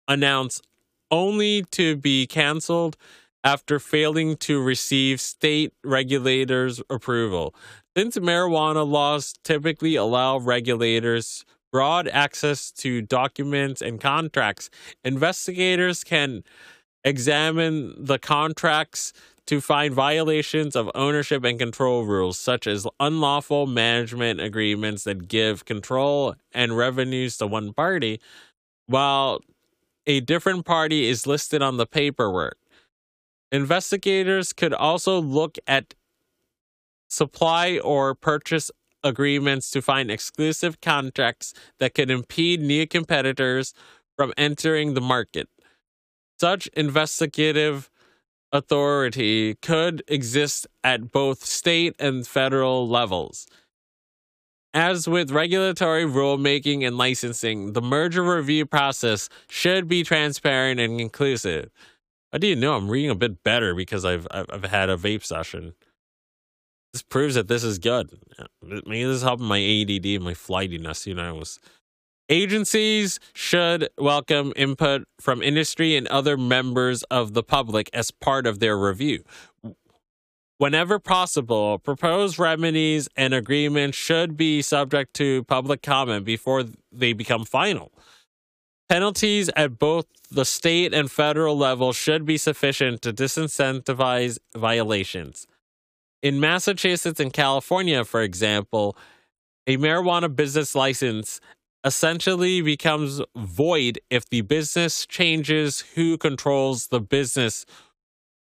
announced 0.08 0.62
only 1.12 1.64
to 1.72 1.96
be 1.96 2.26
canceled 2.26 2.98
after 3.44 3.80
failing 3.80 4.38
to 4.38 4.62
receive 4.62 5.20
state 5.20 5.74
regulators' 5.84 6.82
approval. 6.90 7.54
Since 7.98 8.18
marijuana 8.18 8.88
laws 8.88 9.34
typically 9.44 9.96
allow 9.96 10.38
regulators 10.38 11.46
broad 11.72 12.08
access 12.08 12.72
to 12.72 13.02
documents 13.02 13.82
and 13.82 14.00
contracts, 14.00 14.70
investigators 15.04 16.04
can 16.04 16.44
examine 17.04 17.94
the 17.98 18.20
contracts 18.20 19.14
to 19.48 19.60
find 19.60 19.94
violations 19.94 20.76
of 20.76 20.90
ownership 20.94 21.44
and 21.44 21.58
control 21.60 22.06
rules, 22.06 22.38
such 22.38 22.68
as 22.68 22.88
unlawful 23.00 23.66
management 23.66 24.40
agreements 24.40 25.04
that 25.04 25.28
give 25.28 25.66
control 25.66 26.36
and 26.54 26.78
revenues 26.78 27.38
to 27.38 27.48
one 27.48 27.74
party, 27.74 28.22
while 28.86 29.42
a 30.06 30.20
different 30.20 30.66
party 30.66 31.08
is 31.08 31.28
listed 31.28 31.62
on 31.62 31.78
the 31.78 31.86
paperwork. 31.86 32.58
Investigators 33.52 34.54
could 34.54 34.74
also 34.74 35.20
look 35.20 35.58
at 35.68 35.94
supply 37.08 37.78
or 37.80 38.16
purchase 38.16 38.72
agreements 39.04 39.70
to 39.72 39.82
find 39.82 40.10
exclusive 40.10 40.80
contracts 40.82 41.54
that 41.80 41.94
could 41.94 42.10
impede 42.10 42.62
new 42.62 42.88
competitors 42.88 43.74
from 44.16 44.34
entering 44.38 44.94
the 44.94 45.02
market. 45.02 45.50
Such 46.40 46.68
investigative 46.68 47.90
authority 48.52 49.56
could 49.56 50.04
exist 50.08 50.68
at 50.84 51.12
both 51.12 51.44
state 51.46 51.96
and 52.00 52.26
federal 52.26 52.88
levels. 52.88 53.48
As 54.74 55.08
with 55.08 55.32
regulatory 55.32 56.06
rulemaking 56.06 56.88
and 56.88 56.98
licensing, 56.98 57.74
the 57.74 57.82
merger 57.82 58.24
review 58.24 58.66
process 58.66 59.28
should 59.50 59.88
be 59.88 60.04
transparent 60.04 60.80
and 60.80 61.02
inclusive. 61.02 61.70
I 62.32 62.38
do 62.38 62.56
know 62.56 62.76
I'm 62.76 62.90
reading 62.90 63.10
a 63.12 63.16
bit 63.16 63.44
better 63.44 63.76
because 63.76 64.06
I've 64.06 64.28
I've, 64.32 64.46
I've 64.50 64.64
had 64.64 64.90
a 64.90 64.96
vape 64.96 65.26
session. 65.26 65.74
This 66.94 67.02
proves 67.02 67.36
that 67.36 67.50
this 67.50 67.64
is 67.64 67.80
good. 67.80 68.18
Maybe 68.62 69.04
this 69.04 69.18
is 69.18 69.24
helping 69.24 69.46
my 69.46 69.60
ADD 69.60 70.06
and 70.06 70.24
my 70.24 70.34
flightiness. 70.34 71.06
You 71.06 71.16
know, 71.16 71.44
agencies 72.30 73.20
should 73.34 73.90
welcome 73.98 74.54
input 74.56 75.04
from 75.20 75.42
industry 75.42 75.98
and 75.98 76.08
other 76.08 76.38
members 76.38 77.04
of 77.04 77.34
the 77.34 77.44
public 77.44 77.90
as 77.94 78.12
part 78.12 78.48
of 78.48 78.60
their 78.60 78.78
review. 78.78 79.24
Whenever 80.62 81.00
possible, 81.00 81.80
proposed 81.80 82.38
remedies 82.38 83.10
and 83.16 83.34
agreements 83.34 83.98
should 83.98 84.38
be 84.38 84.62
subject 84.62 85.12
to 85.16 85.44
public 85.46 85.82
comment 85.82 86.24
before 86.24 86.66
they 86.92 87.14
become 87.14 87.46
final. 87.46 87.92
Penalties 88.88 89.50
at 89.56 89.80
both 89.80 90.06
the 90.30 90.46
state 90.46 90.94
and 90.94 91.10
federal 91.10 91.58
level 91.58 91.94
should 91.94 92.26
be 92.26 92.38
sufficient 92.38 93.02
to 93.02 93.12
disincentivize 93.12 94.38
violations. 94.56 95.48
In 96.22 96.40
Massachusetts 96.40 97.20
and 97.20 97.34
California, 97.34 98.06
for 98.06 98.22
example, 98.22 98.96
a 99.66 99.78
marijuana 99.78 100.36
business 100.36 100.76
license 100.76 101.42
essentially 101.84 102.62
becomes 102.62 103.20
void 103.36 103.98
if 104.12 104.30
the 104.30 104.42
business 104.42 105.08
changes 105.08 105.80
who 105.96 106.20
controls 106.20 106.90
the 106.90 107.02
business 107.02 107.66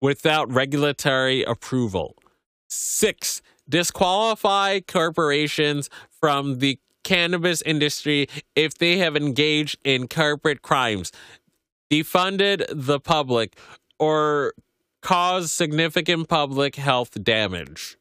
without 0.00 0.50
regulatory 0.52 1.42
approval. 1.42 2.16
Six, 2.68 3.42
disqualify 3.68 4.80
corporations 4.80 5.88
from 6.20 6.58
the 6.58 6.78
cannabis 7.04 7.62
industry 7.62 8.28
if 8.54 8.76
they 8.76 8.98
have 8.98 9.16
engaged 9.16 9.78
in 9.84 10.08
corporate 10.08 10.62
crimes, 10.62 11.12
defunded 11.90 12.66
the 12.68 12.98
public, 12.98 13.56
or 13.98 14.52
caused 15.02 15.50
significant 15.50 16.28
public 16.28 16.74
health 16.74 17.22
damage. 17.22 17.96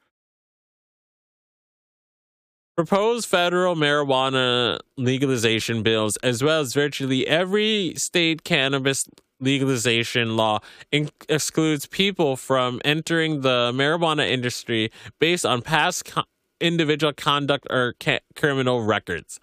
Proposed 2.76 3.30
federal 3.30 3.76
marijuana 3.76 4.80
legalization 4.97 5.81
bills, 5.81 6.18
as 6.18 6.43
well 6.43 6.60
as 6.60 6.73
virtually 6.73 7.26
every 7.26 7.93
state 7.95 8.43
cannabis 8.43 9.07
legalization 9.39 10.35
law 10.35 10.60
in- 10.91 11.10
excludes 11.30 11.85
people 11.85 12.35
from 12.35 12.81
entering 12.84 13.41
the 13.41 13.72
marijuana 13.73 14.30
industry 14.30 14.91
based 15.19 15.45
on 15.45 15.61
past 15.61 16.03
co- 16.06 16.23
individual 16.60 17.14
conduct 17.14 17.65
or 17.69 17.95
ca- 18.02 18.19
criminal 18.35 18.84
records. 18.84 19.39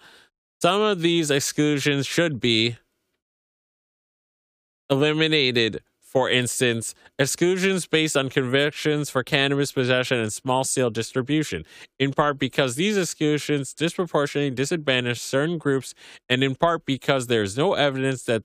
Some 0.61 0.81
of 0.81 1.01
these 1.01 1.31
exclusions 1.31 2.05
should 2.05 2.39
be 2.39 2.77
eliminated. 4.91 5.81
For 6.13 6.29
instance, 6.29 6.93
exclusions 7.17 7.87
based 7.87 8.15
on 8.15 8.29
convictions 8.29 9.09
for 9.09 9.23
cannabis 9.23 9.71
possession 9.71 10.19
and 10.19 10.31
small 10.31 10.63
scale 10.63 10.91
distribution, 10.91 11.65
in 11.97 12.13
part 12.13 12.37
because 12.37 12.75
these 12.75 12.97
exclusions 12.97 13.73
disproportionately 13.73 14.51
disadvantage 14.51 15.19
certain 15.19 15.57
groups, 15.57 15.95
and 16.29 16.43
in 16.43 16.53
part 16.53 16.85
because 16.85 17.25
there 17.25 17.41
is 17.41 17.57
no 17.57 17.73
evidence 17.73 18.23
that 18.25 18.43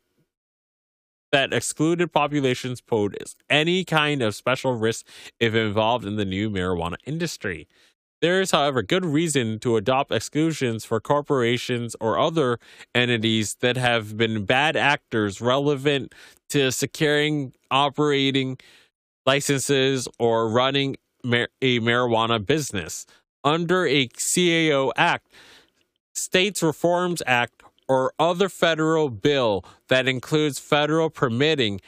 that 1.30 1.52
excluded 1.52 2.10
populations 2.10 2.80
pose 2.80 3.36
any 3.50 3.84
kind 3.84 4.22
of 4.22 4.34
special 4.34 4.74
risk 4.74 5.06
if 5.38 5.54
involved 5.54 6.06
in 6.06 6.16
the 6.16 6.24
new 6.24 6.48
marijuana 6.48 6.96
industry. 7.04 7.68
There 8.20 8.40
is, 8.40 8.50
however, 8.50 8.82
good 8.82 9.04
reason 9.04 9.60
to 9.60 9.76
adopt 9.76 10.10
exclusions 10.10 10.84
for 10.84 11.00
corporations 11.00 11.94
or 12.00 12.18
other 12.18 12.58
entities 12.94 13.56
that 13.60 13.76
have 13.76 14.16
been 14.16 14.44
bad 14.44 14.76
actors 14.76 15.40
relevant 15.40 16.14
to 16.50 16.72
securing 16.72 17.52
operating 17.70 18.58
licenses 19.24 20.08
or 20.18 20.48
running 20.48 20.96
a 21.24 21.78
marijuana 21.80 22.44
business. 22.44 23.06
Under 23.44 23.86
a 23.86 24.08
CAO 24.08 24.90
Act, 24.96 25.28
States 26.14 26.62
Reforms 26.62 27.22
Act, 27.26 27.62
or 27.88 28.12
other 28.18 28.48
federal 28.48 29.08
bill 29.08 29.64
that 29.88 30.06
includes 30.06 30.58
federal 30.58 31.08
permitting, 31.08 31.80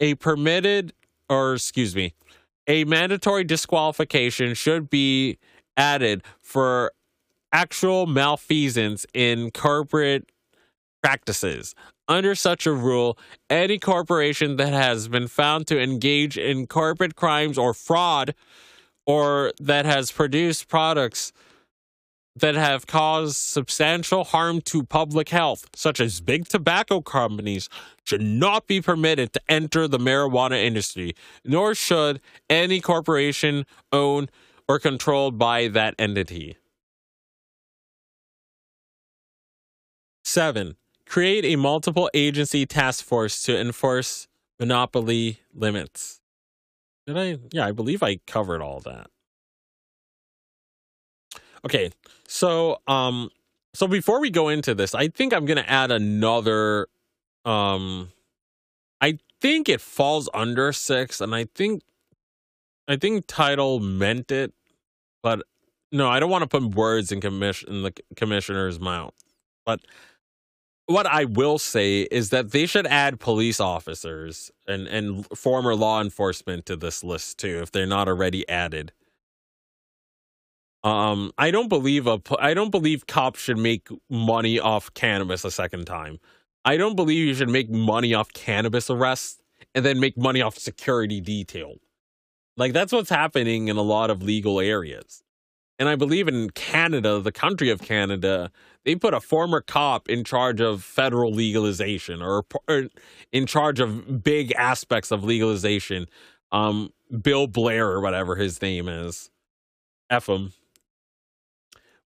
a 0.00 0.14
permitted, 0.14 0.92
or 1.28 1.54
excuse 1.54 1.94
me, 1.94 2.14
a 2.66 2.84
mandatory 2.84 3.44
disqualification 3.44 4.54
should 4.54 4.88
be 4.88 5.38
added 5.76 6.22
for 6.40 6.92
actual 7.52 8.06
malfeasance 8.06 9.06
in 9.12 9.50
corporate 9.50 10.30
practices. 11.02 11.74
Under 12.08 12.34
such 12.34 12.66
a 12.66 12.72
rule, 12.72 13.18
any 13.48 13.78
corporation 13.78 14.56
that 14.56 14.72
has 14.72 15.08
been 15.08 15.28
found 15.28 15.66
to 15.68 15.80
engage 15.80 16.36
in 16.36 16.66
corporate 16.66 17.16
crimes 17.16 17.58
or 17.58 17.74
fraud 17.74 18.34
or 19.06 19.52
that 19.60 19.84
has 19.84 20.12
produced 20.12 20.68
products 20.68 21.32
that 22.34 22.54
have 22.54 22.86
caused 22.86 23.36
substantial 23.36 24.24
harm 24.24 24.60
to 24.62 24.82
public 24.82 25.28
health, 25.28 25.68
such 25.74 26.00
as 26.00 26.20
big 26.20 26.48
tobacco 26.48 27.00
companies, 27.00 27.68
should 28.04 28.22
not 28.22 28.66
be 28.66 28.80
permitted 28.80 29.32
to 29.34 29.40
enter 29.48 29.86
the 29.86 29.98
marijuana 29.98 30.62
industry, 30.62 31.14
nor 31.44 31.74
should 31.74 32.20
any 32.48 32.80
corporation 32.80 33.66
owned 33.92 34.30
or 34.72 34.78
controlled 34.78 35.36
by 35.38 35.68
that 35.68 35.94
entity. 35.98 36.56
7. 40.24 40.76
Create 41.04 41.44
a 41.44 41.56
multiple 41.56 42.08
agency 42.14 42.64
task 42.64 43.04
force 43.04 43.42
to 43.42 43.54
enforce 43.60 44.28
monopoly 44.58 45.40
limits. 45.52 46.22
Did 47.06 47.18
I? 47.18 47.36
Yeah, 47.52 47.66
I 47.66 47.72
believe 47.72 48.02
I 48.02 48.16
covered 48.26 48.62
all 48.62 48.80
that. 48.80 49.08
Okay, 51.66 51.90
so 52.26 52.78
um, 52.86 53.28
so 53.74 53.86
before 53.86 54.22
we 54.22 54.30
go 54.30 54.48
into 54.48 54.74
this, 54.74 54.94
I 54.94 55.08
think 55.08 55.34
I'm 55.34 55.44
gonna 55.44 55.66
add 55.66 55.90
another. 55.90 56.86
Um, 57.44 58.10
I 59.02 59.18
think 59.38 59.68
it 59.68 59.82
falls 59.82 60.30
under 60.32 60.72
six, 60.72 61.20
and 61.20 61.34
I 61.34 61.44
think, 61.54 61.82
I 62.88 62.96
think 62.96 63.26
Title 63.26 63.78
meant 63.78 64.30
it, 64.30 64.54
but 65.22 65.42
no, 65.92 66.08
I 66.08 66.20
don't 66.20 66.30
want 66.30 66.42
to 66.42 66.48
put 66.48 66.74
words 66.74 67.12
in 67.12 67.20
commission 67.20 67.68
in 67.68 67.82
the 67.82 67.94
commissioner's 68.16 68.80
mouth. 68.80 69.14
But 69.64 69.80
what 70.86 71.06
I 71.06 71.24
will 71.24 71.58
say 71.58 72.02
is 72.02 72.30
that 72.30 72.50
they 72.52 72.66
should 72.66 72.86
add 72.86 73.20
police 73.20 73.60
officers 73.60 74.50
and 74.66 74.86
and 74.88 75.26
former 75.36 75.74
law 75.74 76.00
enforcement 76.00 76.66
to 76.66 76.76
this 76.76 77.04
list 77.04 77.38
too, 77.38 77.60
if 77.62 77.72
they're 77.72 77.86
not 77.86 78.08
already 78.08 78.48
added. 78.48 78.92
Um, 80.84 81.32
I 81.38 81.52
don't 81.52 81.68
believe 81.68 82.06
a 82.06 82.20
I 82.40 82.54
don't 82.54 82.70
believe 82.70 83.06
cops 83.06 83.40
should 83.40 83.58
make 83.58 83.88
money 84.10 84.58
off 84.58 84.92
cannabis 84.94 85.44
a 85.44 85.50
second 85.50 85.86
time. 85.86 86.18
I 86.64 86.76
don't 86.76 86.96
believe 86.96 87.26
you 87.26 87.34
should 87.34 87.50
make 87.50 87.70
money 87.70 88.14
off 88.14 88.32
cannabis 88.32 88.90
arrests 88.90 89.40
and 89.74 89.84
then 89.84 90.00
make 90.00 90.16
money 90.16 90.42
off 90.42 90.58
security 90.58 91.20
detail. 91.20 91.74
Like 92.56 92.72
that's 92.72 92.92
what's 92.92 93.10
happening 93.10 93.68
in 93.68 93.76
a 93.76 93.82
lot 93.82 94.10
of 94.10 94.22
legal 94.22 94.60
areas. 94.60 95.22
And 95.78 95.88
I 95.88 95.96
believe 95.96 96.28
in 96.28 96.50
Canada, 96.50 97.18
the 97.18 97.32
country 97.32 97.70
of 97.70 97.80
Canada, 97.80 98.50
they 98.84 98.94
put 98.94 99.14
a 99.14 99.20
former 99.20 99.60
cop 99.60 100.08
in 100.08 100.22
charge 100.22 100.60
of 100.60 100.84
federal 100.84 101.32
legalization 101.32 102.22
or, 102.22 102.44
or 102.68 102.88
in 103.32 103.46
charge 103.46 103.80
of 103.80 104.22
big 104.22 104.52
aspects 104.52 105.10
of 105.10 105.24
legalization. 105.24 106.06
Um, 106.52 106.92
Bill 107.22 107.46
Blair 107.46 107.88
or 107.88 108.00
whatever 108.00 108.36
his 108.36 108.60
name 108.60 108.88
is. 108.88 109.30
F 110.10 110.28
him. 110.28 110.52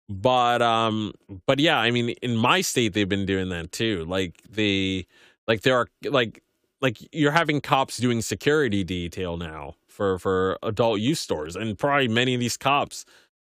But 0.09 0.61
um, 0.61 1.15
but 1.47 1.59
yeah, 1.59 1.79
I 1.79 1.91
mean, 1.91 2.11
in 2.21 2.37
my 2.37 2.61
state, 2.61 2.93
they've 2.93 3.09
been 3.09 3.25
doing 3.25 3.49
that 3.49 3.73
too. 3.73 4.05
Like 4.05 4.35
they, 4.49 5.07
like 5.49 5.63
there 5.63 5.79
are 5.79 5.89
like 6.05 6.43
like 6.83 6.99
you're 7.13 7.33
having 7.33 7.63
cops 7.63 7.97
doing 7.97 8.21
security 8.21 8.85
detail 8.85 9.39
now 9.39 9.75
for 9.95 10.19
for 10.19 10.59
adult 10.63 11.01
use 11.01 11.21
stores, 11.21 11.57
and 11.57 11.79
probably 11.79 12.09
many 12.09 12.35
of 12.35 12.41
these 12.41 12.57
cops 12.57 13.05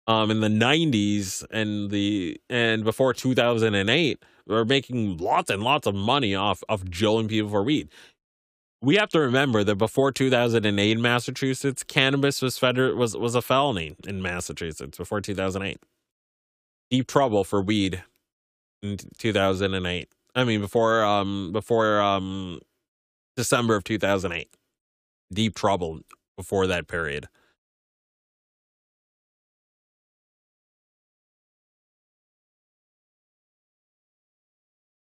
um, 0.10 0.32
in 0.32 0.40
the 0.40 0.48
90s 0.48 1.46
and 1.52 1.92
the 1.92 2.42
and 2.50 2.84
before 2.84 3.14
2008 3.14 4.26
were 4.48 4.66
making 4.66 5.18
lots 5.18 5.52
and 5.52 5.62
lots 5.62 5.86
of 5.86 5.94
money 5.94 6.34
off 6.34 6.64
of 6.68 6.90
jilling 6.90 7.28
people 7.28 7.52
for 7.52 7.64
weed. 7.64 7.90
We 8.82 8.96
have 8.96 9.10
to 9.10 9.20
remember 9.20 9.64
that 9.64 9.76
before 9.76 10.12
2008 10.12 10.92
in 10.92 11.02
Massachusetts, 11.02 11.84
cannabis 11.84 12.42
was 12.42 12.58
federal 12.58 12.96
was 12.96 13.16
was 13.16 13.36
a 13.36 13.42
felony 13.42 13.96
in 14.08 14.22
Massachusetts 14.22 14.98
before 14.98 15.22
2008. 15.22 15.78
Deep 16.90 17.06
trouble 17.06 17.44
for 17.44 17.62
weed 17.62 18.04
in 18.82 18.98
2008. 19.20 20.10
I 20.34 20.44
mean 20.44 20.62
before 20.62 21.04
um 21.04 21.52
before 21.52 22.02
um 22.02 22.62
December 23.36 23.76
of 23.76 23.84
2008. 23.84 24.50
Deep 25.32 25.54
trouble 25.54 26.00
before 26.40 26.68
that 26.68 26.88
period. 26.88 27.28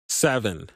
Seven, 0.08 0.68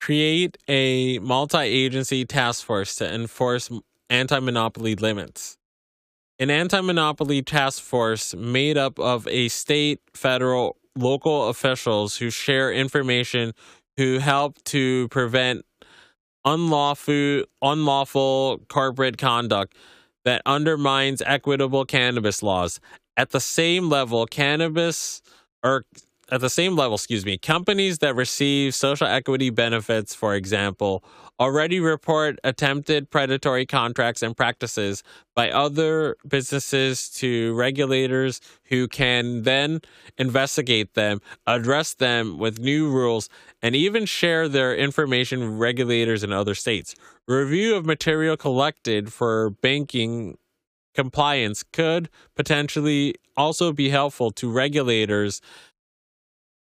create 0.00 0.58
a 0.66 1.20
multi 1.20 1.58
agency 1.58 2.24
task 2.24 2.64
force 2.64 2.96
to 2.96 3.14
enforce 3.14 3.70
anti 4.10 4.40
monopoly 4.40 4.96
limits. 4.96 5.56
An 6.40 6.50
anti 6.50 6.80
monopoly 6.80 7.40
task 7.40 7.80
force 7.80 8.34
made 8.34 8.76
up 8.76 8.98
of 8.98 9.28
a 9.28 9.46
state, 9.46 10.00
federal, 10.14 10.78
local 10.96 11.48
officials 11.48 12.16
who 12.16 12.30
share 12.30 12.72
information 12.72 13.52
who 13.96 14.18
help 14.18 14.62
to 14.64 15.06
prevent 15.08 15.64
unlawful 16.52 17.44
unlawful 17.62 18.60
corporate 18.68 19.18
conduct 19.18 19.74
that 20.24 20.42
undermines 20.46 21.22
equitable 21.24 21.84
cannabis 21.84 22.42
laws. 22.42 22.80
At 23.16 23.30
the 23.30 23.40
same 23.40 23.88
level, 23.88 24.26
cannabis 24.26 25.22
or 25.62 25.84
at 26.30 26.40
the 26.40 26.50
same 26.50 26.76
level, 26.76 26.96
excuse 26.96 27.24
me, 27.24 27.38
companies 27.38 27.98
that 27.98 28.14
receive 28.14 28.74
social 28.74 29.06
equity 29.06 29.50
benefits, 29.50 30.14
for 30.14 30.34
example, 30.34 31.02
already 31.40 31.80
report 31.80 32.38
attempted 32.44 33.10
predatory 33.10 33.64
contracts 33.64 34.22
and 34.22 34.36
practices 34.36 35.02
by 35.34 35.50
other 35.50 36.16
businesses 36.26 37.08
to 37.08 37.54
regulators 37.54 38.40
who 38.64 38.88
can 38.88 39.42
then 39.42 39.80
investigate 40.18 40.94
them, 40.94 41.20
address 41.46 41.94
them 41.94 42.38
with 42.38 42.58
new 42.58 42.90
rules, 42.90 43.28
and 43.62 43.74
even 43.76 44.04
share 44.04 44.48
their 44.48 44.74
information 44.74 45.40
with 45.40 45.58
regulators 45.58 46.24
in 46.24 46.32
other 46.32 46.54
states. 46.54 46.94
Review 47.26 47.74
of 47.76 47.86
material 47.86 48.36
collected 48.36 49.12
for 49.12 49.50
banking 49.50 50.36
compliance 50.94 51.62
could 51.62 52.08
potentially 52.34 53.14
also 53.36 53.72
be 53.72 53.88
helpful 53.88 54.32
to 54.32 54.50
regulators 54.50 55.40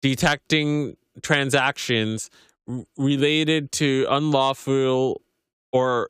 detecting 0.01 0.97
transactions 1.21 2.29
related 2.97 3.71
to 3.73 4.05
unlawful 4.09 5.21
or 5.71 6.09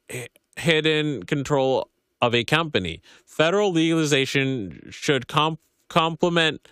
hidden 0.57 1.23
control 1.23 1.89
of 2.21 2.35
a 2.35 2.43
company. 2.43 3.01
Federal 3.25 3.71
legalization 3.71 4.87
should 4.89 5.27
comp- 5.27 5.59
complement 5.89 6.67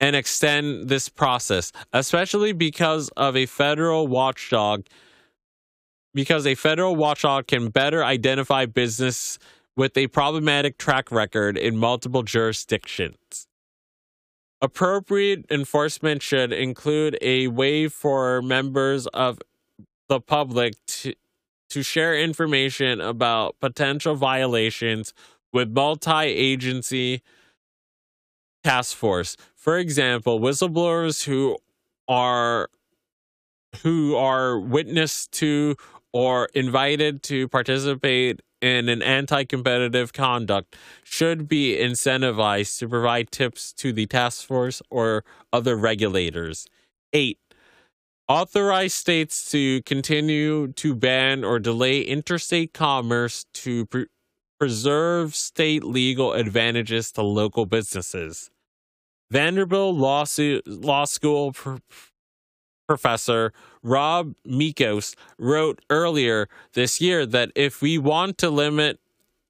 and 0.00 0.16
extend 0.16 0.88
this 0.88 1.08
process, 1.08 1.72
especially 1.92 2.52
because 2.52 3.08
of 3.16 3.36
a 3.36 3.46
federal 3.46 4.06
watchdog. 4.06 4.86
Because 6.14 6.46
a 6.46 6.54
federal 6.54 6.94
watchdog 6.94 7.46
can 7.46 7.70
better 7.70 8.04
identify 8.04 8.66
business 8.66 9.38
with 9.76 9.96
a 9.96 10.08
problematic 10.08 10.76
track 10.76 11.10
record 11.10 11.56
in 11.56 11.76
multiple 11.76 12.22
jurisdictions. 12.22 13.46
Appropriate 14.62 15.44
enforcement 15.50 16.22
should 16.22 16.52
include 16.52 17.18
a 17.20 17.48
way 17.48 17.88
for 17.88 18.40
members 18.40 19.08
of 19.08 19.40
the 20.08 20.20
public 20.20 20.74
to, 20.86 21.14
to 21.70 21.82
share 21.82 22.16
information 22.16 23.00
about 23.00 23.56
potential 23.58 24.14
violations 24.14 25.12
with 25.52 25.70
multi 25.72 26.26
agency 26.26 27.22
task 28.62 28.96
force. 28.96 29.36
For 29.56 29.78
example, 29.78 30.38
whistleblowers 30.38 31.24
who 31.24 31.58
are 32.06 32.68
who 33.82 34.14
are 34.14 34.60
witness 34.60 35.26
to 35.26 35.74
or 36.12 36.48
invited 36.54 37.24
to 37.24 37.48
participate 37.48 38.42
in 38.62 38.88
an 38.88 39.02
anti 39.02 39.44
competitive 39.44 40.12
conduct 40.12 40.76
should 41.02 41.48
be 41.48 41.76
incentivized 41.76 42.78
to 42.78 42.88
provide 42.88 43.30
tips 43.30 43.72
to 43.74 43.92
the 43.92 44.06
task 44.06 44.46
force 44.46 44.80
or 44.88 45.24
other 45.52 45.76
regulators. 45.76 46.66
8. 47.12 47.38
Authorize 48.28 48.94
states 48.94 49.50
to 49.50 49.82
continue 49.82 50.68
to 50.68 50.94
ban 50.94 51.44
or 51.44 51.58
delay 51.58 52.00
interstate 52.00 52.72
commerce 52.72 53.44
to 53.52 53.84
pre- 53.86 54.06
preserve 54.58 55.34
state 55.34 55.82
legal 55.82 56.32
advantages 56.32 57.10
to 57.12 57.22
local 57.22 57.66
businesses. 57.66 58.48
Vanderbilt 59.30 59.96
Law, 59.96 60.24
Law 60.66 61.04
School 61.04 61.52
pr- 61.52 61.78
professor 62.86 63.52
Rob 63.82 64.34
Mikos 64.46 65.14
wrote 65.38 65.80
earlier 65.90 66.48
this 66.74 67.00
year 67.00 67.26
that 67.26 67.50
if 67.54 67.82
we 67.82 67.98
want 67.98 68.38
to 68.38 68.50
limit 68.50 68.98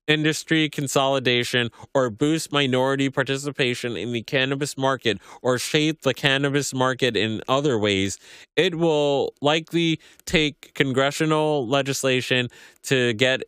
industry 0.08 0.68
consolidation 0.68 1.70
or 1.94 2.10
boost 2.10 2.52
minority 2.52 3.08
participation 3.08 3.96
in 3.96 4.12
the 4.12 4.22
cannabis 4.22 4.76
market 4.76 5.18
or 5.42 5.58
shape 5.58 6.02
the 6.02 6.14
cannabis 6.14 6.74
market 6.74 7.16
in 7.16 7.40
other 7.48 7.78
ways, 7.78 8.18
it 8.56 8.74
will 8.74 9.32
likely 9.40 10.00
take 10.24 10.74
congressional 10.74 11.66
legislation 11.66 12.48
to 12.82 13.12
get 13.14 13.42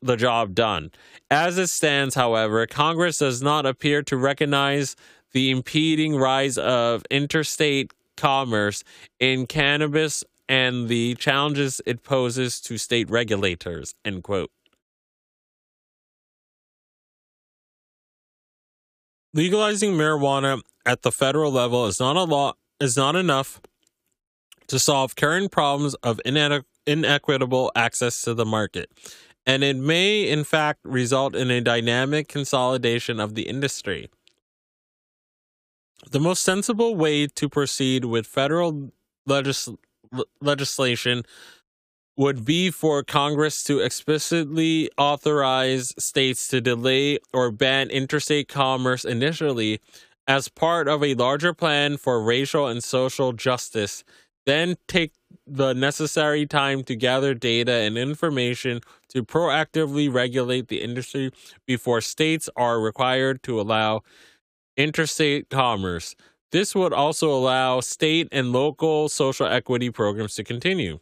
the 0.00 0.16
job 0.16 0.54
done. 0.54 0.90
As 1.30 1.58
it 1.58 1.68
stands, 1.68 2.14
however, 2.14 2.66
Congress 2.66 3.18
does 3.18 3.42
not 3.42 3.66
appear 3.66 4.02
to 4.04 4.16
recognize 4.16 4.96
the 5.32 5.50
impeding 5.50 6.16
rise 6.16 6.56
of 6.56 7.02
interstate 7.10 7.92
commerce 8.18 8.84
in 9.18 9.46
cannabis 9.46 10.24
and 10.48 10.88
the 10.88 11.14
challenges 11.14 11.80
it 11.86 12.02
poses 12.02 12.60
to 12.60 12.76
state 12.76 13.08
regulators. 13.08 13.94
End 14.04 14.22
quote. 14.22 14.50
Legalizing 19.32 19.92
marijuana 19.92 20.60
at 20.84 21.02
the 21.02 21.12
federal 21.12 21.52
level 21.52 21.86
is 21.86 22.00
not 22.00 22.16
a 22.16 22.24
law 22.24 22.54
is 22.80 22.96
not 22.96 23.16
enough 23.16 23.60
to 24.66 24.78
solve 24.78 25.16
current 25.16 25.50
problems 25.50 25.94
of 26.02 26.20
inequitable 26.26 27.72
access 27.74 28.22
to 28.22 28.34
the 28.34 28.44
market 28.44 28.90
and 29.48 29.64
it 29.64 29.76
may, 29.76 30.28
in 30.28 30.44
fact, 30.44 30.80
result 30.84 31.34
in 31.34 31.50
a 31.50 31.62
dynamic 31.62 32.28
consolidation 32.28 33.18
of 33.18 33.34
the 33.34 33.48
industry. 33.48 34.10
The 36.06 36.20
most 36.20 36.42
sensible 36.42 36.94
way 36.94 37.26
to 37.26 37.48
proceed 37.48 38.04
with 38.04 38.26
federal 38.26 38.92
legis- 39.26 39.68
legislation 40.40 41.24
would 42.16 42.44
be 42.44 42.70
for 42.70 43.02
Congress 43.02 43.62
to 43.64 43.78
explicitly 43.78 44.90
authorize 44.98 45.94
states 45.98 46.48
to 46.48 46.60
delay 46.60 47.18
or 47.32 47.50
ban 47.50 47.90
interstate 47.90 48.48
commerce 48.48 49.04
initially 49.04 49.80
as 50.26 50.48
part 50.48 50.88
of 50.88 51.02
a 51.02 51.14
larger 51.14 51.54
plan 51.54 51.96
for 51.96 52.22
racial 52.22 52.66
and 52.66 52.82
social 52.82 53.32
justice, 53.32 54.04
then 54.46 54.76
take 54.88 55.12
the 55.46 55.72
necessary 55.72 56.44
time 56.46 56.82
to 56.82 56.96
gather 56.96 57.34
data 57.34 57.72
and 57.72 57.96
information 57.96 58.80
to 59.08 59.24
proactively 59.24 60.12
regulate 60.12 60.68
the 60.68 60.82
industry 60.82 61.30
before 61.66 62.00
states 62.00 62.50
are 62.56 62.80
required 62.80 63.42
to 63.42 63.60
allow 63.60 64.02
interstate 64.78 65.50
commerce. 65.50 66.14
This 66.50 66.74
would 66.74 66.94
also 66.94 67.30
allow 67.30 67.80
state 67.80 68.28
and 68.32 68.52
local 68.52 69.10
social 69.10 69.46
equity 69.46 69.90
programs 69.90 70.34
to 70.36 70.44
continue. 70.44 71.00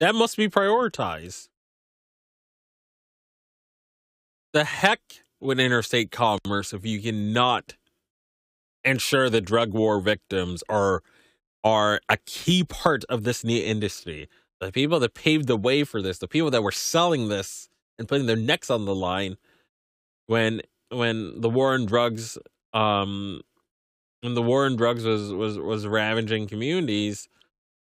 That 0.00 0.14
must 0.14 0.38
be 0.38 0.48
prioritized. 0.48 1.48
The 4.54 4.64
heck 4.64 5.00
with 5.40 5.60
interstate 5.60 6.10
commerce 6.10 6.72
if 6.72 6.86
you 6.86 7.02
cannot 7.02 7.74
ensure 8.84 9.28
that 9.28 9.42
drug 9.42 9.72
war 9.72 10.00
victims 10.00 10.62
are 10.68 11.02
are 11.64 12.00
a 12.08 12.18
key 12.26 12.62
part 12.62 13.04
of 13.08 13.24
this 13.24 13.42
new 13.42 13.62
industry. 13.62 14.28
The 14.60 14.70
people 14.70 15.00
that 15.00 15.14
paved 15.14 15.46
the 15.46 15.56
way 15.56 15.82
for 15.82 16.00
this, 16.00 16.18
the 16.18 16.28
people 16.28 16.50
that 16.50 16.62
were 16.62 16.72
selling 16.72 17.28
this 17.28 17.68
and 17.98 18.06
putting 18.06 18.26
their 18.26 18.36
necks 18.36 18.70
on 18.70 18.84
the 18.84 18.94
line 18.94 19.36
when 20.26 20.60
when 20.96 21.40
the 21.40 21.50
war 21.50 21.74
on 21.74 21.86
drugs 21.86 22.38
um 22.72 23.40
when 24.22 24.34
the 24.34 24.42
war 24.42 24.66
on 24.66 24.76
drugs 24.76 25.04
was 25.04 25.32
was 25.32 25.58
was 25.58 25.86
ravaging 25.86 26.46
communities 26.46 27.28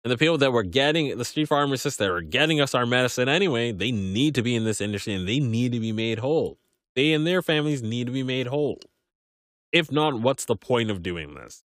and 0.04 0.10
the 0.10 0.18
people 0.18 0.36
that 0.38 0.52
were 0.52 0.62
getting 0.62 1.16
the 1.16 1.24
street 1.24 1.48
pharmacists 1.48 1.98
that 1.98 2.10
were 2.10 2.20
getting 2.20 2.60
us 2.60 2.74
our 2.74 2.84
medicine 2.84 3.28
anyway, 3.28 3.72
they 3.72 3.90
need 3.90 4.34
to 4.34 4.42
be 4.42 4.54
in 4.54 4.64
this 4.64 4.80
industry 4.80 5.14
and 5.14 5.26
they 5.26 5.40
need 5.40 5.72
to 5.72 5.80
be 5.80 5.92
made 5.92 6.18
whole. 6.18 6.58
They 6.94 7.12
and 7.12 7.26
their 7.26 7.40
families 7.40 7.82
need 7.82 8.06
to 8.06 8.12
be 8.12 8.22
made 8.22 8.46
whole. 8.46 8.78
If 9.72 9.90
not, 9.90 10.20
what's 10.20 10.44
the 10.44 10.56
point 10.56 10.90
of 10.90 11.02
doing 11.02 11.34
this? 11.34 11.64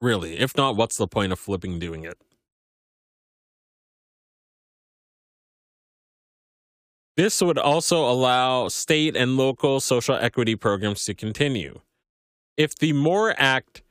Really, 0.00 0.38
if 0.38 0.56
not, 0.56 0.76
what's 0.76 0.96
the 0.96 1.06
point 1.06 1.32
of 1.32 1.38
flipping 1.38 1.78
doing 1.78 2.04
it? 2.04 2.18
This 7.16 7.42
would 7.42 7.58
also 7.58 8.08
allow 8.08 8.68
state 8.68 9.16
and 9.16 9.36
local 9.36 9.80
social 9.80 10.14
equity 10.16 10.56
programs 10.56 11.04
to 11.04 11.14
continue. 11.14 11.80
If 12.56 12.76
the 12.76 12.92
MORE 12.92 13.34
Act 13.36 13.82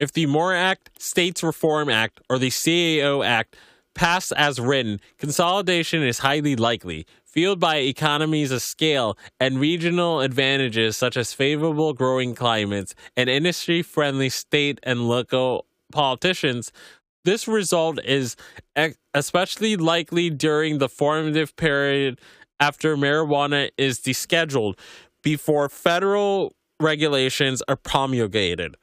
if 0.00 0.12
the 0.12 0.26
MORE 0.26 0.54
Act, 0.54 0.90
States 1.00 1.42
Reform 1.42 1.88
Act, 1.88 2.20
or 2.28 2.38
the 2.38 2.50
CAO 2.50 3.24
Act 3.24 3.56
pass 3.94 4.32
as 4.32 4.60
written, 4.60 5.00
consolidation 5.18 6.02
is 6.02 6.18
highly 6.18 6.56
likely, 6.56 7.06
fueled 7.24 7.60
by 7.60 7.76
economies 7.76 8.50
of 8.50 8.60
scale 8.60 9.16
and 9.40 9.60
regional 9.60 10.20
advantages 10.20 10.96
such 10.96 11.16
as 11.16 11.32
favorable 11.32 11.92
growing 11.92 12.34
climates 12.34 12.94
and 13.16 13.30
industry 13.30 13.82
friendly 13.82 14.28
state 14.28 14.80
and 14.82 15.08
local 15.08 15.66
politicians. 15.92 16.72
This 17.24 17.48
result 17.48 17.98
is 18.04 18.36
especially 19.14 19.76
likely 19.76 20.30
during 20.30 20.78
the 20.78 20.88
formative 20.88 21.56
period 21.56 22.20
after 22.60 22.96
marijuana 22.96 23.70
is 23.78 24.00
descheduled 24.00 24.78
before 25.22 25.68
federal 25.68 26.54
regulations 26.80 27.62
are 27.66 27.76
promulgated. 27.76 28.76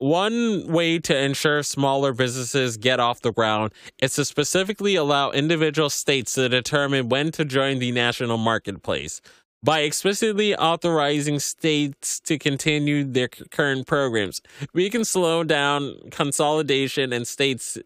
One 0.00 0.70
way 0.70 1.00
to 1.00 1.16
ensure 1.16 1.64
smaller 1.64 2.12
businesses 2.12 2.76
get 2.76 3.00
off 3.00 3.20
the 3.20 3.32
ground 3.32 3.72
is 4.00 4.14
to 4.14 4.24
specifically 4.24 4.94
allow 4.94 5.32
individual 5.32 5.90
states 5.90 6.34
to 6.34 6.48
determine 6.48 7.08
when 7.08 7.32
to 7.32 7.44
join 7.44 7.80
the 7.80 7.90
national 7.90 8.38
marketplace. 8.38 9.20
By 9.62 9.80
explicitly 9.80 10.54
authorizing 10.54 11.40
states 11.40 12.20
to 12.20 12.38
continue 12.38 13.02
their 13.02 13.28
current 13.28 13.86
programs, 13.88 14.40
we 14.72 14.88
can 14.88 15.04
slow 15.04 15.42
down 15.42 15.96
consolidation 16.10 17.12
and 17.12 17.26
states 17.26 17.76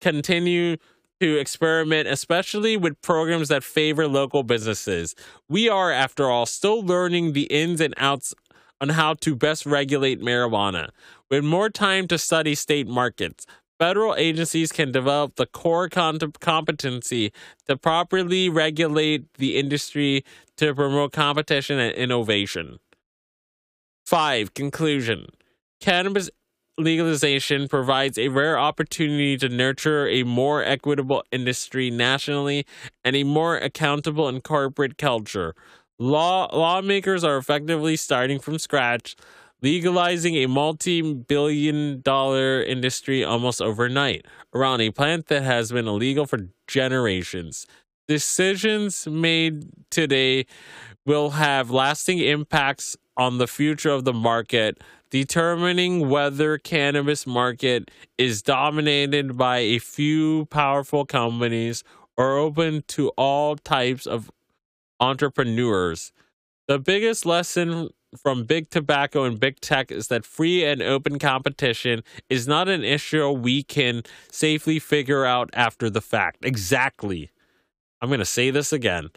continue 0.00 0.78
to 1.20 1.38
experiment, 1.38 2.08
especially 2.08 2.76
with 2.76 3.00
programs 3.02 3.48
that 3.48 3.62
favor 3.62 4.08
local 4.08 4.42
businesses. 4.42 5.14
We 5.48 5.68
are, 5.68 5.92
after 5.92 6.28
all, 6.28 6.44
still 6.46 6.84
learning 6.84 7.32
the 7.32 7.44
ins 7.44 7.80
and 7.80 7.94
outs 7.96 8.34
on 8.80 8.88
how 8.88 9.14
to 9.14 9.36
best 9.36 9.64
regulate 9.64 10.20
marijuana. 10.20 10.90
With 11.30 11.44
more 11.44 11.70
time 11.70 12.08
to 12.08 12.18
study 12.18 12.56
state 12.56 12.88
markets, 12.88 13.46
federal 13.82 14.14
agencies 14.14 14.70
can 14.70 14.92
develop 14.92 15.34
the 15.34 15.44
core 15.44 15.88
competency 15.88 17.32
to 17.66 17.76
properly 17.76 18.48
regulate 18.48 19.24
the 19.38 19.58
industry 19.58 20.24
to 20.56 20.72
promote 20.72 21.10
competition 21.10 21.80
and 21.80 21.92
innovation. 21.96 22.78
5. 24.06 24.54
Conclusion 24.54 25.26
Cannabis 25.80 26.30
legalization 26.78 27.66
provides 27.66 28.18
a 28.18 28.28
rare 28.28 28.56
opportunity 28.56 29.36
to 29.36 29.48
nurture 29.48 30.06
a 30.06 30.22
more 30.22 30.62
equitable 30.62 31.24
industry 31.32 31.90
nationally 31.90 32.64
and 33.04 33.16
a 33.16 33.24
more 33.24 33.56
accountable 33.56 34.28
and 34.28 34.44
corporate 34.44 34.96
culture. 34.96 35.56
Law 35.98 36.48
lawmakers 36.56 37.24
are 37.24 37.36
effectively 37.36 37.96
starting 37.96 38.38
from 38.38 38.60
scratch 38.60 39.16
legalizing 39.62 40.34
a 40.36 40.46
multi 40.46 41.00
billion 41.00 42.00
dollar 42.02 42.62
industry 42.62 43.24
almost 43.24 43.62
overnight 43.62 44.26
around 44.54 44.80
a 44.80 44.90
plant 44.90 45.28
that 45.28 45.42
has 45.42 45.72
been 45.72 45.86
illegal 45.86 46.26
for 46.26 46.48
generations. 46.66 47.66
Decisions 48.08 49.06
made 49.06 49.68
today 49.90 50.46
will 51.06 51.30
have 51.30 51.70
lasting 51.70 52.18
impacts 52.18 52.96
on 53.16 53.38
the 53.38 53.46
future 53.46 53.90
of 53.90 54.04
the 54.04 54.12
market, 54.12 54.82
determining 55.10 56.08
whether 56.08 56.58
cannabis 56.58 57.26
market 57.26 57.90
is 58.18 58.42
dominated 58.42 59.36
by 59.36 59.58
a 59.58 59.78
few 59.78 60.46
powerful 60.46 61.04
companies 61.04 61.84
or 62.16 62.36
open 62.38 62.82
to 62.88 63.08
all 63.10 63.56
types 63.56 64.06
of 64.06 64.30
entrepreneurs. 65.00 66.12
The 66.68 66.78
biggest 66.78 67.26
lesson 67.26 67.90
from 68.16 68.44
big 68.44 68.70
tobacco 68.70 69.24
and 69.24 69.40
big 69.40 69.60
tech 69.60 69.90
is 69.90 70.08
that 70.08 70.24
free 70.24 70.64
and 70.64 70.82
open 70.82 71.18
competition 71.18 72.02
is 72.28 72.46
not 72.46 72.68
an 72.68 72.84
issue 72.84 73.28
we 73.30 73.62
can 73.62 74.02
safely 74.30 74.78
figure 74.78 75.24
out 75.24 75.50
after 75.54 75.88
the 75.88 76.00
fact. 76.00 76.44
Exactly. 76.44 77.30
I'm 78.00 78.08
going 78.08 78.20
to 78.20 78.24
say 78.24 78.50
this 78.50 78.72
again. 78.72 79.10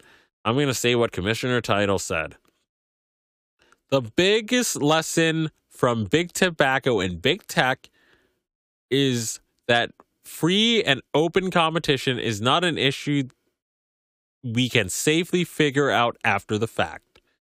I'm 0.44 0.54
going 0.54 0.68
to 0.68 0.74
say 0.74 0.94
what 0.94 1.12
Commissioner 1.12 1.60
Title 1.60 1.98
said. 1.98 2.36
The 3.90 4.00
biggest 4.00 4.80
lesson 4.80 5.50
from 5.68 6.04
big 6.04 6.32
tobacco 6.32 7.00
and 7.00 7.20
big 7.20 7.46
tech 7.46 7.90
is 8.90 9.40
that 9.68 9.90
free 10.24 10.82
and 10.82 11.02
open 11.14 11.50
competition 11.50 12.18
is 12.18 12.40
not 12.40 12.64
an 12.64 12.78
issue 12.78 13.24
we 14.42 14.68
can 14.68 14.88
safely 14.88 15.44
figure 15.44 15.90
out 15.90 16.16
after 16.24 16.58
the 16.58 16.68
fact. 16.68 17.15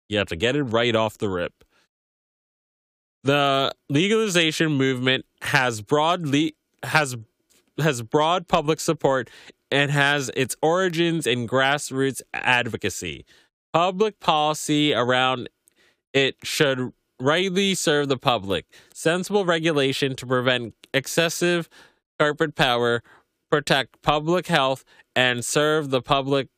You 0.08 0.18
have 0.18 0.28
to 0.28 0.36
get 0.36 0.56
it 0.56 0.62
right 0.64 0.94
off 0.94 1.18
the 1.18 1.28
rip. 1.28 1.64
The 3.24 3.72
legalization 3.88 4.72
movement 4.72 5.26
has 5.42 5.82
broad 5.82 6.26
le- 6.26 6.52
has 6.82 7.16
has 7.78 8.02
broad 8.02 8.48
public 8.48 8.80
support 8.80 9.28
and 9.70 9.90
has 9.90 10.30
its 10.36 10.56
origins 10.62 11.26
in 11.26 11.46
grassroots 11.46 12.22
advocacy. 12.32 13.24
Public 13.72 14.20
policy 14.20 14.94
around 14.94 15.48
it 16.12 16.36
should 16.42 16.92
rightly 17.20 17.74
serve 17.74 18.08
the 18.08 18.16
public. 18.16 18.66
Sensible 18.94 19.44
regulation 19.44 20.14
to 20.16 20.26
prevent 20.26 20.74
excessive 20.94 21.68
corporate 22.18 22.54
power, 22.54 23.02
protect 23.50 24.00
public 24.02 24.46
health, 24.46 24.84
and 25.14 25.44
serve 25.44 25.90
the 25.90 26.00
public 26.00 26.48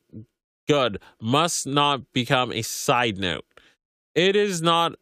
good 0.69 1.01
must 1.19 1.65
not 1.65 2.13
become 2.13 2.53
a 2.53 2.61
side 2.61 3.17
note. 3.17 3.45
It 4.13 4.35
is 4.35 4.61
not 4.61 4.93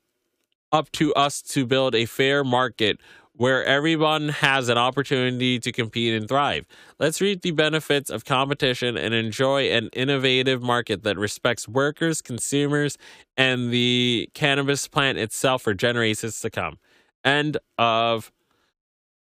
up 0.72 0.92
to 0.94 1.14
us 1.14 1.42
to 1.42 1.66
build 1.66 1.94
a 1.94 2.06
fair 2.06 2.44
market 2.44 3.00
where 3.34 3.64
everyone 3.66 4.30
has 4.30 4.68
an 4.68 4.78
opportunity 4.78 5.60
to 5.60 5.72
compete 5.72 6.14
and 6.14 6.28
thrive. 6.28 6.66
Let's 7.00 7.22
reap 7.22 7.42
the 7.42 7.52
benefits 7.52 8.10
of 8.10 8.26
competition 8.26 8.98
and 8.98 9.14
enjoy 9.14 9.70
an 9.70 9.90
innovative 9.94 10.64
market 10.64 11.04
that 11.04 11.18
respects 11.18 11.68
workers, 11.68 12.22
consumers, 12.22 12.98
and 13.36 13.72
the 13.72 14.30
cannabis 14.34 14.88
plant 14.88 15.20
itself 15.20 15.62
for 15.62 15.76
generations 15.76 16.42
to 16.42 16.50
come. 16.50 16.80
End 17.24 17.58
of 17.78 18.32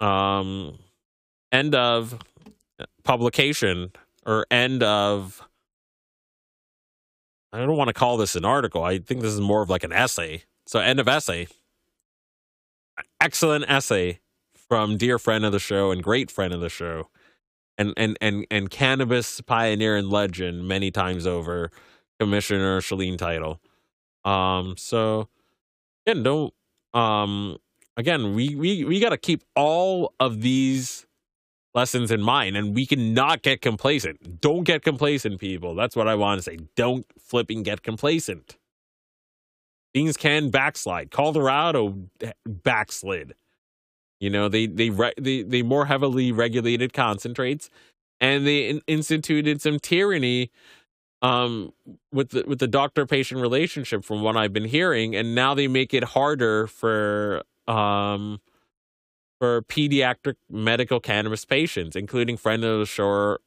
um 0.01 0.77
end 1.51 1.73
of 1.73 2.19
publication 3.03 3.91
or 4.25 4.45
end 4.51 4.83
of 4.83 5.41
I 7.55 7.65
don't 7.65 7.77
want 7.77 7.87
to 7.87 7.93
call 7.93 8.17
this 8.17 8.35
an 8.35 8.43
article. 8.43 8.83
I 8.83 8.99
think 8.99 9.21
this 9.21 9.33
is 9.33 9.39
more 9.39 9.61
of 9.61 9.69
like 9.69 9.83
an 9.83 9.93
essay. 9.93 10.43
So 10.65 10.79
end 10.79 10.99
of 10.99 11.07
essay. 11.07 11.47
Excellent 13.21 13.65
essay 13.69 14.19
from 14.53 14.97
dear 14.97 15.17
friend 15.17 15.45
of 15.45 15.51
the 15.51 15.59
show 15.59 15.91
and 15.91 16.03
great 16.03 16.29
friend 16.29 16.53
of 16.53 16.59
the 16.59 16.69
show. 16.69 17.09
And 17.77 17.93
and 17.97 18.17
and 18.21 18.45
and 18.51 18.69
cannabis 18.69 19.41
pioneer 19.41 19.95
and 19.95 20.09
legend 20.09 20.67
many 20.67 20.91
times 20.91 21.27
over, 21.27 21.71
Commissioner 22.19 22.81
Shaleen 22.81 23.17
Title. 23.17 23.59
Um 24.23 24.75
so 24.77 25.29
again, 26.05 26.23
don't 26.23 26.53
um 26.93 27.57
again, 27.97 28.33
we 28.33 28.55
we 28.55 28.83
we 28.83 28.99
got 28.99 29.09
to 29.09 29.17
keep 29.17 29.43
all 29.55 30.13
of 30.19 30.41
these 30.41 31.05
lessons 31.75 32.09
in 32.09 32.21
mind 32.21 32.57
and 32.57 32.73
we 32.73 32.85
cannot 32.85 33.41
get 33.43 33.61
complacent. 33.61 34.41
Don't 34.41 34.63
get 34.63 34.83
complacent, 34.83 35.39
people. 35.39 35.75
That's 35.75 35.95
what 35.95 36.07
I 36.07 36.15
want 36.15 36.39
to 36.39 36.43
say. 36.43 36.57
Don't 36.75 37.05
flipping 37.19 37.63
get 37.63 37.83
complacent. 37.83 38.57
Things 39.93 40.17
can 40.17 40.49
backslide. 40.49 41.11
Colorado 41.11 42.07
backslid. 42.45 43.35
You 44.19 44.29
know, 44.29 44.49
they 44.49 44.65
they 44.67 44.89
they 45.17 45.43
they 45.43 45.61
more 45.61 45.85
heavily 45.85 46.31
regulated 46.31 46.93
concentrates 46.93 47.69
and 48.21 48.47
they 48.47 48.69
in- 48.69 48.81
instituted 48.87 49.61
some 49.61 49.79
tyranny 49.79 50.51
um 51.21 51.73
with 52.11 52.29
the 52.29 52.43
with 52.47 52.59
the 52.59 52.67
doctor 52.67 53.05
patient 53.05 53.41
relationship 53.41 54.03
from 54.03 54.21
what 54.21 54.37
I've 54.37 54.53
been 54.53 54.65
hearing 54.65 55.15
and 55.15 55.35
now 55.35 55.53
they 55.53 55.67
make 55.67 55.93
it 55.93 56.03
harder 56.03 56.67
for 56.67 57.43
um 57.67 58.39
for 59.39 59.61
pediatric 59.63 60.35
medical 60.49 60.99
cannabis 60.99 61.45
patients, 61.45 61.95
including 61.95 62.37
friend 62.37 62.63
of 62.63 62.79
the 62.79 62.85
show, 62.85 63.37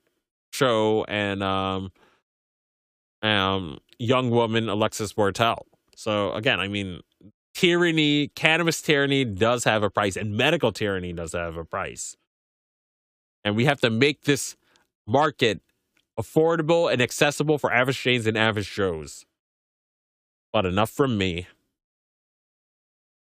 show 0.52 1.04
and 1.08 1.42
um, 1.42 1.92
um, 3.22 3.78
young 3.98 4.30
woman 4.30 4.68
Alexis 4.68 5.12
Bortell. 5.12 5.62
So 5.96 6.32
again, 6.32 6.60
I 6.60 6.68
mean, 6.68 7.00
tyranny, 7.54 8.28
cannabis 8.28 8.80
tyranny 8.80 9.24
does 9.24 9.64
have 9.64 9.82
a 9.82 9.90
price, 9.90 10.16
and 10.16 10.36
medical 10.36 10.72
tyranny 10.72 11.12
does 11.12 11.32
have 11.32 11.56
a 11.56 11.64
price. 11.64 12.16
And 13.44 13.56
we 13.56 13.64
have 13.64 13.80
to 13.80 13.90
make 13.90 14.22
this 14.22 14.56
market 15.06 15.60
affordable 16.18 16.92
and 16.92 17.00
accessible 17.00 17.58
for 17.58 17.72
average 17.72 18.02
Janes 18.02 18.26
and 18.26 18.36
average 18.36 18.72
Joes. 18.72 19.24
But 20.52 20.66
enough 20.66 20.90
from 20.90 21.16
me. 21.16 21.46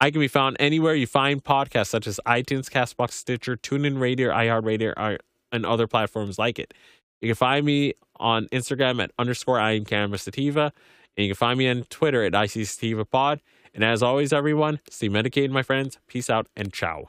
I 0.00 0.10
can 0.10 0.20
be 0.20 0.28
found 0.28 0.56
anywhere 0.60 0.94
you 0.94 1.06
find 1.06 1.42
podcasts 1.42 1.88
such 1.88 2.06
as 2.06 2.20
iTunes, 2.26 2.70
Castbox, 2.70 3.12
Stitcher, 3.12 3.56
TuneIn 3.56 4.00
Radio, 4.00 4.30
iHeartRadio, 4.30 4.92
uh, 4.96 5.16
and 5.50 5.66
other 5.66 5.86
platforms 5.86 6.38
like 6.38 6.58
it. 6.58 6.72
You 7.20 7.28
can 7.28 7.34
find 7.34 7.66
me 7.66 7.94
on 8.20 8.46
Instagram 8.48 9.02
at 9.02 9.10
underscore 9.18 9.58
I 9.58 9.72
am 9.72 9.84
Cannabis 9.84 10.22
Sativa, 10.22 10.72
and 11.16 11.26
you 11.26 11.30
can 11.30 11.36
find 11.36 11.58
me 11.58 11.68
on 11.68 11.82
Twitter 11.84 12.22
at 12.22 12.34
IC 12.34 12.66
Sativa 12.66 13.04
Pod. 13.04 13.40
And 13.74 13.84
as 13.84 14.02
always, 14.02 14.32
everyone, 14.32 14.80
stay 14.88 15.08
medicated, 15.08 15.50
my 15.50 15.62
friends. 15.62 15.98
Peace 16.06 16.30
out 16.30 16.48
and 16.56 16.72
ciao. 16.72 17.08